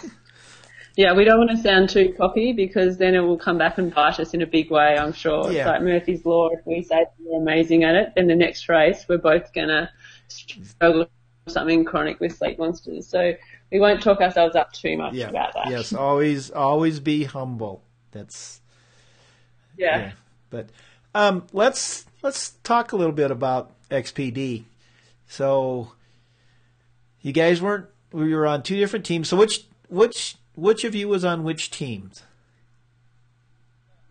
Yeah, 0.97 1.12
we 1.14 1.25
don't 1.25 1.39
want 1.39 1.51
to 1.51 1.57
sound 1.57 1.89
too 1.91 2.14
cocky 2.16 2.53
because 2.53 2.99
then 2.99 3.16
it 3.16 3.20
will 3.20 3.37
come 3.37 3.59
back 3.59 3.79
and 3.79 3.93
bite 3.93 4.20
us 4.20 4.33
in 4.33 4.43
a 4.43 4.47
big 4.47 4.70
way, 4.70 4.97
I'm 4.97 5.12
sure. 5.12 5.51
Yeah. 5.51 5.62
It's 5.62 5.66
like 5.66 5.83
Murphy's 5.83 6.25
Law. 6.25 6.51
If 6.51 6.64
we 6.64 6.85
say 6.85 7.07
we're 7.18 7.43
amazing 7.43 7.83
at 7.83 7.97
it, 7.97 8.12
then 8.14 8.29
the 8.29 8.37
next 8.37 8.68
race 8.68 9.05
we're 9.09 9.18
both 9.18 9.53
going 9.53 9.70
to 9.70 9.91
struggle 10.29 11.09
something 11.47 11.85
chronic 11.85 12.20
with 12.20 12.37
sleep 12.37 12.59
monsters. 12.59 13.07
So 13.07 13.35
we 13.70 13.81
won't 13.81 14.03
talk 14.03 14.20
ourselves 14.20 14.57
up 14.57 14.72
too 14.72 14.97
much 14.97 15.14
Yeah. 15.14 15.29
about 15.29 15.53
that. 15.55 15.68
Yes, 15.70 15.93
always 15.93 16.51
always 16.51 17.01
be 17.01 17.25
humble. 17.25 17.83
That's 18.12 18.61
Yeah. 19.77 19.99
yeah. 19.99 20.12
But 20.51 20.68
um, 21.14 21.47
let's 21.53 22.07
let's 22.22 22.51
talk 22.62 22.93
a 22.93 22.97
little 22.97 23.12
bit 23.12 23.31
about 23.31 23.72
XPD. 23.91 24.64
So 25.29 25.93
you 27.20 27.33
guys 27.33 27.61
weren't 27.61 27.87
we 28.12 28.35
were 28.35 28.47
on 28.47 28.62
two 28.62 28.77
different 28.77 29.05
teams. 29.05 29.29
So 29.29 29.37
which 29.37 29.64
which 29.89 30.37
which 30.55 30.85
of 30.85 30.95
you 30.95 31.09
was 31.09 31.25
on 31.25 31.45
which 31.45 31.70
teams? 31.70 32.22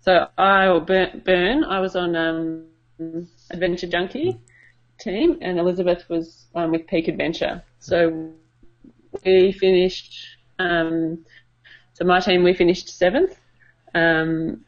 So 0.02 0.28
I 0.38 0.68
or 0.68 0.82
Bern, 0.82 1.22
Bern 1.26 1.64
I 1.64 1.80
was 1.80 1.96
on 1.96 2.16
um, 2.16 3.28
Adventure 3.50 3.88
Junkie 3.88 4.38
team, 5.04 5.38
and 5.42 5.60
Elizabeth 5.60 6.08
was 6.10 6.46
um, 6.56 6.72
with 6.72 6.88
Peak 6.88 7.08
Adventure. 7.08 7.64
So 7.80 8.32
we 9.26 9.52
finished. 9.52 10.14
Um, 10.60 11.26
so 11.94 12.06
my 12.06 12.20
team 12.20 12.44
we 12.44 12.54
finished 12.54 12.90
seventh, 12.90 13.38
um, 13.94 14.66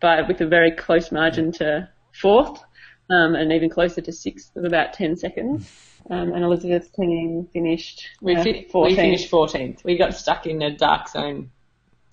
but 0.00 0.28
with 0.28 0.40
a 0.40 0.46
very 0.46 0.72
close 0.72 1.12
margin 1.12 1.52
to 1.52 1.88
fourth, 2.20 2.62
um, 3.10 3.34
and 3.34 3.52
even 3.52 3.68
closer 3.70 4.00
to 4.00 4.12
sixth 4.12 4.54
of 4.56 4.64
about 4.64 4.92
ten 4.94 5.16
seconds. 5.16 5.70
Um, 6.10 6.32
and 6.32 6.42
Elizabeth's 6.42 6.88
team 6.90 7.48
finished 7.52 8.02
We, 8.20 8.34
uh, 8.34 8.42
fi- 8.42 8.66
14th. 8.72 8.84
we 8.86 8.96
finished 8.96 9.30
14th. 9.30 9.84
We 9.84 9.96
got 9.96 10.14
stuck 10.14 10.46
in 10.46 10.60
a 10.60 10.76
dark 10.76 11.08
zone. 11.08 11.52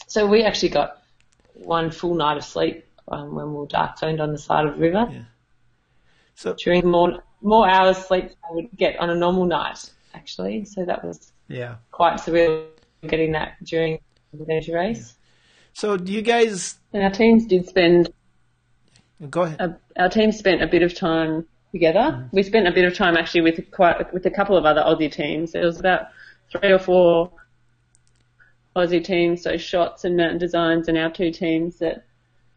So 0.05 0.27
we 0.27 0.43
actually 0.43 0.69
got 0.69 1.01
one 1.55 1.89
full 1.89 2.13
night 2.13 2.37
of 2.37 2.43
sleep 2.43 2.85
um, 3.07 3.33
when 3.33 3.47
we 3.49 3.53
were 3.61 3.65
dark 3.65 3.97
zoned 3.97 4.21
on 4.21 4.31
the 4.31 4.37
side 4.37 4.67
of 4.67 4.75
the 4.75 4.79
river. 4.79 5.07
Yeah. 5.11 5.21
So 6.35 6.55
During 6.63 6.87
more 6.87 7.23
more 7.41 7.67
hours 7.67 7.97
sleep 7.97 8.29
than 8.29 8.37
I 8.49 8.53
would 8.53 8.69
get 8.75 8.99
on 8.99 9.09
a 9.09 9.15
normal 9.15 9.45
night, 9.45 9.89
actually. 10.13 10.65
So 10.65 10.85
that 10.85 11.03
was 11.03 11.31
yeah. 11.47 11.75
quite 11.91 12.19
surreal 12.19 12.67
getting 13.07 13.31
that 13.33 13.63
during 13.63 13.99
the 14.33 14.45
energy 14.49 14.73
race. 14.73 15.15
So 15.73 15.97
do 15.97 16.11
you 16.11 16.21
guys 16.21 16.77
And 16.93 17.03
our 17.03 17.09
teams 17.09 17.45
did 17.45 17.67
spend 17.67 18.11
go 19.29 19.43
ahead? 19.43 19.61
uh, 19.61 19.69
our 19.97 20.09
team 20.09 20.31
spent 20.31 20.61
a 20.61 20.67
bit 20.67 20.81
of 20.81 20.93
time 20.93 21.45
together. 21.71 22.27
We 22.31 22.43
spent 22.43 22.67
a 22.67 22.71
bit 22.71 22.85
of 22.85 22.95
time 22.95 23.15
actually 23.15 23.41
with 23.41 23.71
quite 23.71 24.13
with 24.13 24.25
a 24.25 24.31
couple 24.31 24.57
of 24.57 24.65
other 24.65 24.81
Aussie 24.81 25.11
teams. 25.11 25.53
There 25.53 25.65
was 25.65 25.79
about 25.79 26.07
three 26.51 26.71
or 26.71 26.79
four 26.79 27.31
Aussie 28.75 29.03
teams, 29.03 29.43
so 29.43 29.57
shots 29.57 30.03
and 30.03 30.17
mountain 30.17 30.37
designs, 30.37 30.87
and 30.87 30.97
our 30.97 31.11
two 31.11 31.31
teams 31.31 31.79
that 31.79 32.05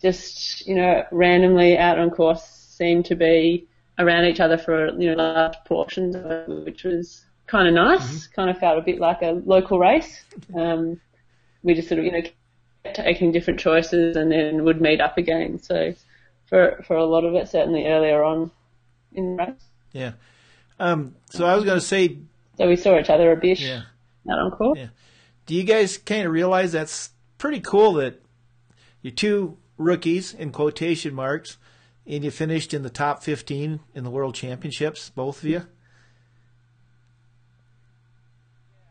just 0.01 0.67
you 0.67 0.75
know 0.75 1.05
randomly 1.13 1.79
out 1.79 1.99
on 1.99 2.11
course 2.11 2.43
seemed 2.45 3.05
to 3.07 3.15
be 3.15 3.67
around 3.99 4.25
each 4.25 4.41
other 4.41 4.59
for 4.59 4.89
you 4.99 5.15
know 5.15 5.23
large 5.23 5.57
portions, 5.65 6.15
of 6.15 6.27
it, 6.27 6.49
which 6.65 6.85
was 6.85 7.25
kind 7.47 7.69
of 7.69 7.75
nice. 7.75 8.27
Kind 8.29 8.51
of 8.51 8.59
felt 8.59 8.79
a 8.79 8.83
bit 8.83 8.99
like 8.99 9.23
a 9.23 9.43
local 9.45 9.79
race. 9.79 10.25
Um, 10.55 11.01
we 11.63 11.75
just 11.75 11.89
sort 11.89 11.99
of 11.99 12.05
you 12.05 12.13
know 12.13 12.23
kept 12.85 12.97
taking 12.97 13.33
different 13.33 13.61
choices 13.61 14.17
and 14.17 14.33
then 14.33 14.65
would 14.65 14.81
meet 14.81 15.01
up 15.01 15.19
again. 15.19 15.59
So 15.63 15.95
for 16.47 16.83
for 16.87 16.97
a 16.97 17.05
lot 17.05 17.25
of 17.25 17.35
it, 17.35 17.49
certainly 17.49 17.87
earlier 17.87 18.23
on 18.23 18.51
in 19.13 19.37
the 19.37 19.45
race. 19.45 19.65
Yeah. 19.93 20.13
Um, 20.79 21.15
so 21.31 21.47
I 21.47 21.55
was 21.55 21.65
going 21.65 21.79
to 21.79 21.85
say, 21.85 22.19
So 22.59 22.67
we 22.67 22.77
saw 22.77 22.99
each 22.99 23.11
other 23.11 23.31
a 23.31 23.37
bit 23.37 23.61
yeah. 23.61 23.83
out 24.29 24.61
on. 24.61 24.77
Yeah. 24.77 24.89
Do 25.47 25.55
you 25.55 25.65
guys 25.65 25.99
kind 25.99 26.27
of 26.27 26.33
realize 26.33 26.73
that's 26.73 27.11
pretty 27.39 27.61
cool 27.61 27.95
that 27.95 28.21
you're 29.01 29.13
two 29.13 29.59
rookies 29.77 30.35
in 30.35 30.51
quotation 30.51 31.15
marks, 31.15 31.59
and 32.07 32.25
you 32.25 32.31
finished 32.31 32.75
in 32.75 32.83
the 32.83 32.91
top 32.91 33.23
15 33.23 33.81
in 33.95 34.05
the 34.05 34.11
World 34.11 34.35
Championships, 34.35 35.11
both 35.11 35.39
of 35.39 35.49
you? 35.49 35.67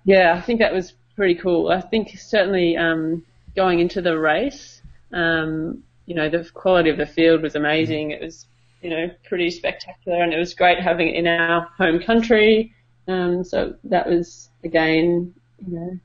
Yeah, 0.04 0.34
I 0.36 0.42
think 0.42 0.60
that 0.60 0.74
was 0.74 0.94
pretty 1.16 1.36
cool. 1.36 1.70
I 1.70 1.82
think 1.82 2.18
certainly 2.18 2.78
um, 2.78 3.24
going 3.56 3.80
into 3.80 4.02
the 4.02 4.18
race, 4.18 4.82
um, 5.14 5.84
you 6.06 6.16
know, 6.16 6.30
the 6.30 6.50
quality 6.54 6.90
of 6.90 6.98
the 6.98 7.06
field 7.06 7.42
was 7.42 7.56
amazing. 7.56 8.12
It 8.12 8.22
was, 8.22 8.48
you 8.82 8.90
know, 8.90 9.12
pretty 9.28 9.52
spectacular, 9.52 10.24
and 10.24 10.34
it 10.34 10.40
was 10.40 10.54
great 10.54 10.80
having 10.80 11.10
it 11.10 11.16
in 11.16 11.28
our 11.28 11.70
home 11.78 12.00
country. 12.02 12.74
Um, 13.08 13.44
so 13.44 13.76
that 13.86 14.08
was 14.08 14.50
again, 14.64 15.34
you 15.66 15.76
know, 15.76 16.00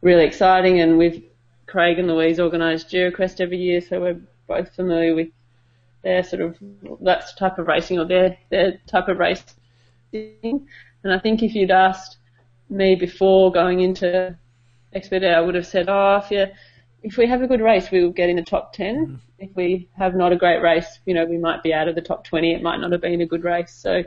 really 0.00 0.24
exciting. 0.24 0.80
And 0.80 0.98
we've 0.98 1.22
Craig 1.66 1.98
and 1.98 2.08
Louise 2.08 2.40
organise 2.40 2.84
GeoQuest 2.84 3.40
every 3.40 3.58
year, 3.58 3.80
so 3.82 4.00
we're 4.00 4.20
both 4.46 4.74
familiar 4.74 5.14
with 5.14 5.28
their 6.02 6.22
sort 6.22 6.42
of 6.42 6.56
that 7.02 7.24
type 7.36 7.58
of 7.58 7.66
racing 7.66 7.98
or 7.98 8.04
their 8.04 8.38
their 8.50 8.80
type 8.86 9.08
of 9.08 9.18
racing. 9.18 9.56
And 10.12 11.12
I 11.12 11.18
think 11.18 11.42
if 11.42 11.54
you'd 11.54 11.70
asked 11.70 12.18
me 12.70 12.94
before 12.94 13.52
going 13.52 13.80
into 13.80 14.36
Expeditor, 14.94 15.34
I 15.34 15.40
would 15.40 15.54
have 15.54 15.66
said, 15.66 15.88
oh, 15.88 16.20
if 16.24 16.30
you, 16.30 16.46
if 17.02 17.16
we 17.16 17.26
have 17.26 17.42
a 17.42 17.46
good 17.46 17.60
race, 17.60 17.90
we 17.90 18.02
will 18.02 18.10
get 18.10 18.28
in 18.28 18.36
the 18.36 18.42
top 18.42 18.72
10. 18.72 19.20
If 19.38 19.50
we 19.54 19.88
have 19.96 20.14
not 20.14 20.32
a 20.32 20.36
great 20.36 20.60
race, 20.60 20.98
you 21.06 21.14
know, 21.14 21.24
we 21.24 21.38
might 21.38 21.62
be 21.62 21.72
out 21.72 21.88
of 21.88 21.94
the 21.94 22.00
top 22.00 22.24
20. 22.24 22.52
It 22.52 22.62
might 22.62 22.78
not 22.80 22.92
have 22.92 23.00
been 23.00 23.20
a 23.20 23.26
good 23.26 23.44
race. 23.44 23.72
So 23.72 24.02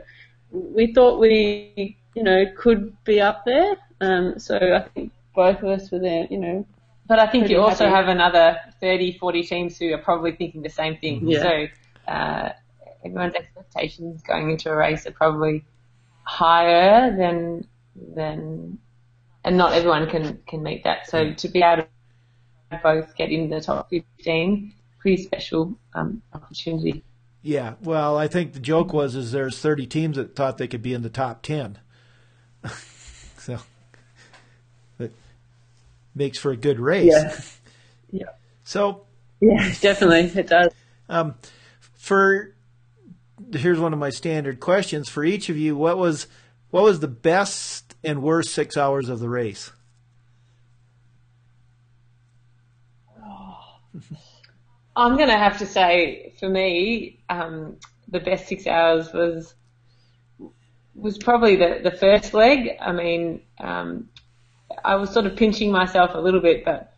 we 0.50 0.92
thought 0.92 1.18
we, 1.18 1.96
you 2.14 2.22
know, 2.22 2.44
could 2.56 2.94
be 3.04 3.20
up 3.20 3.44
there. 3.44 3.76
Um, 4.00 4.38
so 4.38 4.56
I 4.56 4.80
think 4.88 5.12
both 5.34 5.62
of 5.62 5.68
us 5.68 5.90
were 5.90 6.00
there, 6.00 6.26
you 6.30 6.38
know. 6.38 6.66
But 7.06 7.18
I 7.18 7.26
think 7.26 7.42
Pretty 7.44 7.54
you 7.54 7.60
also 7.60 7.84
happy. 7.88 7.96
have 7.96 8.08
another 8.08 8.58
30, 8.80 9.18
40 9.18 9.42
teams 9.42 9.78
who 9.78 9.92
are 9.92 9.98
probably 9.98 10.32
thinking 10.32 10.62
the 10.62 10.68
same 10.68 10.96
thing. 10.98 11.28
Yeah. 11.28 11.42
So 11.42 11.66
uh, 12.12 12.52
everyone's 13.04 13.34
expectations 13.34 14.22
going 14.22 14.50
into 14.50 14.70
a 14.70 14.76
race 14.76 15.06
are 15.06 15.12
probably 15.12 15.64
higher 16.24 17.14
than 17.16 17.66
than, 18.14 18.78
and 19.44 19.56
not 19.56 19.72
everyone 19.72 20.08
can 20.08 20.38
can 20.46 20.62
meet 20.62 20.84
that. 20.84 21.08
So 21.08 21.32
to 21.32 21.48
be 21.48 21.62
able 21.62 21.84
to 22.70 22.80
both 22.82 23.14
get 23.16 23.30
in 23.30 23.50
the 23.50 23.60
top 23.60 23.90
15, 23.90 24.72
pretty 24.98 25.22
special 25.22 25.76
um, 25.94 26.22
opportunity. 26.32 27.02
Yeah. 27.42 27.74
Well, 27.82 28.16
I 28.16 28.28
think 28.28 28.52
the 28.52 28.60
joke 28.60 28.92
was 28.92 29.14
is 29.16 29.32
there's 29.32 29.58
30 29.58 29.86
teams 29.86 30.16
that 30.16 30.36
thought 30.36 30.58
they 30.58 30.68
could 30.68 30.82
be 30.82 30.94
in 30.94 31.02
the 31.02 31.10
top 31.10 31.42
10. 31.42 31.78
so 33.36 33.58
that 34.98 35.12
makes 36.14 36.38
for 36.38 36.52
a 36.52 36.56
good 36.56 36.78
race. 36.78 37.12
Yeah. 37.12 37.36
Yeah. 38.10 38.26
So 38.64 39.06
Yeah, 39.40 39.74
definitely. 39.80 40.40
It 40.40 40.46
does. 40.46 40.72
Um, 41.08 41.34
for 42.02 42.52
here's 43.52 43.78
one 43.78 43.92
of 43.92 43.98
my 44.00 44.10
standard 44.10 44.58
questions 44.58 45.08
for 45.08 45.22
each 45.22 45.48
of 45.48 45.56
you. 45.56 45.76
What 45.76 45.98
was 45.98 46.26
what 46.70 46.82
was 46.82 46.98
the 46.98 47.06
best 47.06 47.94
and 48.02 48.24
worst 48.24 48.50
six 48.50 48.76
hours 48.76 49.08
of 49.08 49.20
the 49.20 49.28
race? 49.28 49.70
I'm 54.96 55.16
going 55.16 55.28
to 55.28 55.38
have 55.38 55.58
to 55.58 55.66
say, 55.66 56.34
for 56.40 56.48
me, 56.48 57.20
um, 57.30 57.76
the 58.08 58.18
best 58.18 58.48
six 58.48 58.66
hours 58.66 59.12
was 59.12 59.54
was 60.96 61.18
probably 61.18 61.54
the, 61.54 61.82
the 61.84 61.92
first 61.92 62.34
leg. 62.34 62.70
I 62.80 62.90
mean, 62.90 63.42
um, 63.60 64.08
I 64.84 64.96
was 64.96 65.10
sort 65.10 65.26
of 65.26 65.36
pinching 65.36 65.70
myself 65.70 66.10
a 66.14 66.18
little 66.18 66.40
bit, 66.40 66.64
but 66.64 66.94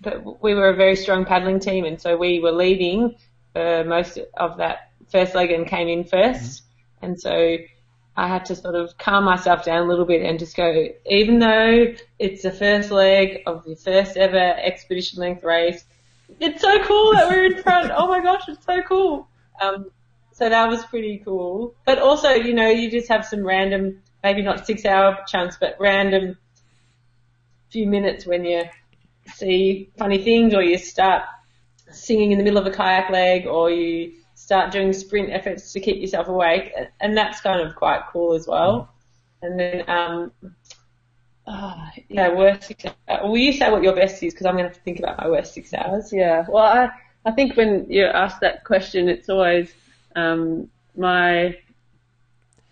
but 0.00 0.42
we 0.42 0.54
were 0.54 0.70
a 0.70 0.74
very 0.74 0.96
strong 0.96 1.26
paddling 1.26 1.60
team, 1.60 1.84
and 1.84 2.00
so 2.00 2.16
we 2.16 2.40
were 2.40 2.50
leading 2.50 3.14
for 3.52 3.84
most 3.84 4.18
of 4.36 4.58
that 4.58 4.90
first 5.10 5.34
leg 5.34 5.50
and 5.50 5.66
came 5.66 5.88
in 5.88 6.04
1st 6.04 6.62
and 7.02 7.20
so 7.20 7.56
I 8.16 8.28
had 8.28 8.44
to 8.46 8.56
sort 8.56 8.74
of 8.74 8.96
calm 8.98 9.24
myself 9.24 9.64
down 9.64 9.86
a 9.86 9.88
little 9.88 10.04
bit 10.04 10.22
and 10.22 10.38
just 10.38 10.54
go, 10.54 10.88
even 11.06 11.38
though 11.38 11.94
it's 12.18 12.42
the 12.42 12.50
first 12.50 12.90
leg 12.90 13.42
of 13.46 13.64
the 13.64 13.74
first 13.74 14.16
ever 14.16 14.36
expedition 14.36 15.18
length 15.18 15.42
race, 15.42 15.82
it's 16.38 16.60
so 16.60 16.82
cool 16.84 17.12
that 17.14 17.28
we're 17.28 17.44
in 17.46 17.62
front. 17.62 17.90
Oh 17.94 18.06
my 18.08 18.20
gosh, 18.20 18.42
it's 18.48 18.64
so 18.64 18.82
cool. 18.82 19.28
Um, 19.60 19.90
so 20.32 20.48
that 20.48 20.68
was 20.68 20.84
pretty 20.84 21.22
cool. 21.24 21.74
But 21.86 21.98
also, 22.00 22.30
you 22.30 22.52
know, 22.52 22.68
you 22.68 22.90
just 22.90 23.08
have 23.08 23.24
some 23.24 23.44
random 23.44 24.02
maybe 24.22 24.42
not 24.42 24.66
six 24.66 24.84
hour 24.84 25.18
chunks, 25.26 25.56
but 25.58 25.76
random 25.80 26.36
few 27.70 27.86
minutes 27.86 28.26
when 28.26 28.44
you 28.44 28.64
see 29.34 29.90
funny 29.96 30.22
things 30.22 30.54
or 30.54 30.62
you 30.62 30.76
start 30.76 31.22
singing 31.92 32.32
in 32.32 32.38
the 32.38 32.44
middle 32.44 32.58
of 32.58 32.66
a 32.66 32.70
kayak 32.70 33.10
leg 33.10 33.46
or 33.46 33.70
you 33.70 34.12
start 34.34 34.72
doing 34.72 34.92
sprint 34.92 35.30
efforts 35.30 35.72
to 35.72 35.80
keep 35.80 36.00
yourself 36.00 36.28
awake. 36.28 36.72
And 37.00 37.16
that's 37.16 37.40
kind 37.40 37.60
of 37.60 37.74
quite 37.76 38.02
cool 38.12 38.34
as 38.34 38.46
well. 38.46 38.92
And 39.40 39.58
then, 39.58 39.88
um, 39.88 40.32
oh, 41.46 41.88
yeah, 42.08 42.34
worst 42.34 42.64
six 42.64 42.84
hours. 43.08 43.20
Will 43.24 43.38
you 43.38 43.52
say 43.52 43.70
what 43.70 43.82
your 43.82 43.94
best 43.94 44.22
is? 44.22 44.32
Because 44.32 44.46
I'm 44.46 44.54
going 44.54 44.64
to 44.64 44.68
have 44.68 44.76
to 44.76 44.82
think 44.82 44.98
about 44.98 45.18
my 45.18 45.28
worst 45.28 45.54
six 45.54 45.72
hours. 45.74 46.12
Yeah. 46.12 46.44
Well, 46.48 46.64
I, 46.64 46.90
I 47.24 47.32
think 47.32 47.56
when 47.56 47.86
you 47.88 48.04
ask 48.04 48.40
that 48.40 48.64
question, 48.64 49.08
it's 49.08 49.28
always 49.28 49.72
um, 50.16 50.68
my 50.96 51.56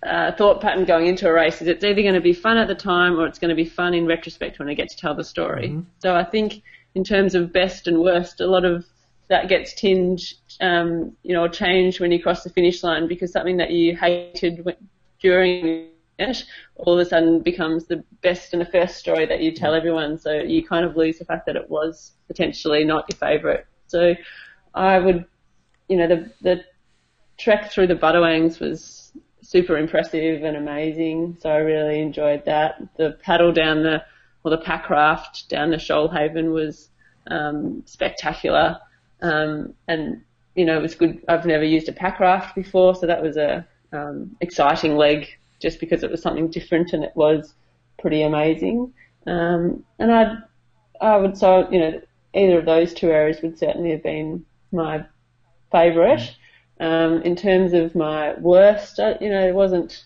uh, 0.03 0.33
thought 0.33 0.61
pattern 0.61 0.85
going 0.85 1.07
into 1.07 1.29
a 1.29 1.33
race 1.33 1.61
is 1.61 1.69
it's 1.69 1.85
either 1.85 2.03
going 2.03 2.15
to 2.15 2.21
be 2.21 2.33
fun 2.33 2.57
at 2.57 2.69
the 2.69 2.75
time 2.75 3.19
or 3.19 3.27
it's 3.27 3.39
going 3.39 3.51
to 3.51 3.55
be 3.55 3.65
fun 3.65 3.95
in 3.95 4.07
retrospect 4.07 4.59
when 4.59 4.69
I 4.69 4.75
get 4.75 4.89
to 4.91 4.97
tell 4.97 5.15
the 5.15 5.25
story. 5.25 5.69
Mm-hmm. 5.69 5.81
So 5.99 6.17
I 6.17 6.25
think 6.25 6.63
in 6.95 7.05
terms 7.05 7.35
of 7.35 7.53
best 7.53 7.87
and 7.87 8.01
worst, 8.01 8.41
a 8.41 8.47
lot 8.47 8.65
of 8.65 8.85
that 9.31 9.49
gets 9.49 9.73
tinged, 9.75 10.35
um, 10.61 11.17
you 11.23 11.33
know, 11.33 11.49
changed 11.49 12.01
when 12.01 12.11
you 12.13 12.23
cross 12.23 12.43
the 12.43 12.51
finish 12.51 12.83
line 12.83 13.07
because 13.07 13.33
something 13.33 13.57
that 13.57 13.71
you 13.71 13.97
hated 13.97 14.67
during 15.23 15.89
it 16.19 16.45
all 16.75 16.95
of 16.95 17.07
a 17.07 17.09
sudden 17.09 17.41
becomes 17.41 17.87
the 17.87 18.05
best 18.23 18.53
and 18.53 18.61
the 18.61 18.67
first 18.67 18.97
story 18.97 19.25
that 19.27 19.41
you 19.41 19.53
tell 19.53 19.73
everyone. 19.73 20.19
So 20.19 20.33
you 20.33 20.67
kind 20.67 20.85
of 20.85 20.97
lose 20.97 21.19
the 21.19 21.25
fact 21.25 21.47
that 21.47 21.57
it 21.57 21.71
was 21.71 22.13
potentially 22.27 22.85
not 22.85 23.07
your 23.09 23.17
favourite. 23.17 23.65
So 23.87 24.15
I 24.75 24.99
would, 24.99 25.25
you 25.89 25.97
know, 25.97 26.09
the 26.09 26.33
the 26.43 26.65
trek 27.39 27.71
through 27.71 27.87
the 27.87 27.95
Budawangs 27.95 28.61
was 28.61 29.13
super 29.43 29.79
impressive 29.79 30.43
and 30.43 30.57
amazing. 30.57 31.39
So 31.41 31.51
I 31.51 31.59
really 31.59 32.01
enjoyed 32.01 32.45
that. 32.47 32.81
The 32.99 33.17
paddle 33.23 33.53
down 33.53 33.85
the 33.85 34.03
or 34.43 34.51
the 34.51 34.59
pack 34.59 34.91
raft 34.91 35.49
down 35.49 35.71
the 35.71 35.77
Shoalhaven 35.77 36.53
was 36.53 36.89
um, 37.31 37.83
spectacular. 37.87 38.79
Um, 39.23 39.75
and 39.89 40.23
you 40.55 40.65
know, 40.65 40.79
it 40.79 40.83
was 40.83 40.95
good. 40.95 41.23
I've 41.29 41.47
never 41.47 41.65
used 41.65 41.89
a 41.89 41.93
pack 41.93 42.21
raft 42.21 42.55
before, 42.55 42.95
so 42.95 43.07
that 43.07 43.23
was 43.23 43.37
a 43.37 43.67
um, 43.93 44.37
exciting 44.41 44.97
leg 44.97 45.27
just 45.61 45.81
because 45.81 46.03
it 46.03 46.11
was 46.11 46.23
something 46.23 46.49
different 46.49 46.93
and 46.93 47.05
it 47.05 47.13
was 47.15 47.55
pretty 48.01 48.23
amazing. 48.23 48.93
Um, 49.27 49.85
and 49.99 50.13
I'd, 50.13 50.37
I 51.01 51.17
would 51.17 51.37
so 51.37 51.71
you 51.71 51.79
know 51.79 52.01
either 52.35 52.59
of 52.59 52.67
those 52.67 52.95
two 52.95 53.11
areas 53.11 53.43
would 53.43 53.59
certainly 53.59 53.91
have 53.91 54.03
been 54.03 54.45
my 54.73 55.05
favourite. 55.71 56.37
Um, 56.79 57.21
in 57.23 57.37
terms 57.37 57.75
of 57.75 57.95
my 57.95 58.35
worst, 58.39 58.99
uh, 58.99 59.15
you 59.21 59.29
know, 59.29 59.47
it 59.47 59.55
wasn't. 59.55 60.05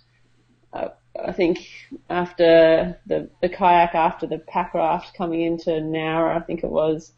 Uh, 0.73 0.89
I 1.25 1.31
think 1.31 1.69
after 2.11 2.99
the 3.07 3.31
the 3.41 3.49
kayak, 3.49 3.95
after 3.95 4.27
the 4.27 4.39
pack 4.39 4.75
raft 4.75 5.17
coming 5.17 5.43
into 5.43 5.71
Nowra, 5.71 6.37
I 6.37 6.41
think 6.41 6.65
it 6.65 6.71
was 6.71 7.13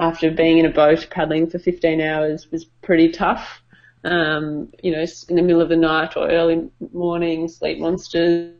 after 0.00 0.30
being 0.30 0.58
in 0.58 0.66
a 0.66 0.70
boat 0.70 1.06
paddling 1.10 1.48
for 1.48 1.58
15 1.58 2.00
hours 2.00 2.50
was 2.50 2.64
pretty 2.64 3.10
tough. 3.10 3.62
Um, 4.02 4.72
you 4.82 4.92
know, 4.92 5.04
in 5.28 5.36
the 5.36 5.42
middle 5.42 5.60
of 5.60 5.68
the 5.68 5.76
night 5.76 6.16
or 6.16 6.28
early 6.28 6.70
morning, 6.92 7.48
sleep 7.48 7.78
monsters. 7.78 8.54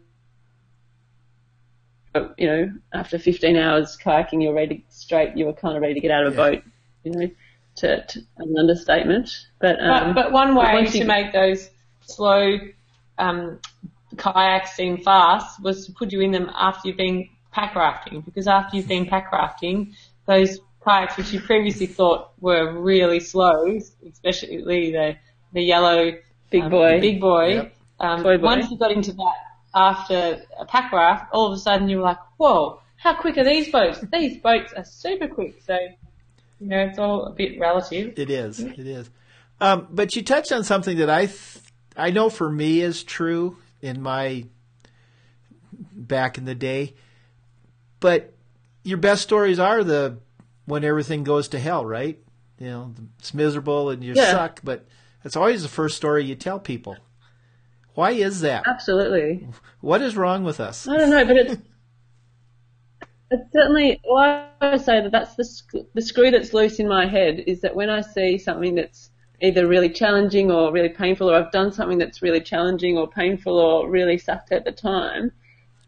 But, 2.12 2.34
You 2.36 2.47
know, 2.47 2.72
after 2.93 3.18
15 3.18 3.57
hours 3.57 3.97
kayaking, 3.97 4.43
you're 4.43 4.53
ready 4.53 4.78
to 4.78 4.95
straight. 4.95 5.36
You 5.36 5.47
were 5.47 5.55
kind 5.55 5.76
of 5.76 5.82
ready 5.82 5.95
to 5.95 6.01
get 6.01 6.11
out 6.11 6.26
of 6.26 6.34
a 6.34 6.36
yeah. 6.36 6.51
boat. 6.51 6.62
You 7.05 7.12
know, 7.12 7.30
to, 7.76 8.05
to 8.05 8.20
an 8.36 8.55
understatement. 8.59 9.30
But, 9.59 9.80
um, 9.80 10.14
but, 10.14 10.24
but 10.24 10.32
one 10.32 10.55
way 10.55 10.84
to 10.84 11.05
make 11.05 11.32
those 11.32 11.70
slow 12.03 12.59
um, 13.16 13.61
kayaks 14.18 14.72
seem 14.72 14.99
fast 14.99 15.62
was 15.62 15.86
to 15.86 15.93
put 15.93 16.12
you 16.12 16.20
in 16.20 16.32
them 16.32 16.51
after 16.55 16.88
you've 16.88 16.99
been 16.99 17.30
pack 17.51 17.74
rafting, 17.74 18.20
because 18.20 18.47
after 18.47 18.76
you've 18.76 18.88
been 18.88 19.07
pack 19.07 19.32
rafting, 19.32 19.95
those 20.26 20.59
kayaks 20.85 21.16
which 21.16 21.33
you 21.33 21.41
previously 21.41 21.87
thought 21.87 22.33
were 22.41 22.72
really 22.78 23.20
slow, 23.20 23.78
especially 24.09 24.93
the 24.93 25.16
the 25.53 25.62
yellow 25.62 26.12
big 26.51 26.62
um, 26.62 26.70
boy, 26.70 27.01
big 27.01 27.20
boy. 27.20 27.55
Yep. 27.55 27.74
Um, 28.01 28.22
boy, 28.22 28.39
boy. 28.39 28.45
Once 28.45 28.70
you 28.70 28.78
got 28.78 28.93
into 28.93 29.12
that 29.12 29.35
after 29.74 30.43
a 30.59 30.64
pack 30.64 30.93
raft, 30.93 31.33
all 31.33 31.47
of 31.47 31.53
a 31.53 31.59
sudden 31.59 31.89
you 31.89 31.99
were 31.99 32.03
like, 32.03 32.18
whoa, 32.37 32.81
how 32.97 33.14
quick 33.14 33.37
are 33.39 33.45
these 33.45 33.70
boats? 33.70 34.01
These 34.12 34.39
boats 34.39 34.72
are 34.76 34.85
super 34.85 35.28
quick. 35.28 35.62
So, 35.66 35.76
you 36.61 36.66
know, 36.66 36.78
it's 36.78 36.99
all 36.99 37.26
a 37.26 37.31
bit 37.31 37.59
relative. 37.59 38.18
It 38.18 38.31
is. 38.31 38.61
It 38.61 38.78
is. 38.78 39.11
Um, 39.61 39.89
but 39.91 40.16
you 40.16 40.22
touched 40.22 40.53
on 40.53 40.64
something 40.64 40.99
that 40.99 41.11
I, 41.11 41.26
th- 41.26 41.59
I 41.97 42.11
know 42.11 42.31
for 42.31 42.51
me 42.51 42.81
is 42.81 43.05
true 43.05 43.59
in 43.83 44.01
my 44.01 44.47
back 45.93 46.39
in 46.39 46.45
the 46.45 46.55
day. 46.55 46.95
But 48.01 48.33
your 48.83 48.99
best 48.99 49.22
stories 49.22 49.59
are 49.59 49.85
the 49.85 50.18
when 50.70 50.84
everything 50.84 51.24
goes 51.24 51.48
to 51.48 51.58
hell, 51.58 51.84
right? 51.84 52.18
You 52.58 52.66
know, 52.68 52.94
it's 53.18 53.34
miserable 53.34 53.90
and 53.90 54.02
you 54.02 54.14
yeah. 54.14 54.30
suck, 54.32 54.60
but 54.62 54.86
it's 55.24 55.36
always 55.36 55.62
the 55.62 55.68
first 55.68 55.96
story 55.96 56.24
you 56.24 56.34
tell 56.34 56.60
people. 56.60 56.96
Why 57.94 58.12
is 58.12 58.40
that? 58.40 58.66
Absolutely. 58.66 59.46
What 59.80 60.00
is 60.00 60.16
wrong 60.16 60.44
with 60.44 60.60
us? 60.60 60.86
I 60.86 60.96
don't 60.96 61.10
know, 61.10 61.24
but 61.24 61.36
it's 61.36 61.56
it's 63.30 63.52
certainly. 63.52 64.00
Well, 64.08 64.48
I 64.60 64.70
would 64.70 64.80
say 64.80 65.00
that 65.00 65.12
that's 65.12 65.34
the 65.34 65.84
the 65.94 66.02
screw 66.02 66.30
that's 66.30 66.52
loose 66.52 66.78
in 66.78 66.88
my 66.88 67.06
head 67.06 67.44
is 67.46 67.60
that 67.62 67.74
when 67.74 67.90
I 67.90 68.00
see 68.00 68.38
something 68.38 68.74
that's 68.74 69.10
either 69.40 69.66
really 69.66 69.90
challenging 69.90 70.50
or 70.50 70.72
really 70.72 70.88
painful, 70.88 71.30
or 71.30 71.34
I've 71.34 71.52
done 71.52 71.72
something 71.72 71.98
that's 71.98 72.22
really 72.22 72.40
challenging 72.40 72.96
or 72.96 73.08
painful 73.08 73.58
or 73.58 73.88
really 73.88 74.18
sucked 74.18 74.52
at 74.52 74.64
the 74.64 74.72
time, 74.72 75.32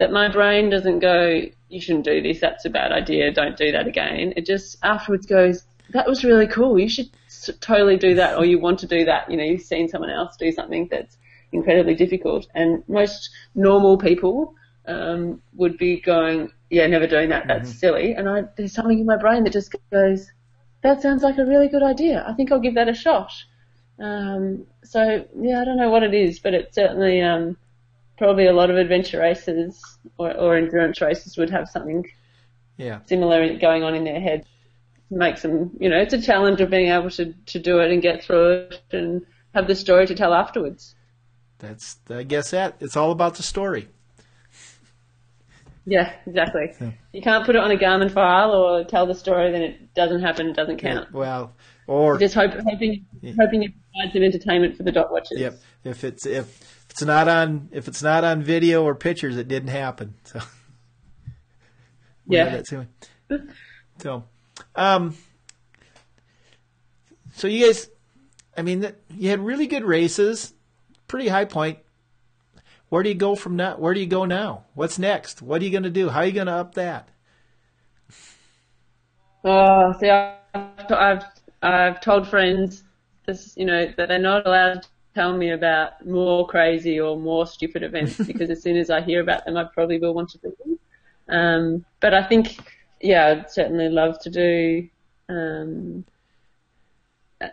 that 0.03 0.11
my 0.11 0.28
brain 0.28 0.68
doesn't 0.68 0.98
go, 0.98 1.42
you 1.68 1.80
shouldn't 1.80 2.05
do 2.05 2.20
this, 2.20 2.40
that's 2.40 2.64
a 2.64 2.70
bad 2.70 2.90
idea, 2.90 3.32
don't 3.32 3.57
do 3.57 3.70
that 3.70 3.86
again. 3.86 4.32
It 4.36 4.44
just 4.44 4.76
afterwards 4.82 5.26
goes, 5.26 5.62
that 5.90 6.09
was 6.09 6.24
really 6.24 6.48
cool, 6.48 6.76
you 6.76 6.88
should 6.88 7.09
totally 7.61 7.96
do 7.96 8.16
that, 8.16 8.36
or 8.36 8.44
you 8.44 8.59
want 8.59 8.80
to 8.80 8.88
do 8.88 9.05
that. 9.05 9.30
You 9.30 9.36
know, 9.36 9.44
you've 9.44 9.62
seen 9.62 9.88
someone 9.88 10.11
else 10.11 10.36
do 10.36 10.50
something 10.50 10.88
that's 10.90 11.16
incredibly 11.53 11.94
difficult, 11.94 12.48
and 12.53 12.82
most 12.88 13.30
normal 13.55 13.96
people 13.96 14.57
um, 14.86 15.40
would 15.55 15.78
be 15.78 16.00
going, 16.00 16.50
yeah, 16.68 16.88
never 16.88 17.07
doing 17.07 17.28
that, 17.28 17.46
that's 17.46 17.68
mm-hmm. 17.68 17.78
silly. 17.78 18.12
And 18.14 18.28
I, 18.28 18.42
there's 18.57 18.72
something 18.72 18.98
in 18.98 19.07
my 19.07 19.18
brain 19.18 19.44
that 19.44 19.53
just 19.53 19.72
goes, 19.92 20.32
that 20.82 21.00
sounds 21.00 21.22
like 21.22 21.38
a 21.38 21.46
really 21.46 21.68
good 21.68 21.84
idea. 21.84 22.24
I 22.26 22.32
think 22.32 22.50
I'll 22.50 22.59
give 22.59 22.74
that 22.74 22.88
a 22.88 22.94
shot. 22.94 23.30
Um, 24.00 24.66
so 24.82 25.24
yeah, 25.40 25.61
I 25.61 25.64
don't 25.64 25.76
know 25.76 25.90
what 25.90 26.03
it 26.03 26.12
is, 26.12 26.40
but 26.40 26.55
it 26.55 26.74
certainly 26.74 27.22
um, 27.22 27.57
probably 28.22 28.46
a 28.46 28.52
lot 28.52 28.70
of 28.70 28.76
adventure 28.76 29.18
races 29.18 29.98
or, 30.16 30.32
or 30.36 30.56
endurance 30.56 31.00
races 31.00 31.36
would 31.36 31.50
have 31.50 31.68
something 31.68 32.08
yeah. 32.76 33.00
similar 33.06 33.58
going 33.58 33.82
on 33.82 33.96
in 33.96 34.04
their 34.04 34.20
head. 34.20 34.46
Makes 35.10 35.42
them, 35.42 35.72
you 35.80 35.88
know, 35.88 35.98
it's 35.98 36.14
a 36.14 36.22
challenge 36.22 36.60
of 36.60 36.70
being 36.70 36.88
able 36.92 37.10
to, 37.10 37.32
to 37.46 37.58
do 37.58 37.80
it 37.80 37.90
and 37.90 38.00
get 38.00 38.22
through 38.22 38.68
it 38.70 38.80
and 38.92 39.26
have 39.56 39.66
the 39.66 39.74
story 39.74 40.06
to 40.06 40.14
tell 40.14 40.32
afterwards. 40.32 40.94
That's, 41.58 41.96
I 42.08 42.22
guess 42.22 42.52
that 42.52 42.76
it's 42.78 42.96
all 42.96 43.10
about 43.10 43.34
the 43.34 43.42
story. 43.42 43.88
Yeah, 45.84 46.12
exactly. 46.24 46.72
Yeah. 46.80 46.92
You 47.12 47.22
can't 47.22 47.44
put 47.44 47.56
it 47.56 47.60
on 47.60 47.72
a 47.72 47.76
Garmin 47.76 48.08
file 48.08 48.52
or 48.52 48.84
tell 48.84 49.04
the 49.04 49.16
story, 49.16 49.50
then 49.50 49.62
it 49.62 49.94
doesn't 49.94 50.20
happen, 50.20 50.46
it 50.46 50.54
doesn't 50.54 50.78
count. 50.78 51.08
Yeah, 51.12 51.18
well, 51.18 51.54
or 51.88 52.18
just 52.18 52.36
hope, 52.36 52.52
hoping 52.52 53.04
yeah. 53.20 53.32
hoping 53.36 53.74
provides 53.93 54.12
some 54.12 54.22
entertainment 54.22 54.76
for 54.76 54.82
the 54.82 54.93
dot 54.93 55.12
watchers. 55.12 55.38
Yep. 55.38 55.61
If 55.84 56.05
it's 56.05 56.26
if 56.26 56.84
it's 56.90 57.03
not 57.03 57.28
on 57.28 57.68
if 57.72 57.88
it's 57.88 58.03
not 58.03 58.24
on 58.24 58.43
video 58.43 58.84
or 58.84 58.95
pictures, 58.95 59.36
it 59.36 59.49
didn't 59.49 59.70
happen. 59.70 60.14
So 62.24 62.36
yeah. 62.38 62.62
so, 63.99 64.24
um, 64.76 65.16
so 67.34 67.49
you 67.49 67.66
guys, 67.66 67.90
I 68.57 68.62
mean, 68.62 68.93
you 69.11 69.28
had 69.28 69.40
really 69.40 69.66
good 69.66 69.82
races, 69.82 70.55
pretty 71.09 71.28
high 71.28 71.47
point 71.47 71.80
where 72.93 73.03
do 73.03 73.09
you 73.09 73.14
go 73.14 73.34
from 73.34 73.57
now? 73.57 73.78
Where 73.78 73.95
do 73.95 74.01
you 74.01 74.07
go 74.07 74.26
now? 74.26 74.66
What's 74.74 74.99
next? 74.99 75.40
What 75.40 75.62
are 75.62 75.64
you 75.64 75.70
going 75.70 75.84
to 75.84 75.88
do? 75.88 76.11
How 76.11 76.18
are 76.18 76.26
you 76.26 76.32
going 76.32 76.49
to 76.49 76.53
up 76.53 76.74
that? 76.74 77.09
Oh, 79.43 79.95
see, 79.99 80.11
I've, 80.11 81.16
I've, 81.62 82.03
told 82.03 82.28
friends 82.28 82.84
this, 83.26 83.56
you 83.56 83.64
know, 83.64 83.92
that 83.96 84.08
they're 84.08 84.18
not 84.18 84.46
allowed 84.46 84.82
to 84.82 84.88
tell 85.14 85.36
me 85.36 85.50
about 85.50 86.04
more 86.06 86.46
crazy 86.46 86.98
or 87.00 87.16
more 87.16 87.46
stupid 87.46 87.82
events 87.82 88.16
because 88.26 88.50
as 88.50 88.62
soon 88.62 88.76
as 88.76 88.90
I 88.90 89.00
hear 89.00 89.20
about 89.20 89.44
them, 89.44 89.56
I 89.56 89.64
probably 89.64 89.98
will 89.98 90.14
want 90.14 90.30
to 90.30 90.38
do 90.38 90.56
them. 90.64 90.78
Um, 91.28 91.84
but 92.00 92.14
I 92.14 92.22
think, 92.22 92.56
yeah, 93.00 93.28
I'd 93.28 93.50
certainly 93.50 93.88
love 93.88 94.18
to 94.20 94.30
do, 94.30 94.88
um, 95.28 96.04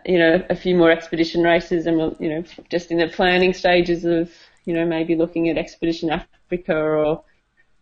you 0.04 0.18
know, 0.18 0.44
a 0.48 0.54
few 0.54 0.76
more 0.76 0.90
expedition 0.90 1.42
races 1.42 1.86
and, 1.86 2.16
you 2.20 2.28
know, 2.28 2.44
just 2.68 2.90
in 2.90 2.98
the 2.98 3.08
planning 3.08 3.52
stages 3.52 4.04
of 4.04 4.30
you 4.64 4.74
know, 4.74 4.86
maybe 4.86 5.16
looking 5.16 5.48
at 5.48 5.58
Expedition 5.58 6.10
Africa 6.10 6.76
or, 6.76 7.24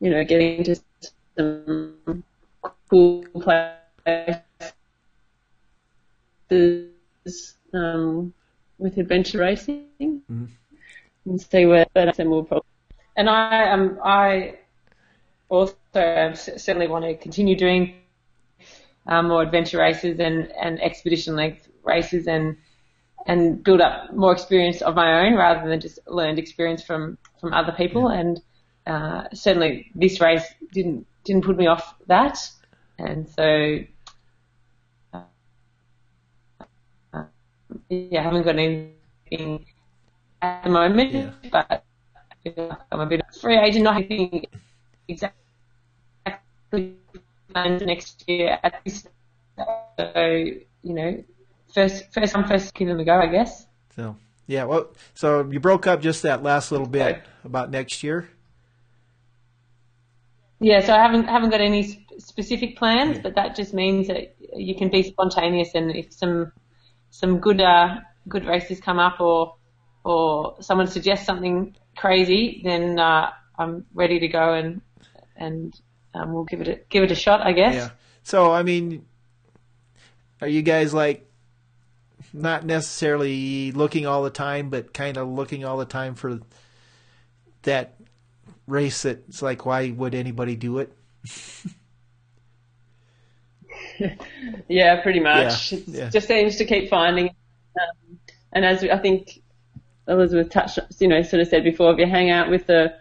you 0.00 0.10
know, 0.10 0.24
getting 0.24 0.64
to 0.64 0.76
some 1.36 2.24
cool 2.88 3.24
places 3.34 4.42
um, 7.74 8.32
with 8.78 8.98
adventure 8.98 9.38
racing 9.38 9.86
mm-hmm. 10.00 10.44
and 11.26 11.40
see 11.40 11.66
where, 11.66 11.86
but 11.94 12.16
then 12.16 12.30
we'll 12.30 12.44
probably, 12.44 12.68
and 13.16 13.28
I 13.28 13.70
um 13.70 13.98
I 14.04 14.58
also 15.48 15.76
certainly 16.34 16.88
want 16.88 17.04
to 17.04 17.16
continue 17.16 17.56
doing 17.56 17.94
um, 19.06 19.28
more 19.28 19.42
adventure 19.42 19.78
races 19.78 20.20
and, 20.20 20.52
and 20.60 20.80
expedition 20.82 21.34
length 21.34 21.68
races 21.82 22.28
and 22.28 22.56
and 23.26 23.62
build 23.62 23.80
up 23.80 24.14
more 24.14 24.32
experience 24.32 24.80
of 24.80 24.94
my 24.94 25.26
own 25.26 25.34
rather 25.34 25.68
than 25.68 25.80
just 25.80 25.98
learned 26.06 26.38
experience 26.38 26.82
from 26.82 27.18
from 27.40 27.52
other 27.52 27.72
people. 27.72 28.10
Yeah. 28.10 28.20
And 28.20 28.40
uh, 28.86 29.24
certainly 29.34 29.90
this 29.94 30.20
race 30.20 30.46
didn't 30.72 31.06
didn't 31.24 31.44
put 31.44 31.56
me 31.56 31.66
off 31.66 31.94
that. 32.06 32.38
And 32.98 33.28
so 33.28 33.78
yeah, 37.88 38.20
I 38.20 38.22
haven't 38.22 38.42
got 38.42 38.58
anything 38.58 39.66
at 40.42 40.64
the 40.64 40.70
moment, 40.70 41.12
yeah. 41.12 41.30
but 41.50 41.84
I'm 42.90 43.00
a 43.00 43.06
bit 43.06 43.20
of 43.20 43.26
a 43.34 43.38
free 43.38 43.58
agent, 43.58 43.84
not 43.84 44.02
having 44.02 44.46
exactly 45.06 45.34
plans 47.52 47.82
next 47.82 48.28
year 48.28 48.58
at 48.62 48.80
this. 48.84 49.06
So 49.98 50.24
you 50.24 50.94
know, 50.94 51.24
first 51.74 52.12
first 52.12 52.34
come 52.34 52.44
first 52.44 52.74
give 52.74 52.88
them 52.88 53.00
a 53.00 53.04
go, 53.04 53.18
I 53.18 53.26
guess. 53.26 53.66
So 53.96 54.16
yeah, 54.46 54.64
well, 54.64 54.90
so 55.14 55.48
you 55.50 55.60
broke 55.60 55.86
up 55.86 56.00
just 56.00 56.22
that 56.22 56.42
last 56.42 56.72
little 56.72 56.86
bit 56.86 57.22
about 57.44 57.70
next 57.70 58.02
year. 58.02 58.28
Yeah, 60.60 60.80
so 60.80 60.94
I 60.94 61.02
haven't 61.02 61.24
haven't 61.24 61.50
got 61.50 61.60
any 61.60 62.06
specific 62.18 62.76
plans, 62.76 63.16
yeah. 63.16 63.22
but 63.22 63.34
that 63.34 63.56
just 63.56 63.74
means 63.74 64.08
that 64.08 64.34
you 64.56 64.74
can 64.74 64.88
be 64.88 65.02
spontaneous, 65.02 65.74
and 65.74 65.94
if 65.94 66.12
some 66.12 66.52
some 67.10 67.38
good 67.38 67.60
uh, 67.60 67.96
good 68.28 68.44
races 68.46 68.80
come 68.80 68.98
up, 68.98 69.20
or 69.20 69.56
or 70.04 70.56
someone 70.60 70.86
suggests 70.86 71.26
something 71.26 71.76
crazy, 71.96 72.60
then 72.64 72.98
uh, 72.98 73.30
I'm 73.58 73.86
ready 73.94 74.20
to 74.20 74.28
go 74.28 74.54
and 74.54 74.80
and 75.36 75.74
um, 76.14 76.32
we'll 76.32 76.44
give 76.44 76.60
it 76.60 76.68
a, 76.68 76.80
give 76.88 77.04
it 77.04 77.10
a 77.10 77.14
shot, 77.14 77.40
I 77.40 77.52
guess. 77.52 77.74
Yeah. 77.74 77.90
So 78.22 78.52
I 78.52 78.62
mean, 78.62 79.06
are 80.40 80.48
you 80.48 80.62
guys 80.62 80.94
like 80.94 81.28
not 82.32 82.64
necessarily 82.64 83.72
looking 83.72 84.06
all 84.06 84.22
the 84.22 84.30
time, 84.30 84.70
but 84.70 84.92
kind 84.92 85.16
of 85.16 85.28
looking 85.28 85.64
all 85.64 85.76
the 85.76 85.84
time 85.84 86.14
for 86.14 86.40
that 87.62 87.94
race 88.66 89.02
that's 89.02 89.42
like, 89.42 89.66
why 89.66 89.90
would 89.90 90.14
anybody 90.14 90.56
do 90.56 90.78
it? 90.78 90.92
yeah, 94.68 95.00
pretty 95.02 95.20
much. 95.20 95.72
Yeah, 95.72 95.78
yeah. 95.86 96.08
just 96.10 96.28
seems 96.28 96.56
to 96.56 96.64
keep 96.64 96.90
finding. 96.90 97.28
Um, 97.28 98.18
and 98.52 98.64
as 98.64 98.82
I 98.84 98.98
think 98.98 99.40
Elizabeth 100.06 100.50
touched, 100.50 100.78
you 100.98 101.08
know, 101.08 101.22
sort 101.22 101.42
of 101.42 101.48
said 101.48 101.64
before, 101.64 101.92
if 101.92 101.98
you 101.98 102.06
hang 102.06 102.30
out 102.30 102.50
with 102.50 102.66
the 102.66 102.94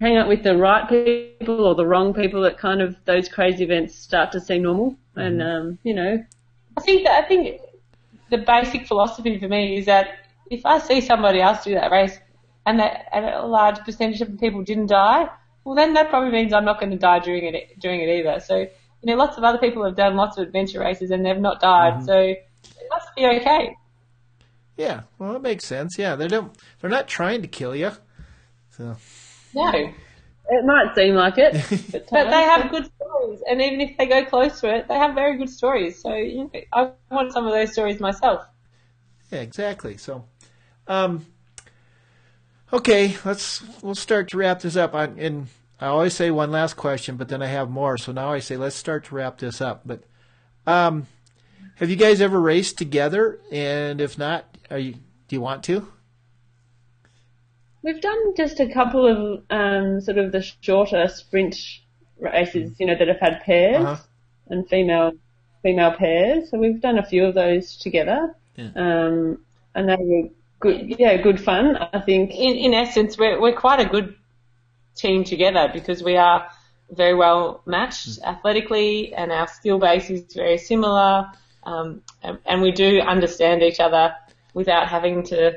hang 0.00 0.16
out 0.16 0.28
with 0.28 0.42
the 0.42 0.56
right 0.56 0.88
people 0.88 1.64
or 1.64 1.74
the 1.74 1.86
wrong 1.86 2.12
people, 2.14 2.42
that 2.42 2.58
kind 2.58 2.82
of 2.82 2.96
those 3.04 3.28
crazy 3.28 3.64
events 3.64 3.94
start 3.94 4.32
to 4.32 4.40
seem 4.40 4.62
normal. 4.62 4.90
Mm-hmm. 4.90 5.20
And 5.20 5.42
um, 5.42 5.78
you 5.82 5.94
know, 5.94 6.24
I 6.76 6.80
think 6.80 7.04
that 7.04 7.24
I 7.24 7.28
think 7.28 7.60
the 8.30 8.38
basic 8.38 8.86
philosophy 8.86 9.38
for 9.38 9.48
me 9.48 9.78
is 9.78 9.86
that 9.86 10.08
if 10.50 10.64
I 10.64 10.78
see 10.78 11.00
somebody 11.00 11.40
else 11.40 11.64
do 11.64 11.74
that 11.74 11.90
race 11.90 12.18
and 12.64 12.80
that 12.80 13.08
and 13.12 13.24
a 13.24 13.46
large 13.46 13.78
percentage 13.80 14.20
of 14.20 14.38
people 14.40 14.62
didn't 14.62 14.86
die, 14.86 15.28
well 15.64 15.74
then 15.74 15.94
that 15.94 16.10
probably 16.10 16.30
means 16.30 16.52
I'm 16.52 16.64
not 16.64 16.80
going 16.80 16.92
to 16.92 16.98
die 16.98 17.20
during 17.20 17.54
it 17.54 17.78
during 17.78 18.00
it 18.00 18.08
either. 18.08 18.40
So 18.40 18.66
you 19.02 19.12
know, 19.12 19.16
lots 19.16 19.36
of 19.36 19.44
other 19.44 19.58
people 19.58 19.84
have 19.84 19.96
done 19.96 20.16
lots 20.16 20.38
of 20.38 20.46
adventure 20.46 20.80
races 20.80 21.10
and 21.10 21.24
they've 21.24 21.38
not 21.38 21.60
died, 21.60 21.94
mm-hmm. 21.94 22.04
so 22.04 22.18
it 22.18 22.46
must 22.90 23.14
be 23.14 23.26
okay. 23.26 23.76
Yeah, 24.76 25.02
well, 25.18 25.32
that 25.32 25.42
makes 25.42 25.64
sense. 25.64 25.98
Yeah, 25.98 26.16
they 26.16 26.28
don't. 26.28 26.56
They're 26.80 26.90
not 26.90 27.08
trying 27.08 27.42
to 27.42 27.48
kill 27.48 27.74
you. 27.74 27.92
So. 28.70 28.96
No. 29.54 29.92
It 30.48 30.64
might 30.64 30.94
seem 30.94 31.14
like 31.14 31.38
it, 31.38 31.54
but, 31.92 32.08
but 32.08 32.30
they 32.30 32.42
have 32.42 32.70
good 32.70 32.88
stories, 32.94 33.40
and 33.50 33.60
even 33.60 33.80
if 33.80 33.96
they 33.96 34.06
go 34.06 34.24
close 34.24 34.60
to 34.60 34.72
it, 34.72 34.86
they 34.86 34.94
have 34.94 35.14
very 35.14 35.36
good 35.38 35.50
stories. 35.50 36.00
So 36.00 36.14
you 36.14 36.44
know, 36.44 36.60
I 36.72 36.90
want 37.10 37.32
some 37.32 37.46
of 37.46 37.52
those 37.52 37.72
stories 37.72 37.98
myself. 37.98 38.44
Yeah, 39.32 39.40
exactly. 39.40 39.96
So, 39.96 40.24
um, 40.86 41.26
okay, 42.72 43.16
let's 43.24 43.64
we'll 43.82 43.96
start 43.96 44.28
to 44.28 44.36
wrap 44.36 44.60
this 44.60 44.76
up. 44.76 44.94
I, 44.94 45.04
and 45.04 45.48
I 45.80 45.86
always 45.86 46.14
say 46.14 46.30
one 46.30 46.50
last 46.50 46.74
question, 46.74 47.16
but 47.16 47.28
then 47.28 47.42
I 47.42 47.46
have 47.46 47.68
more. 47.68 47.98
So 47.98 48.12
now 48.12 48.32
I 48.32 48.38
say 48.38 48.56
let's 48.56 48.76
start 48.76 49.04
to 49.06 49.14
wrap 49.14 49.38
this 49.38 49.60
up. 49.60 49.82
But 49.84 50.02
um, 50.66 51.06
have 51.76 51.90
you 51.90 51.96
guys 51.96 52.20
ever 52.20 52.40
raced 52.40 52.78
together? 52.78 53.38
And 53.52 54.00
if 54.00 54.16
not, 54.16 54.44
are 54.70 54.78
you 54.78 54.94
do 55.28 55.36
you 55.36 55.40
want 55.40 55.64
to? 55.64 55.86
We've 57.82 58.00
done 58.00 58.34
just 58.36 58.58
a 58.58 58.72
couple 58.72 59.06
of 59.06 59.44
um, 59.50 60.00
sort 60.00 60.18
of 60.18 60.32
the 60.32 60.42
shorter 60.60 61.06
sprint 61.08 61.56
races, 62.18 62.72
you 62.78 62.86
know, 62.86 62.96
that 62.98 63.06
have 63.06 63.20
had 63.20 63.42
pairs 63.42 63.84
uh-huh. 63.84 64.02
and 64.48 64.68
female 64.68 65.12
female 65.62 65.92
pairs. 65.92 66.50
So 66.50 66.58
we've 66.58 66.80
done 66.80 66.98
a 66.98 67.04
few 67.04 67.24
of 67.24 67.34
those 67.34 67.76
together, 67.76 68.34
yeah. 68.56 68.70
um, 68.76 69.44
and 69.74 69.88
they 69.88 69.96
were 69.98 70.28
good. 70.58 70.96
Yeah, 70.98 71.16
good 71.18 71.40
fun. 71.40 71.76
I 71.76 72.00
think. 72.00 72.30
In, 72.30 72.56
in 72.56 72.74
essence, 72.74 73.18
we're 73.18 73.40
we're 73.40 73.54
quite 73.54 73.80
a 73.80 73.88
good 73.88 74.16
team 74.96 75.24
together 75.24 75.70
because 75.72 76.02
we 76.02 76.16
are 76.16 76.48
very 76.90 77.14
well 77.14 77.62
matched 77.66 78.08
mm. 78.08 78.24
athletically, 78.24 79.14
and 79.14 79.32
our 79.32 79.48
skill 79.48 79.78
base 79.78 80.10
is 80.10 80.32
very 80.34 80.58
similar, 80.58 81.26
um, 81.64 82.02
and, 82.22 82.38
and, 82.46 82.62
we 82.62 82.70
do 82.70 83.00
understand 83.00 83.62
each 83.62 83.80
other 83.80 84.14
without 84.54 84.88
having 84.88 85.24
to 85.24 85.52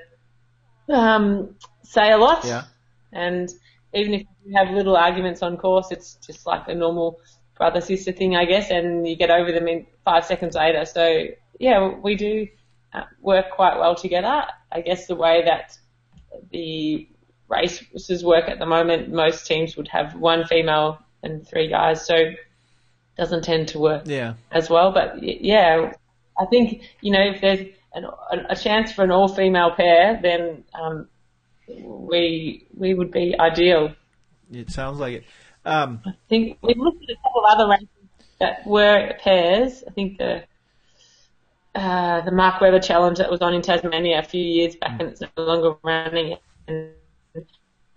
um, 0.90 1.56
say 1.84 2.12
a 2.12 2.18
lot. 2.18 2.44
Yeah. 2.44 2.64
And 3.12 3.50
even 3.94 4.14
if 4.16 4.24
you 4.44 4.56
have 4.56 4.72
little 4.72 4.98
arguments 4.98 5.44
on 5.44 5.58
course, 5.58 5.92
it's 5.92 6.16
just 6.26 6.46
like 6.48 6.68
a 6.68 6.76
normal 6.76 7.20
brother 7.58 7.82
sister 7.82 8.12
thing, 8.12 8.36
I 8.36 8.46
guess, 8.46 8.72
and 8.72 9.08
you 9.08 9.16
get 9.16 9.30
over 9.30 9.52
them 9.52 9.68
in 9.68 9.86
five 10.04 10.26
seconds 10.26 10.56
later. 10.56 10.86
So 10.86 11.26
yeah, 11.60 11.94
we 12.02 12.16
do 12.16 12.48
uh, 12.94 13.04
work 13.22 13.52
quite 13.52 13.78
well 13.78 13.96
together. 13.96 14.44
I 14.72 14.82
guess 14.82 15.08
the 15.08 15.16
way 15.16 15.44
that 15.46 15.78
the 16.52 17.09
races 17.50 18.24
work 18.24 18.48
at 18.48 18.60
the 18.60 18.66
moment, 18.66 19.12
most 19.12 19.46
teams 19.46 19.76
would 19.76 19.88
have 19.88 20.16
one 20.16 20.46
female 20.46 21.00
and 21.24 21.48
three 21.48 21.68
guys, 21.68 22.06
so 22.06 22.16
it 22.16 22.38
doesn't 23.18 23.44
tend 23.44 23.70
to 23.70 23.80
work 23.80 24.04
yeah. 24.06 24.36
as 24.52 24.70
well. 24.70 24.92
But 24.92 25.22
yeah, 25.22 25.92
I 26.40 26.46
think 26.46 26.84
you 27.02 27.12
know 27.12 27.22
if 27.22 27.42
there's 27.42 27.68
an, 27.94 28.06
a 28.50 28.56
chance 28.56 28.92
for 28.92 29.04
an 29.04 29.12
all-female 29.12 29.72
pair, 29.72 30.20
then 30.22 30.64
um, 30.80 31.08
we 31.68 32.68
we 32.76 32.94
would 32.94 33.12
be 33.12 33.36
ideal. 33.40 33.94
It 34.52 34.70
sounds 34.70 35.00
like 35.00 35.14
it. 35.16 35.24
Um, 35.66 36.02
I 36.06 36.14
think 36.30 36.58
we've 36.62 36.78
looked 36.78 37.04
at 37.04 37.10
a 37.10 37.16
couple 37.24 37.46
of 37.46 37.52
other 37.52 37.70
races 37.70 37.88
that 38.40 38.66
were 38.66 39.14
pairs. 39.22 39.84
I 39.88 39.92
think 39.92 40.18
the 40.18 40.44
uh, 41.76 42.22
the 42.22 42.32
Mark 42.32 42.62
Webber 42.62 42.80
Challenge 42.80 43.18
that 43.18 43.30
was 43.30 43.42
on 43.42 43.54
in 43.54 43.62
Tasmania 43.62 44.20
a 44.20 44.24
few 44.24 44.44
years 44.44 44.76
back, 44.76 45.00
and 45.00 45.10
it's 45.10 45.22
no 45.22 45.44
longer 45.44 45.76
running. 45.84 46.38
And, 46.68 46.92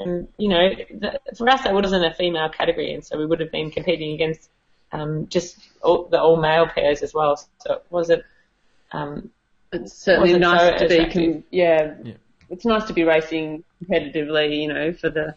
and 0.05 0.29
you 0.39 0.49
know, 0.49 0.69
the, 0.91 1.21
for 1.37 1.49
us, 1.49 1.63
that 1.63 1.73
wasn't 1.73 2.05
a 2.05 2.15
female 2.15 2.49
category, 2.49 2.93
and 2.93 3.05
so 3.05 3.19
we 3.19 3.27
would 3.27 3.41
have 3.41 3.51
been 3.51 3.71
competing 3.71 4.13
against 4.15 4.49
um, 4.93 5.27
just 5.29 5.59
all, 5.83 6.05
the 6.05 6.21
all 6.21 6.37
male 6.37 6.67
pairs 6.67 7.03
as 7.03 7.15
well. 7.15 7.37
So 7.37 7.75
it 7.75 7.85
wasn't. 7.91 8.25
Um, 8.93 9.31
it's 9.73 9.93
certainly 9.93 10.39
nice 10.39 10.79
so 10.79 10.87
to 10.87 10.89
be, 10.89 11.11
com- 11.11 11.45
yeah, 11.51 11.95
yeah, 12.03 12.15
it's 12.51 12.65
nice 12.65 12.85
to 12.85 12.93
be 12.93 13.05
racing 13.05 13.65
competitively, 13.83 14.61
you 14.61 14.69
know, 14.69 14.93
for 14.93 15.09
the 15.09 15.35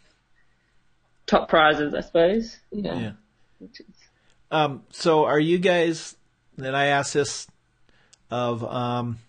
top 1.26 1.48
prizes, 1.48 1.94
I 1.94 2.02
suppose. 2.02 2.58
Yeah. 2.72 3.14
yeah. 3.62 3.68
Um, 4.52 4.84
so 4.92 5.26
are 5.26 5.40
you 5.40 5.58
guys? 5.58 6.16
Then 6.58 6.76
I 6.76 6.88
asked 6.88 7.14
this 7.14 7.48
of 8.30 8.64
um, 8.64 9.20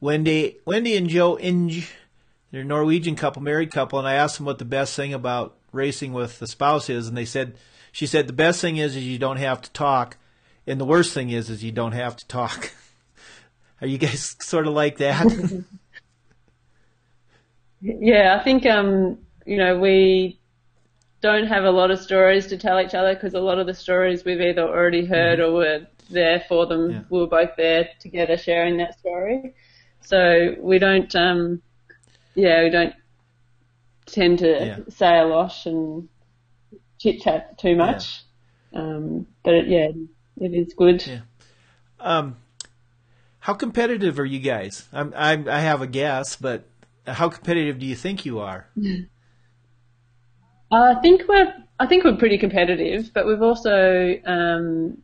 Wendy, 0.00 0.58
Wendy 0.64 0.96
and 0.96 1.08
Jo 1.08 1.38
Inge. 1.38 1.90
They're 2.50 2.62
a 2.62 2.64
Norwegian 2.64 3.14
couple, 3.14 3.42
married 3.42 3.70
couple, 3.70 3.98
and 3.98 4.08
I 4.08 4.14
asked 4.14 4.38
them 4.38 4.46
what 4.46 4.58
the 4.58 4.64
best 4.64 4.96
thing 4.96 5.12
about 5.12 5.56
racing 5.72 6.12
with 6.12 6.38
the 6.38 6.46
spouse 6.46 6.88
is, 6.88 7.06
and 7.08 7.16
they 7.16 7.26
said, 7.26 7.56
she 7.92 8.06
said 8.06 8.26
the 8.26 8.32
best 8.32 8.60
thing 8.60 8.76
is 8.76 8.96
is 8.96 9.06
you 9.06 9.18
don't 9.18 9.38
have 9.38 9.60
to 9.62 9.72
talk, 9.72 10.16
and 10.66 10.80
the 10.80 10.84
worst 10.84 11.12
thing 11.12 11.30
is 11.30 11.50
is 11.50 11.64
you 11.64 11.72
don't 11.72 11.92
have 11.92 12.16
to 12.16 12.26
talk. 12.26 12.72
Are 13.80 13.86
you 13.86 13.98
guys 13.98 14.36
sort 14.40 14.66
of 14.66 14.72
like 14.72 14.98
that? 14.98 15.26
Yeah, 17.80 18.36
I 18.36 18.42
think 18.42 18.66
um, 18.66 19.18
you 19.46 19.56
know 19.56 19.78
we 19.78 20.40
don't 21.20 21.46
have 21.46 21.62
a 21.62 21.70
lot 21.70 21.92
of 21.92 22.00
stories 22.00 22.48
to 22.48 22.58
tell 22.58 22.80
each 22.80 22.94
other 22.94 23.14
because 23.14 23.34
a 23.34 23.40
lot 23.40 23.60
of 23.60 23.68
the 23.68 23.74
stories 23.74 24.24
we've 24.24 24.40
either 24.40 24.62
already 24.62 25.04
heard 25.04 25.38
mm-hmm. 25.38 25.48
or 25.48 25.54
were 25.54 25.86
there 26.10 26.44
for 26.48 26.66
them. 26.66 26.90
Yeah. 26.90 27.00
We 27.08 27.20
were 27.20 27.28
both 27.28 27.50
there 27.56 27.88
together 28.00 28.36
sharing 28.36 28.78
that 28.78 28.98
story, 28.98 29.54
so 30.00 30.56
we 30.58 30.80
don't. 30.80 31.14
Um, 31.14 31.62
yeah, 32.38 32.62
we 32.62 32.70
don't 32.70 32.94
tend 34.06 34.38
to 34.38 34.48
yeah. 34.48 34.78
say 34.88 35.18
a 35.18 35.24
lot 35.24 35.66
and 35.66 36.08
chit 36.98 37.20
chat 37.20 37.58
too 37.58 37.74
much. 37.74 38.22
Yeah. 38.72 38.80
Um, 38.80 39.26
but 39.42 39.54
it, 39.54 39.68
yeah, 39.68 39.88
it 40.36 40.54
is 40.54 40.72
good. 40.74 41.04
Yeah. 41.06 41.20
Um, 41.98 42.36
how 43.40 43.54
competitive 43.54 44.18
are 44.20 44.24
you 44.24 44.38
guys? 44.38 44.88
I'm, 44.92 45.12
I'm, 45.16 45.48
I 45.48 45.58
have 45.60 45.82
a 45.82 45.86
guess, 45.86 46.36
but 46.36 46.68
how 47.06 47.28
competitive 47.28 47.78
do 47.80 47.86
you 47.86 47.96
think 47.96 48.24
you 48.24 48.38
are? 48.38 48.68
I 50.70 50.94
think 51.02 51.22
we're 51.28 51.54
I 51.80 51.86
think 51.86 52.04
we're 52.04 52.16
pretty 52.16 52.38
competitive, 52.38 53.10
but 53.14 53.26
we've 53.26 53.42
also 53.42 54.16
um, 54.26 54.98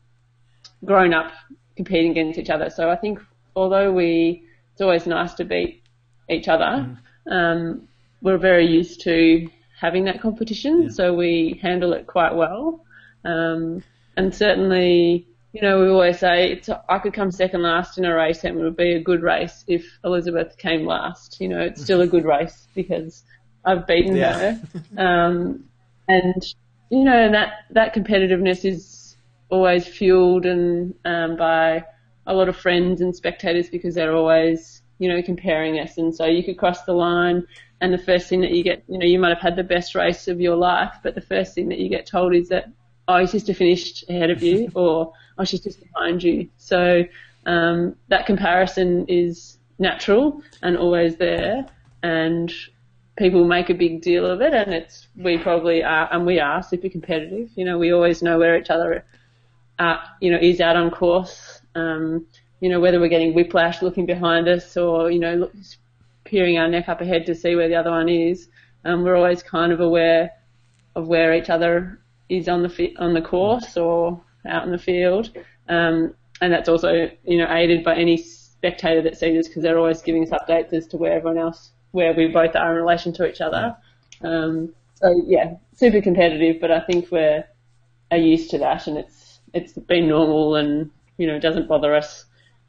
grown 0.85 1.14
up 1.14 1.32
competing 1.74 2.11
against 2.11 2.39
each 2.39 2.51
other. 2.51 2.68
So 2.68 2.91
I 2.91 2.97
think 2.97 3.18
although 3.57 3.91
we 3.91 4.45
it's 4.72 4.82
always 4.82 5.07
nice 5.07 5.35
to 5.35 5.45
beat 5.45 5.82
each 6.28 6.49
other, 6.49 6.99
um, 7.31 7.89
we're 8.22 8.39
very 8.39 8.66
used 8.66 9.03
to 9.03 9.49
having 9.81 10.05
that 10.05 10.20
competition, 10.20 10.91
so 10.91 11.14
we 11.14 11.59
handle 11.62 11.93
it 11.93 12.07
quite 12.07 12.35
well. 12.35 12.85
Um, 13.25 13.83
and 14.16 14.35
certainly, 14.35 15.27
you 15.53 15.61
know, 15.62 15.81
we 15.81 15.89
always 15.89 16.18
say 16.18 16.53
it's, 16.53 16.68
I 16.89 16.99
could 16.99 17.12
come 17.12 17.31
second 17.31 17.62
last 17.62 17.99
in 17.99 18.05
a 18.05 18.14
race 18.14 18.45
and 18.45 18.59
it 18.59 18.62
would 18.62 18.77
be 18.77 18.95
a 18.95 19.01
good 19.01 19.22
race 19.22 19.64
if 19.66 19.85
Elizabeth 20.05 20.57
came 20.59 20.87
last. 20.87 21.41
You 21.41 21.49
know, 21.49 21.61
it's 21.61 21.83
still 21.83 22.01
a 22.01 22.07
good 22.07 22.25
race 22.25 22.68
because 22.75 23.25
I've 23.64 23.87
beaten 23.87 24.16
Yeah. 24.16 24.39
her. 24.39 24.61
Um, 24.97 25.64
and 26.09 26.43
you 26.91 27.03
know 27.03 27.31
that 27.33 27.64
that 27.70 27.95
competitiveness 27.95 28.64
is 28.64 29.16
always 29.49 29.87
fueled 29.87 30.45
and 30.47 30.95
um, 31.05 31.37
by 31.37 31.85
a 32.27 32.35
lot 32.35 32.49
of 32.49 32.57
friends 32.57 33.01
and 33.01 33.14
spectators 33.16 33.68
because 33.70 33.95
they're 33.95 34.14
always 34.14 34.74
you 34.99 35.09
know 35.09 35.22
comparing 35.22 35.78
us 35.78 35.99
and 35.99 36.14
so 36.14 36.24
you 36.24 36.42
could 36.42 36.59
cross 36.59 36.84
the 36.84 36.92
line 36.92 37.47
and 37.80 37.92
the 37.92 37.99
first 37.99 38.28
thing 38.28 38.40
that 38.40 38.51
you 38.51 38.62
get 38.62 38.82
you 38.88 38.99
know 38.99 39.07
you 39.07 39.18
might 39.18 39.28
have 39.28 39.40
had 39.40 39.57
the 39.57 39.64
best 39.64 39.95
race 39.95 40.28
of 40.28 40.40
your 40.40 40.57
life 40.57 40.95
but 41.03 41.14
the 41.14 41.20
first 41.20 41.55
thing 41.55 41.68
that 41.68 41.78
you 41.78 41.88
get 41.88 42.07
told 42.07 42.34
is 42.34 42.49
that 42.49 42.66
oh 43.09 43.18
your 43.18 43.26
sister 43.26 43.55
finished 43.55 44.05
ahead 44.09 44.30
of 44.30 44.42
you 44.42 44.70
or 44.74 45.12
oh 45.38 45.45
she's 45.45 45.61
just 45.61 45.80
behind 45.80 46.22
you 46.22 46.49
so 46.57 47.05
um, 47.47 47.95
that 48.09 48.24
comparison 48.24 49.05
is 49.07 49.59
natural 49.78 50.40
and 50.62 50.78
always 50.78 51.16
there 51.16 51.66
and 52.03 52.55
people 53.16 53.45
make 53.45 53.70
a 53.70 53.74
big 53.74 54.03
deal 54.03 54.26
of 54.26 54.40
it, 54.40 54.55
and 54.55 54.72
it's 54.72 55.09
we 55.16 55.38
probably 55.38 55.82
are, 55.82 56.09
and 56.12 56.26
we 56.26 56.40
are 56.40 56.62
super 56.62 56.88
competitive. 56.88 57.51
You 57.55 57.64
know, 57.64 57.78
we 57.78 57.92
always 57.92 58.22
know 58.22 58.38
where 58.38 58.59
each 58.59 58.70
other, 58.70 59.05
are, 59.78 60.01
you 60.20 60.30
know, 60.30 60.38
is 60.40 60.61
out 60.61 60.76
on 60.76 60.90
course. 60.90 61.61
Um, 61.74 62.26
you 62.61 62.69
know, 62.69 62.81
whether 62.81 63.01
we're 63.01 63.09
getting 63.09 63.35
whiplash 63.35 63.83
looking 63.83 64.07
behind 64.07 64.49
us 64.49 64.77
or 64.77 65.11
you 65.11 65.19
know, 65.19 65.35
look, 65.35 65.53
peering 66.25 66.59
our 66.59 66.69
neck 66.69 66.89
up 66.89 67.01
ahead 67.01 67.27
to 67.27 67.35
see 67.35 67.55
where 67.55 67.69
the 67.69 67.75
other 67.75 67.91
one 67.91 68.09
is. 68.09 68.49
Um, 68.85 69.03
we're 69.03 69.17
always 69.17 69.43
kind 69.43 69.73
of 69.73 69.81
aware 69.81 70.31
of 70.95 71.09
where 71.09 71.35
each 71.35 71.51
other 71.51 72.01
is 72.29 72.49
on 72.49 72.63
the 72.63 72.69
fi- 72.69 72.95
on 72.99 73.15
the 73.15 73.23
course 73.23 73.77
or 73.77 74.23
out 74.47 74.65
in 74.65 74.71
the 74.71 74.79
field, 74.79 75.31
um, 75.69 76.15
and 76.41 76.53
that's 76.53 76.69
also 76.69 77.11
you 77.25 77.39
know 77.39 77.53
aided 77.53 77.85
by 77.85 77.97
any 77.97 78.17
spectator 78.17 79.03
that 79.03 79.17
sees 79.17 79.39
us 79.39 79.49
because 79.49 79.63
they're 79.63 79.79
always 79.79 80.03
giving 80.03 80.23
us 80.23 80.31
updates 80.31 80.73
as 80.73 80.87
to 80.89 80.97
where 80.97 81.13
everyone 81.13 81.39
else 81.39 81.73
where 81.95 82.13
we 82.13 82.27
both 82.27 82.57
are 82.57 82.73
in 82.73 82.77
relation 82.77 83.13
to 83.13 83.27
each 83.27 83.41
other. 83.41 83.77
Um, 84.23 84.75
so 84.97 85.23
yeah, 85.27 85.55
super 85.77 86.01
competitive, 86.01 86.61
but 86.61 86.71
I 86.73 86.81
think 86.81 87.11
we're 87.11 87.45
are 88.11 88.19
used 88.19 88.51
to 88.51 88.59
that, 88.59 88.87
and 88.87 88.99
it's 88.99 89.41
it's 89.53 89.73
been 89.73 90.09
normal, 90.09 90.57
and 90.57 90.91
you 91.19 91.27
know 91.27 91.37
it 91.37 91.41
doesn't 91.41 91.69
bother 91.69 91.95
us. 91.95 92.25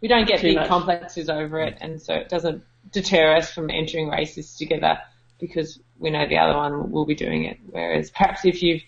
We 0.05 0.09
don't 0.09 0.27
get 0.27 0.43
big 0.43 0.57
much. 0.57 0.67
complexes 0.67 1.29
over 1.29 1.61
it, 1.61 1.79
and 1.81 1.99
so 1.99 2.13
it 2.13 2.29
doesn't 2.29 2.63
deter 2.91 3.37
us 3.37 3.51
from 3.51 3.71
entering 3.71 4.07
races 4.07 4.55
together 4.55 4.99
because 5.39 5.79
we 5.97 6.11
know 6.11 6.27
the 6.27 6.37
other 6.37 6.55
one 6.55 6.91
will 6.91 7.07
be 7.07 7.15
doing 7.15 7.45
it. 7.45 7.57
Whereas 7.71 8.11
perhaps 8.11 8.45
if 8.45 8.61
you've, 8.61 8.83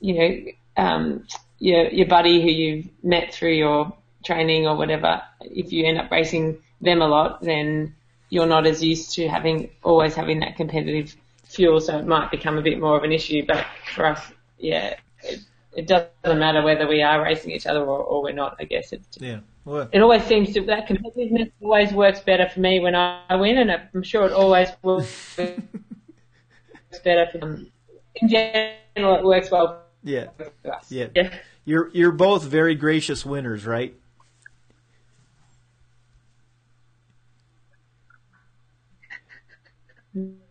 you 0.00 0.14
know, 0.18 0.52
um, 0.76 1.24
your 1.60 1.88
your 1.90 2.08
buddy 2.08 2.42
who 2.42 2.48
you've 2.48 2.88
met 3.04 3.32
through 3.32 3.52
your 3.52 3.96
training 4.24 4.66
or 4.66 4.74
whatever, 4.74 5.22
if 5.40 5.70
you 5.70 5.86
end 5.86 5.98
up 5.98 6.10
racing 6.10 6.58
them 6.80 7.00
a 7.00 7.06
lot, 7.06 7.42
then 7.42 7.94
you're 8.28 8.48
not 8.48 8.66
as 8.66 8.82
used 8.82 9.12
to 9.12 9.28
having 9.28 9.70
always 9.84 10.16
having 10.16 10.40
that 10.40 10.56
competitive 10.56 11.14
fuel, 11.44 11.80
so 11.80 11.96
it 11.96 12.08
might 12.08 12.32
become 12.32 12.58
a 12.58 12.62
bit 12.62 12.80
more 12.80 12.96
of 12.96 13.04
an 13.04 13.12
issue. 13.12 13.46
But 13.46 13.64
for 13.94 14.06
us, 14.06 14.32
yeah, 14.58 14.96
it, 15.22 15.38
it 15.76 15.86
doesn't 15.86 16.40
matter 16.40 16.60
whether 16.64 16.88
we 16.88 17.02
are 17.02 17.22
racing 17.22 17.52
each 17.52 17.66
other 17.66 17.84
or, 17.84 18.00
or 18.00 18.24
we're 18.24 18.32
not. 18.32 18.56
I 18.58 18.64
guess 18.64 18.92
it 18.92 19.02
Yeah. 19.20 19.38
Well, 19.66 19.88
it 19.92 20.00
always 20.00 20.22
seems 20.22 20.54
to 20.54 20.62
that 20.66 20.86
competitiveness 20.88 21.50
always 21.60 21.92
works 21.92 22.20
better 22.20 22.48
for 22.48 22.60
me 22.60 22.78
when 22.78 22.94
I 22.94 23.34
win, 23.34 23.58
and 23.58 23.70
I'm 23.70 24.02
sure 24.04 24.24
it 24.24 24.32
always 24.32 24.68
works 24.82 25.36
better 27.04 27.26
for 27.32 27.38
them. 27.38 27.72
In 28.14 28.28
general, 28.28 29.16
it 29.16 29.24
works 29.24 29.50
well 29.50 29.82
yeah. 30.04 30.28
Yeah. 30.88 31.08
Yeah. 31.14 31.38
You're 31.64 31.90
you're 31.92 32.12
both 32.12 32.44
very 32.44 32.76
gracious 32.76 33.26
winners, 33.26 33.66
right? 33.66 33.94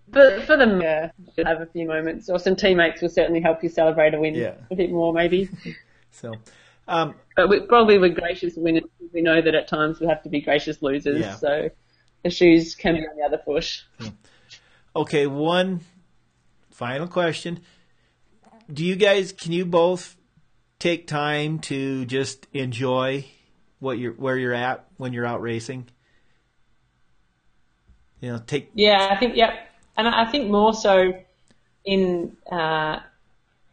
But 0.09 0.43
for 0.43 0.57
them, 0.57 0.81
yeah, 0.81 1.11
have 1.45 1.61
a 1.61 1.65
few 1.65 1.87
moments, 1.87 2.29
or 2.29 2.37
some 2.37 2.55
teammates 2.55 3.01
will 3.01 3.09
certainly 3.09 3.41
help 3.41 3.63
you 3.63 3.69
celebrate 3.69 4.13
a 4.13 4.19
win 4.19 4.35
Yeah. 4.35 4.55
a 4.71 4.75
bit 4.75 4.91
more, 4.91 5.13
maybe. 5.13 5.49
So, 6.11 6.33
um, 6.87 7.15
But 7.35 7.49
we, 7.49 7.59
probably 7.61 7.97
we're 7.97 8.09
gracious 8.09 8.55
winners. 8.55 8.83
We 9.13 9.21
know 9.21 9.41
that 9.41 9.55
at 9.55 9.67
times 9.67 9.99
we 9.99 10.07
have 10.07 10.23
to 10.23 10.29
be 10.29 10.41
gracious 10.41 10.81
losers, 10.81 11.19
Yeah. 11.19 11.35
so 11.35 11.69
the 12.23 12.29
shoes 12.29 12.75
can 12.75 12.95
be 12.95 13.01
on 13.01 13.15
the 13.17 13.23
other 13.23 13.37
foot. 13.43 13.83
okay, 14.95 15.27
one 15.27 15.81
final 16.71 17.07
question. 17.07 17.59
Do 18.71 18.83
you 18.83 18.95
guys 18.95 19.31
can 19.31 19.51
you 19.51 19.65
both 19.65 20.17
take 20.79 21.07
time 21.07 21.59
to 21.59 22.05
just 22.05 22.47
enjoy 22.53 23.25
what 23.79 23.97
you're 23.99 24.13
where 24.13 24.37
you're 24.37 24.53
at 24.53 24.85
when 24.97 25.13
you're 25.13 25.25
out 25.25 25.41
racing? 25.41 25.87
You 28.21 28.31
know, 28.33 28.41
take 28.45 28.71
Yeah, 28.73 29.07
I 29.11 29.17
think 29.17 29.35
yep, 29.35 29.53
and 29.97 30.07
I 30.07 30.23
I 30.23 30.25
think 30.31 30.49
more 30.49 30.73
so 30.73 31.13
in 31.83 32.35
uh, 32.51 32.99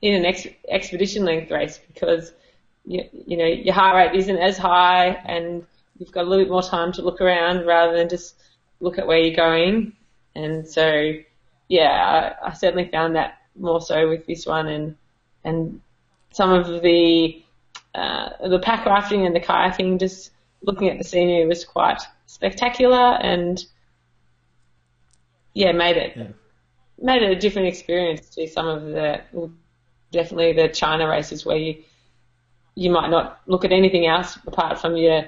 in 0.03 0.15
an 0.15 0.25
ex- 0.27 0.47
expedition 0.69 1.25
length 1.25 1.51
race 1.51 1.79
because 1.95 2.33
you, 2.85 3.05
you 3.13 3.37
know 3.37 3.47
your 3.47 3.75
heart 3.75 3.97
rate 3.97 4.19
isn't 4.19 4.39
as 4.39 4.59
high 4.59 5.09
and 5.27 5.65
you've 5.99 6.13
got 6.13 6.25
a 6.25 6.29
little 6.29 6.45
bit 6.45 6.51
more 6.51 6.63
time 6.63 6.93
to 6.93 7.03
look 7.03 7.21
around 7.21 7.67
rather 7.67 7.97
than 7.97 8.09
just 8.09 8.35
look 8.81 8.99
at 8.99 9.07
where 9.07 9.19
you're 9.19 9.37
going. 9.37 9.93
And 10.35 10.67
so, 10.67 11.13
yeah, 11.69 12.35
I, 12.43 12.49
I 12.49 12.53
certainly 12.55 12.89
found 12.89 13.17
that 13.17 13.39
more 13.57 13.81
so 13.81 14.09
with 14.09 14.27
this 14.27 14.47
one 14.47 14.69
and 14.69 14.97
and 15.45 15.81
some 16.33 16.51
of 16.53 16.83
the 16.83 17.43
uh, 17.95 18.49
the 18.49 18.59
pack 18.59 18.87
rafting 18.87 19.27
and 19.27 19.37
the 19.37 19.41
kayaking, 19.41 20.01
just 20.01 20.31
looking 20.63 20.89
at 20.89 20.99
the 20.99 21.05
scenery 21.05 21.47
was 21.47 21.65
quite 21.65 22.01
spectacular 22.27 23.19
and 23.21 23.65
yeah, 25.55 25.73
made 25.73 25.97
it 25.97 26.17
Yeah. 26.17 26.29
made 26.99 27.23
it 27.23 27.31
a 27.31 27.39
different 27.39 27.69
experience 27.69 28.31
to 28.31 28.49
some 28.49 28.67
of 28.67 28.83
the 28.87 29.21
definitely 30.11 30.53
the 30.55 30.69
China 30.69 31.09
races 31.09 31.45
where 31.45 31.57
you 31.57 31.83
you 32.75 32.91
might 32.91 33.11
not 33.11 33.41
look 33.47 33.65
at 33.65 33.73
anything 33.73 34.07
else 34.07 34.39
apart 34.47 34.81
from 34.81 34.97
your 34.97 35.25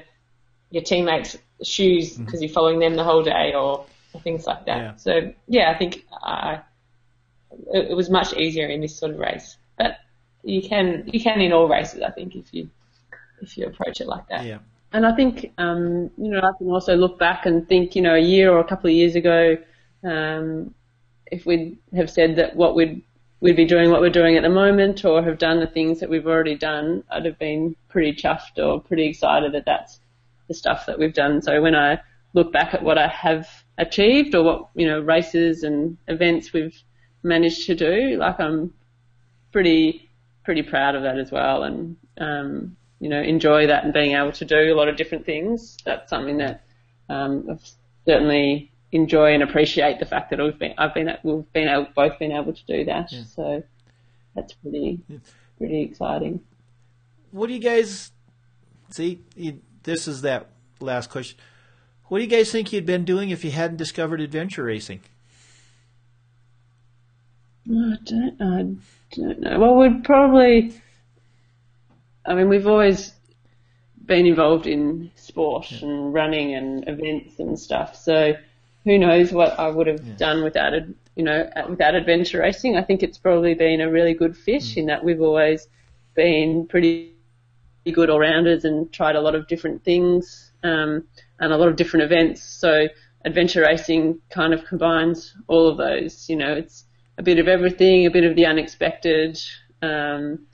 your 0.71 0.83
teammates' 0.83 1.37
shoes 1.63 2.17
because 2.17 2.43
you're 2.43 2.51
following 2.51 2.79
them 2.79 2.97
the 2.97 3.05
whole 3.05 3.23
day 3.23 3.53
or, 3.55 3.87
or 4.13 4.21
things 4.21 4.47
like 4.47 4.67
that. 4.67 4.77
Yeah. 4.77 4.97
So 4.97 5.33
yeah, 5.47 5.71
I 5.71 5.79
think 5.79 6.05
I 6.23 6.61
it, 7.73 7.91
it 7.91 7.95
was 7.95 8.11
much 8.11 8.35
easier 8.35 8.67
in 8.67 8.81
this 8.81 8.97
sort 8.97 9.13
of 9.13 9.19
race, 9.19 9.57
but 9.79 9.99
you 10.43 10.63
can 10.63 11.09
you 11.13 11.21
can 11.21 11.41
in 11.41 11.53
all 11.53 11.69
races, 11.69 12.03
I 12.03 12.11
think, 12.11 12.35
if 12.35 12.53
you 12.53 12.69
if 13.41 13.57
you 13.57 13.67
approach 13.67 14.01
it 14.01 14.07
like 14.07 14.29
that. 14.29 14.45
yeah. 14.45 14.59
And 14.93 15.05
I 15.05 15.13
think, 15.17 15.53
um, 15.59 16.09
you 16.17 16.31
know, 16.31 16.39
I 16.39 16.57
can 16.57 16.69
also 16.69 16.95
look 16.95 17.19
back 17.19 17.47
and 17.47 17.69
think, 17.69 17.97
you 17.97 18.03
know, 18.03 18.15
a 18.15 18.21
year 18.21 18.53
or 18.53 18.61
a 18.61 18.65
couple 18.65 18.89
of 18.89 18.95
years 18.95 19.17
ago, 19.17 19.59
um, 20.05 20.73
if 21.27 21.45
we'd 21.47 21.79
have 21.97 22.09
said 22.09 22.37
that 22.37 22.55
what 22.55 22.77
we'd 22.77 23.03
we'd 23.45 23.57
be 23.57 23.67
doing 23.67 23.91
what 23.91 24.01
we're 24.01 24.09
doing 24.09 24.39
at 24.39 24.43
the 24.43 24.49
moment, 24.49 25.05
or 25.05 25.23
have 25.23 25.37
done 25.37 25.61
the 25.61 25.67
things 25.67 26.01
that 26.01 26.09
we've 26.09 26.27
already 26.27 26.57
done, 26.57 27.05
I'd 27.11 27.27
have 27.27 27.39
been 27.39 27.77
pretty 27.91 28.15
chuffed 28.15 28.57
or 28.57 28.81
pretty 28.81 29.05
excited 29.05 29.53
that 29.53 29.67
that's 29.67 30.01
the 30.49 30.55
stuff 30.55 30.87
that 30.87 30.99
we've 30.99 31.13
done. 31.13 31.43
So 31.43 31.61
when 31.61 31.75
I 31.75 32.01
look 32.33 32.55
back 32.55 32.73
at 32.73 32.83
what 32.83 32.97
I 32.97 33.07
have 33.07 33.47
achieved, 33.77 34.35
or 34.35 34.43
what 34.43 34.69
you 34.75 34.87
know, 34.87 34.99
races 34.99 35.63
and 35.63 35.99
events 36.09 36.55
we've 36.55 36.75
managed 37.23 37.67
to 37.67 37.75
do, 37.75 38.17
like 38.17 38.41
I'm 38.41 38.73
pretty 39.53 40.09
pretty 40.43 40.63
proud 40.63 40.95
of 40.95 41.03
that 41.03 41.19
as 41.19 41.31
well, 41.31 41.65
and 41.65 41.97
um, 42.17 42.75
you 42.99 43.11
know 43.11 43.21
enjoy 43.21 43.67
that 43.67 43.85
and 43.85 43.93
being 43.93 44.17
able 44.17 44.33
to 44.33 44.47
do 44.47 44.73
a 44.73 44.75
lot 44.75 44.89
of 44.89 44.97
different 44.97 45.27
things. 45.27 45.77
That's 45.85 46.09
something 46.09 46.39
that 46.39 46.65
um, 47.11 47.47
I've 47.51 47.71
certainly 48.07 48.73
enjoy 48.95 49.35
and 49.35 49.43
appreciate 49.43 49.99
the 49.99 50.07
fact 50.07 50.31
that 50.31 50.39
we've 50.39 50.59
been 50.59 50.73
I've 50.79 50.95
been 50.95 51.11
we've 51.25 51.53
been 51.53 51.69
able, 51.69 51.89
both 51.95 52.19
been 52.19 52.33
able 52.33 52.55
to 52.55 52.67
do 52.67 52.85
that. 52.87 53.11
So 53.11 53.63
that's 54.35 54.55
pretty 54.55 55.01
pretty 55.59 55.83
exciting. 55.83 56.41
What 57.33 57.49
do 57.49 57.53
you 57.55 57.61
guys 57.61 58.13
see? 58.91 59.21
You, 59.37 59.61
this 59.83 60.07
is 60.07 60.23
that 60.23 60.49
last 60.81 61.11
question. 61.11 61.39
What 62.07 62.19
do 62.19 62.25
you 62.25 62.31
guys 62.31 62.53
think 62.53 62.73
you'd 62.73 62.87
been 62.87 63.05
doing 63.05 63.31
if 63.31 63.45
you 63.45 63.51
hadn't 63.51 63.79
discovered 63.79 64.21
adventure 64.21 64.65
racing? 64.65 65.01
Oh, 67.69 67.93
I 67.93 67.97
don't, 68.05 68.37
I 68.41 69.17
don't 69.17 69.41
know. 69.41 69.59
Well, 69.59 69.77
we'd 69.77 70.05
probably. 70.05 70.81
I 72.27 72.35
mean, 72.35 72.49
we've 72.49 72.67
always 72.67 73.13
been 74.07 74.27
involved 74.27 74.67
in 74.67 75.11
sport 75.17 75.71
and 75.83 76.15
running 76.15 76.55
and 76.55 76.87
events 76.87 77.39
and 77.39 77.59
stuff. 77.59 77.97
So 77.97 78.35
who 78.85 78.99
knows 78.99 79.33
what 79.33 79.59
I 79.59 79.69
would 79.69 79.87
have 79.87 80.17
done 80.17 80.45
without 80.45 80.73
you 81.17 81.23
know, 81.23 81.49
without 81.69 81.95
adventure 81.95 82.41
racing. 82.41 82.77
I 82.77 82.83
think 82.83 83.03
it's 83.03 83.19
probably 83.19 83.55
been 83.55 83.81
a 83.81 83.91
really 83.91 84.15
good 84.15 84.37
fish 84.37 84.77
in 84.77 84.87
that 84.87 85.05
we've 85.05 85.21
always 85.21 85.69
been 86.15 86.67
pretty 86.67 87.15
good 87.93 88.11
all 88.11 88.19
rounders 88.19 88.65
and 88.65 88.93
tried 88.93 89.17
a 89.17 89.21
lot 89.21 89.35
of 89.35 89.47
different 89.47 89.85
things 89.85 90.51
um, 90.63 91.07
and 91.39 91.53
a 91.53 91.57
lot 91.57 91.69
of 91.69 91.77
different 91.77 92.05
events. 92.05 92.43
So 92.43 92.89
adventure 93.25 93.63
racing 93.63 94.21
kind 94.31 94.53
of 94.53 94.65
combines 94.65 95.35
all 95.47 95.69
of 95.69 95.77
those. 95.77 96.29
You 96.29 96.37
know, 96.37 96.53
it's 96.53 96.85
a 97.19 97.23
bit 97.23 97.39
of 97.39 97.49
everything, 97.49 98.07
a 98.07 98.11
bit 98.11 98.25
of 98.25 98.37
the 98.37 98.47
unexpected, 98.47 99.39
um, 99.83 100.47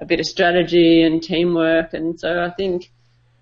a 0.00 0.06
bit 0.06 0.20
of 0.20 0.26
strategy 0.26 1.02
and 1.02 1.22
teamwork. 1.22 1.94
And 1.94 2.18
so 2.18 2.42
I 2.42 2.50
think 2.50 2.90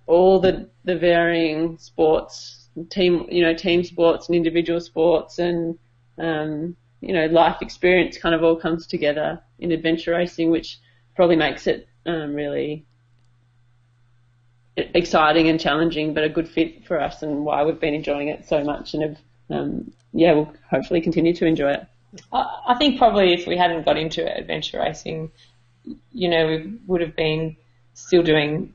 all 0.07 0.41
the 0.41 0.69
the 0.85 0.97
varying 0.97 1.79
sports, 1.79 2.56
team, 2.91 3.27
you 3.31 3.43
know, 3.43 3.55
team 3.55 3.85
sports 3.85 4.29
and 4.29 4.37
individual 4.37 4.81
sports 4.81 5.39
and 5.39 5.79
um, 6.19 6.77
you 7.01 7.13
know, 7.13 7.27
life 7.27 7.59
experience 7.61 8.19
kind 8.19 8.35
of 8.35 8.43
all 8.43 8.57
comes 8.57 8.87
together 8.87 9.41
in 9.59 9.73
adventure 9.73 10.13
racing, 10.13 10.51
which 10.51 10.79
probably 11.15 11.37
makes 11.37 11.67
it 11.67 11.89
um, 12.07 12.35
really 12.35 12.85
exciting 14.77 15.49
and 15.49 15.61
challenging, 15.61 16.15
but 16.15 16.25
a 16.25 16.29
good 16.29 16.49
fit 16.49 16.87
for 16.87 17.01
us 17.01 17.23
and 17.23 17.45
why 17.45 17.65
we've 17.65 17.81
been 17.81 17.95
enjoying 17.95 18.29
it 18.29 18.47
so 18.47 18.63
much 18.63 18.95
and 18.95 19.03
have, 19.03 19.19
um, 19.51 19.93
yeah, 20.13 20.33
we'll 20.33 20.53
hopefully 20.71 21.01
continue 21.01 21.35
to 21.35 21.47
enjoy 21.47 21.73
it. 21.73 21.87
I, 22.33 22.75
think 22.79 22.99
probably 22.99 23.35
if 23.35 23.47
we 23.47 23.57
hadn't 23.57 23.85
got 23.85 23.99
into 23.99 24.25
adventure 24.25 24.79
racing, 24.79 25.31
you 26.13 26.29
know, 26.29 26.47
we 26.47 26.79
would 26.87 27.03
have 27.03 27.15
been 27.15 27.57
still 27.95 28.23
doing 28.23 28.73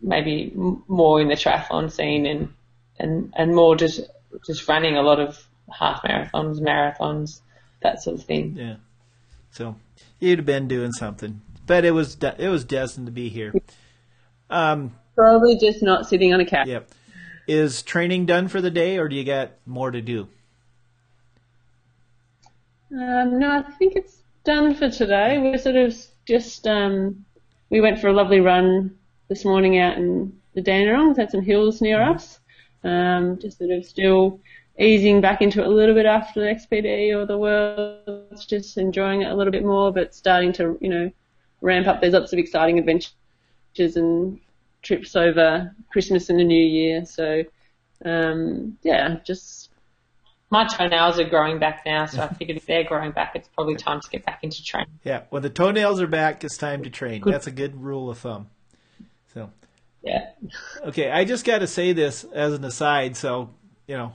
maybe 0.00 0.52
more 0.54 1.20
in 1.20 1.28
the 1.28 1.34
triathlon 1.34 1.90
scene 1.90 2.26
and, 2.26 2.54
and, 3.00 3.32
and 3.36 3.54
more 3.54 3.76
just, 3.76 4.00
just 4.46 4.68
running 4.68 4.96
a 4.96 5.02
lot 5.02 5.20
of 5.20 5.46
half 5.72 6.02
marathons, 6.02 6.60
marathons, 6.60 7.40
that 7.82 8.02
sort 8.02 8.18
of 8.18 8.24
thing. 8.24 8.56
Yeah. 8.56 8.76
So 9.50 9.76
you'd 10.18 10.38
have 10.38 10.46
been 10.46 10.68
doing 10.68 10.92
something, 10.92 11.40
but 11.66 11.84
it 11.84 11.92
was 11.92 12.14
de- 12.14 12.36
it 12.38 12.48
was 12.48 12.64
destined 12.64 13.06
to 13.06 13.12
be 13.12 13.28
here. 13.28 13.52
Um, 14.48 14.92
Probably 15.16 15.58
just 15.58 15.82
not 15.82 16.06
sitting 16.06 16.32
on 16.32 16.40
a 16.40 16.46
couch. 16.46 16.68
yep. 16.68 16.90
Is 17.48 17.82
training 17.82 18.26
done 18.26 18.46
for 18.48 18.60
the 18.60 18.70
day, 18.70 18.98
or 18.98 19.08
do 19.08 19.16
you 19.16 19.24
got 19.24 19.50
more 19.66 19.90
to 19.90 20.00
do? 20.00 20.28
Um, 22.92 23.38
no, 23.38 23.50
I 23.50 23.62
think 23.72 23.96
it's 23.96 24.18
done 24.44 24.74
for 24.74 24.90
today. 24.90 25.38
We're 25.38 25.58
sort 25.58 25.76
of 25.76 25.96
just 26.26 26.66
um, 26.66 27.24
we 27.70 27.80
went 27.80 28.00
for 28.00 28.08
a 28.08 28.12
lovely 28.12 28.40
run 28.40 28.96
this 29.28 29.44
morning 29.44 29.78
out 29.78 29.96
in 29.96 30.38
the 30.54 30.62
Dandenongs. 30.62 31.16
Had 31.16 31.30
some 31.30 31.42
hills 31.42 31.80
near 31.80 32.02
us. 32.02 32.38
Um, 32.82 33.38
just 33.38 33.58
sort 33.58 33.70
of 33.70 33.84
still 33.84 34.40
easing 34.78 35.20
back 35.20 35.42
into 35.42 35.60
it 35.60 35.66
a 35.66 35.70
little 35.70 35.94
bit 35.94 36.06
after 36.06 36.40
the 36.40 36.46
XPD 36.46 37.14
or 37.14 37.26
the 37.26 37.36
Worlds, 37.36 38.46
just 38.46 38.78
enjoying 38.78 39.22
it 39.22 39.30
a 39.30 39.34
little 39.34 39.50
bit 39.50 39.64
more, 39.64 39.92
but 39.92 40.14
starting 40.14 40.52
to 40.54 40.78
you 40.80 40.88
know 40.88 41.10
ramp 41.60 41.86
up. 41.86 42.00
There's 42.00 42.14
lots 42.14 42.32
of 42.32 42.38
exciting 42.38 42.78
adventures 42.78 43.96
and 43.96 44.40
trips 44.82 45.14
over 45.14 45.74
Christmas 45.92 46.30
and 46.30 46.38
the 46.38 46.44
New 46.44 46.64
Year. 46.64 47.04
So 47.04 47.44
um, 48.04 48.78
yeah, 48.82 49.18
just 49.24 49.70
My 50.50 50.66
toenails 50.66 51.20
are 51.20 51.28
growing 51.28 51.58
back 51.60 51.82
now, 51.86 52.06
so 52.06 52.22
I 52.22 52.28
figured 52.28 52.56
if 52.56 52.66
they're 52.66 52.84
growing 52.84 53.12
back, 53.12 53.36
it's 53.36 53.48
probably 53.48 53.76
time 53.76 54.00
to 54.00 54.10
get 54.10 54.24
back 54.26 54.40
into 54.42 54.64
training. 54.64 54.98
Yeah. 55.04 55.22
When 55.30 55.42
the 55.42 55.50
toenails 55.50 56.00
are 56.00 56.08
back, 56.08 56.42
it's 56.42 56.56
time 56.56 56.82
to 56.82 56.90
train. 56.90 57.22
That's 57.24 57.46
a 57.46 57.52
good 57.52 57.80
rule 57.80 58.10
of 58.10 58.18
thumb. 58.18 58.48
So 59.32 59.50
Yeah. 60.02 60.30
Okay, 60.84 61.10
I 61.10 61.24
just 61.24 61.44
got 61.44 61.58
to 61.58 61.66
say 61.66 61.92
this 61.92 62.24
as 62.24 62.54
an 62.54 62.64
aside. 62.64 63.16
So, 63.16 63.50
you 63.86 63.96
know, 63.96 64.12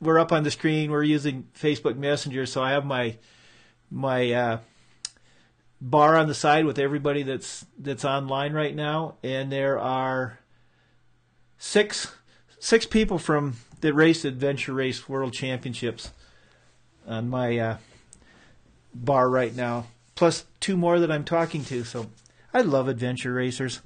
we're 0.00 0.18
up 0.18 0.32
on 0.32 0.42
the 0.42 0.50
screen. 0.50 0.90
We're 0.90 1.02
using 1.02 1.48
Facebook 1.58 1.96
Messenger, 1.96 2.46
so 2.46 2.62
I 2.62 2.72
have 2.72 2.84
my 2.84 3.16
my 3.90 4.32
uh, 4.32 4.58
bar 5.80 6.16
on 6.16 6.26
the 6.26 6.34
side 6.34 6.64
with 6.64 6.78
everybody 6.78 7.22
that's 7.22 7.64
that's 7.78 8.04
online 8.04 8.52
right 8.52 8.74
now, 8.74 9.14
and 9.22 9.52
there 9.52 9.78
are 9.78 10.40
six 11.58 12.12
six 12.58 12.84
people 12.84 13.18
from 13.18 13.56
that 13.80 13.94
race 13.94 14.24
Adventure 14.24 14.72
Race 14.74 15.08
World 15.08 15.32
Championships 15.32 16.10
on 17.06 17.28
my 17.28 17.58
uh, 17.58 17.76
bar 18.94 19.30
right 19.30 19.54
now, 19.54 19.86
plus 20.16 20.44
two 20.60 20.76
more 20.76 20.98
that 20.98 21.10
I'm 21.10 21.24
talking 21.24 21.64
to. 21.66 21.84
So, 21.84 22.10
I 22.52 22.62
love 22.62 22.88
adventure 22.88 23.32
racers. 23.32 23.80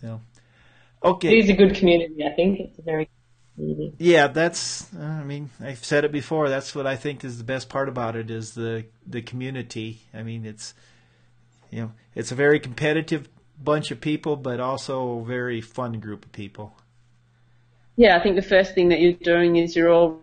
So, 0.00 0.20
okay. 1.04 1.28
It 1.28 1.44
is 1.44 1.50
a 1.50 1.54
good 1.54 1.74
community, 1.74 2.24
I 2.24 2.30
think. 2.34 2.60
It's 2.60 2.78
a 2.78 2.82
very 2.82 3.08
community. 3.56 3.94
Yeah, 3.98 4.28
that's. 4.28 4.92
uh, 4.94 5.02
I 5.02 5.24
mean, 5.24 5.50
I've 5.60 5.84
said 5.84 6.04
it 6.04 6.12
before. 6.12 6.48
That's 6.48 6.74
what 6.74 6.86
I 6.86 6.96
think 6.96 7.24
is 7.24 7.38
the 7.38 7.44
best 7.44 7.68
part 7.68 7.88
about 7.88 8.16
it 8.16 8.30
is 8.30 8.54
the 8.54 8.86
the 9.06 9.22
community. 9.22 10.00
I 10.14 10.22
mean, 10.22 10.46
it's 10.46 10.74
you 11.70 11.80
know, 11.82 11.92
it's 12.14 12.32
a 12.32 12.34
very 12.34 12.58
competitive 12.60 13.28
bunch 13.62 13.90
of 13.90 14.00
people, 14.00 14.36
but 14.36 14.60
also 14.60 15.18
a 15.20 15.24
very 15.24 15.60
fun 15.60 16.00
group 16.00 16.24
of 16.24 16.32
people. 16.32 16.74
yeah, 17.96 18.16
I 18.16 18.22
think 18.22 18.36
the 18.36 18.42
first 18.42 18.74
thing 18.74 18.88
that 18.88 19.00
you're 19.00 19.12
doing 19.12 19.56
is 19.56 19.76
you're 19.76 19.90
all 19.90 20.20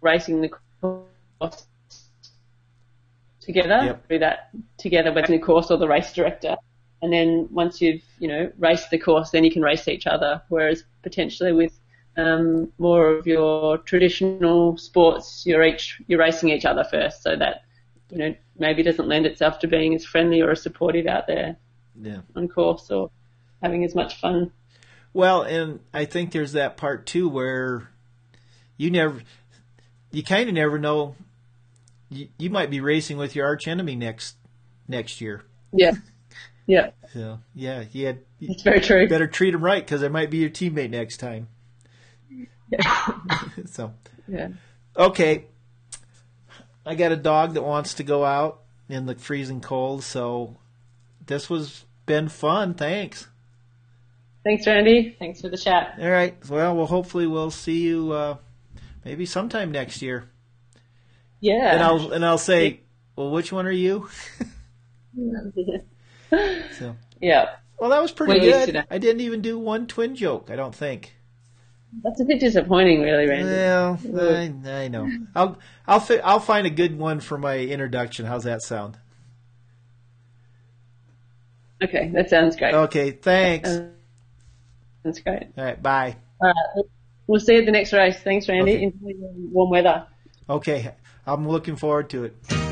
racing 0.00 0.40
the 0.40 0.50
course 0.80 1.66
together, 3.42 3.84
Yep. 3.84 4.08
do 4.08 4.18
that 4.20 4.50
together 4.78 5.12
with 5.12 5.26
the 5.26 5.38
course 5.38 5.70
or 5.70 5.76
the 5.78 5.88
race 5.88 6.12
director. 6.12 6.56
And 7.02 7.12
then 7.12 7.48
once 7.50 7.80
you've, 7.80 8.02
you 8.18 8.28
know, 8.28 8.52
raced 8.58 8.90
the 8.90 8.98
course, 8.98 9.30
then 9.30 9.44
you 9.44 9.50
can 9.50 9.62
race 9.62 9.88
each 9.88 10.06
other. 10.06 10.40
Whereas 10.48 10.84
potentially 11.02 11.52
with 11.52 11.78
um, 12.16 12.72
more 12.78 13.08
of 13.16 13.26
your 13.26 13.78
traditional 13.78 14.76
sports, 14.76 15.44
you're 15.46 15.64
each 15.64 16.00
you're 16.06 16.20
racing 16.20 16.50
each 16.50 16.64
other 16.64 16.84
first, 16.84 17.22
so 17.22 17.34
that 17.36 17.62
you 18.10 18.18
know 18.18 18.34
maybe 18.58 18.82
doesn't 18.82 19.08
lend 19.08 19.26
itself 19.26 19.58
to 19.60 19.66
being 19.66 19.94
as 19.94 20.04
friendly 20.04 20.42
or 20.42 20.50
as 20.50 20.62
supportive 20.62 21.06
out 21.06 21.26
there 21.26 21.56
Yeah. 22.00 22.20
on 22.36 22.48
course 22.48 22.90
or 22.90 23.10
having 23.62 23.82
as 23.82 23.94
much 23.94 24.20
fun. 24.20 24.52
Well, 25.14 25.42
and 25.42 25.80
I 25.92 26.04
think 26.04 26.32
there's 26.32 26.52
that 26.52 26.76
part 26.76 27.06
too 27.06 27.28
where 27.28 27.88
you 28.76 28.90
never, 28.90 29.22
you 30.10 30.22
kind 30.22 30.48
of 30.48 30.54
never 30.54 30.78
know. 30.78 31.16
You, 32.12 32.28
you 32.38 32.50
might 32.50 32.70
be 32.70 32.80
racing 32.80 33.16
with 33.16 33.34
your 33.34 33.46
arch 33.46 33.66
enemy 33.66 33.96
next 33.96 34.36
next 34.88 35.20
year. 35.20 35.42
Yeah, 35.72 35.92
yeah, 36.66 36.90
So 37.12 37.38
yeah, 37.54 37.84
you 37.92 38.06
had, 38.06 38.18
it's 38.40 38.62
very 38.62 38.80
true. 38.80 39.08
better 39.08 39.26
treat 39.26 39.52
them 39.52 39.64
right 39.64 39.82
because 39.84 40.02
they 40.02 40.08
might 40.08 40.30
be 40.30 40.38
your 40.38 40.50
teammate 40.50 40.90
next 40.90 41.16
time. 41.16 41.48
Yeah. 42.68 43.18
so 43.66 43.94
Yeah. 44.28 44.48
okay, 44.96 45.46
I 46.84 46.94
got 46.94 47.12
a 47.12 47.16
dog 47.16 47.54
that 47.54 47.62
wants 47.62 47.94
to 47.94 48.02
go 48.02 48.24
out 48.24 48.60
in 48.88 49.06
the 49.06 49.14
freezing 49.14 49.60
cold. 49.60 50.04
So 50.04 50.56
this 51.26 51.48
was 51.48 51.84
been 52.06 52.28
fun. 52.28 52.74
Thanks. 52.74 53.28
Thanks, 54.44 54.66
Randy. 54.66 55.16
Thanks 55.18 55.40
for 55.40 55.48
the 55.48 55.56
chat. 55.56 55.94
All 56.00 56.10
right. 56.10 56.36
Well, 56.50 56.76
well, 56.76 56.86
hopefully 56.86 57.26
we'll 57.28 57.52
see 57.52 57.82
you 57.82 58.12
uh, 58.12 58.36
maybe 59.04 59.24
sometime 59.24 59.70
next 59.70 60.02
year. 60.02 60.28
Yeah. 61.42 61.74
And 61.74 61.82
I'll 61.82 62.12
and 62.12 62.24
I'll 62.24 62.38
say, 62.38 62.80
well, 63.16 63.30
which 63.30 63.52
one 63.52 63.66
are 63.66 63.70
you? 63.70 64.08
So, 66.78 66.96
yeah. 67.20 67.56
well, 67.78 67.90
that 67.90 68.00
was 68.00 68.10
pretty 68.10 68.40
Well, 68.40 68.64
good. 68.64 68.86
I 68.90 68.96
didn't 68.96 69.20
even 69.20 69.42
do 69.42 69.58
one 69.58 69.86
twin 69.86 70.16
joke. 70.16 70.48
I 70.50 70.56
don't 70.56 70.74
think. 70.74 71.14
That's 72.02 72.22
a 72.22 72.24
bit 72.24 72.40
disappointing, 72.40 73.02
really, 73.02 73.26
Randy. 73.28 73.50
Well, 73.52 74.00
I, 74.66 74.70
I 74.84 74.88
know. 74.88 75.10
I'll 75.34 75.58
I'll 75.86 76.00
fi- 76.00 76.20
I'll 76.20 76.40
find 76.40 76.66
a 76.66 76.70
good 76.70 76.96
one 76.98 77.20
for 77.20 77.36
my 77.36 77.58
introduction. 77.58 78.24
How's 78.24 78.44
that 78.44 78.62
sound? 78.62 78.96
Okay, 81.84 82.10
that 82.14 82.30
sounds 82.30 82.56
great. 82.56 82.72
Okay. 82.74 83.10
Thanks. 83.10 83.68
Uh, 83.68 83.88
That's 85.04 85.20
great. 85.20 85.48
All 85.58 85.64
right. 85.64 85.82
Bye. 85.82 86.16
All 86.40 86.48
right. 86.48 86.84
We'll 87.26 87.40
see 87.40 87.52
you 87.54 87.60
at 87.60 87.66
the 87.66 87.72
next 87.72 87.92
race. 87.92 88.18
Thanks, 88.22 88.48
Randy. 88.48 88.72
Okay. 88.76 88.82
Enjoy 88.84 89.08
the 89.08 89.48
warm 89.52 89.68
weather. 89.70 90.06
Okay. 90.48 90.92
I'm 91.26 91.48
looking 91.48 91.76
forward 91.76 92.10
to 92.10 92.24
it. 92.24 92.71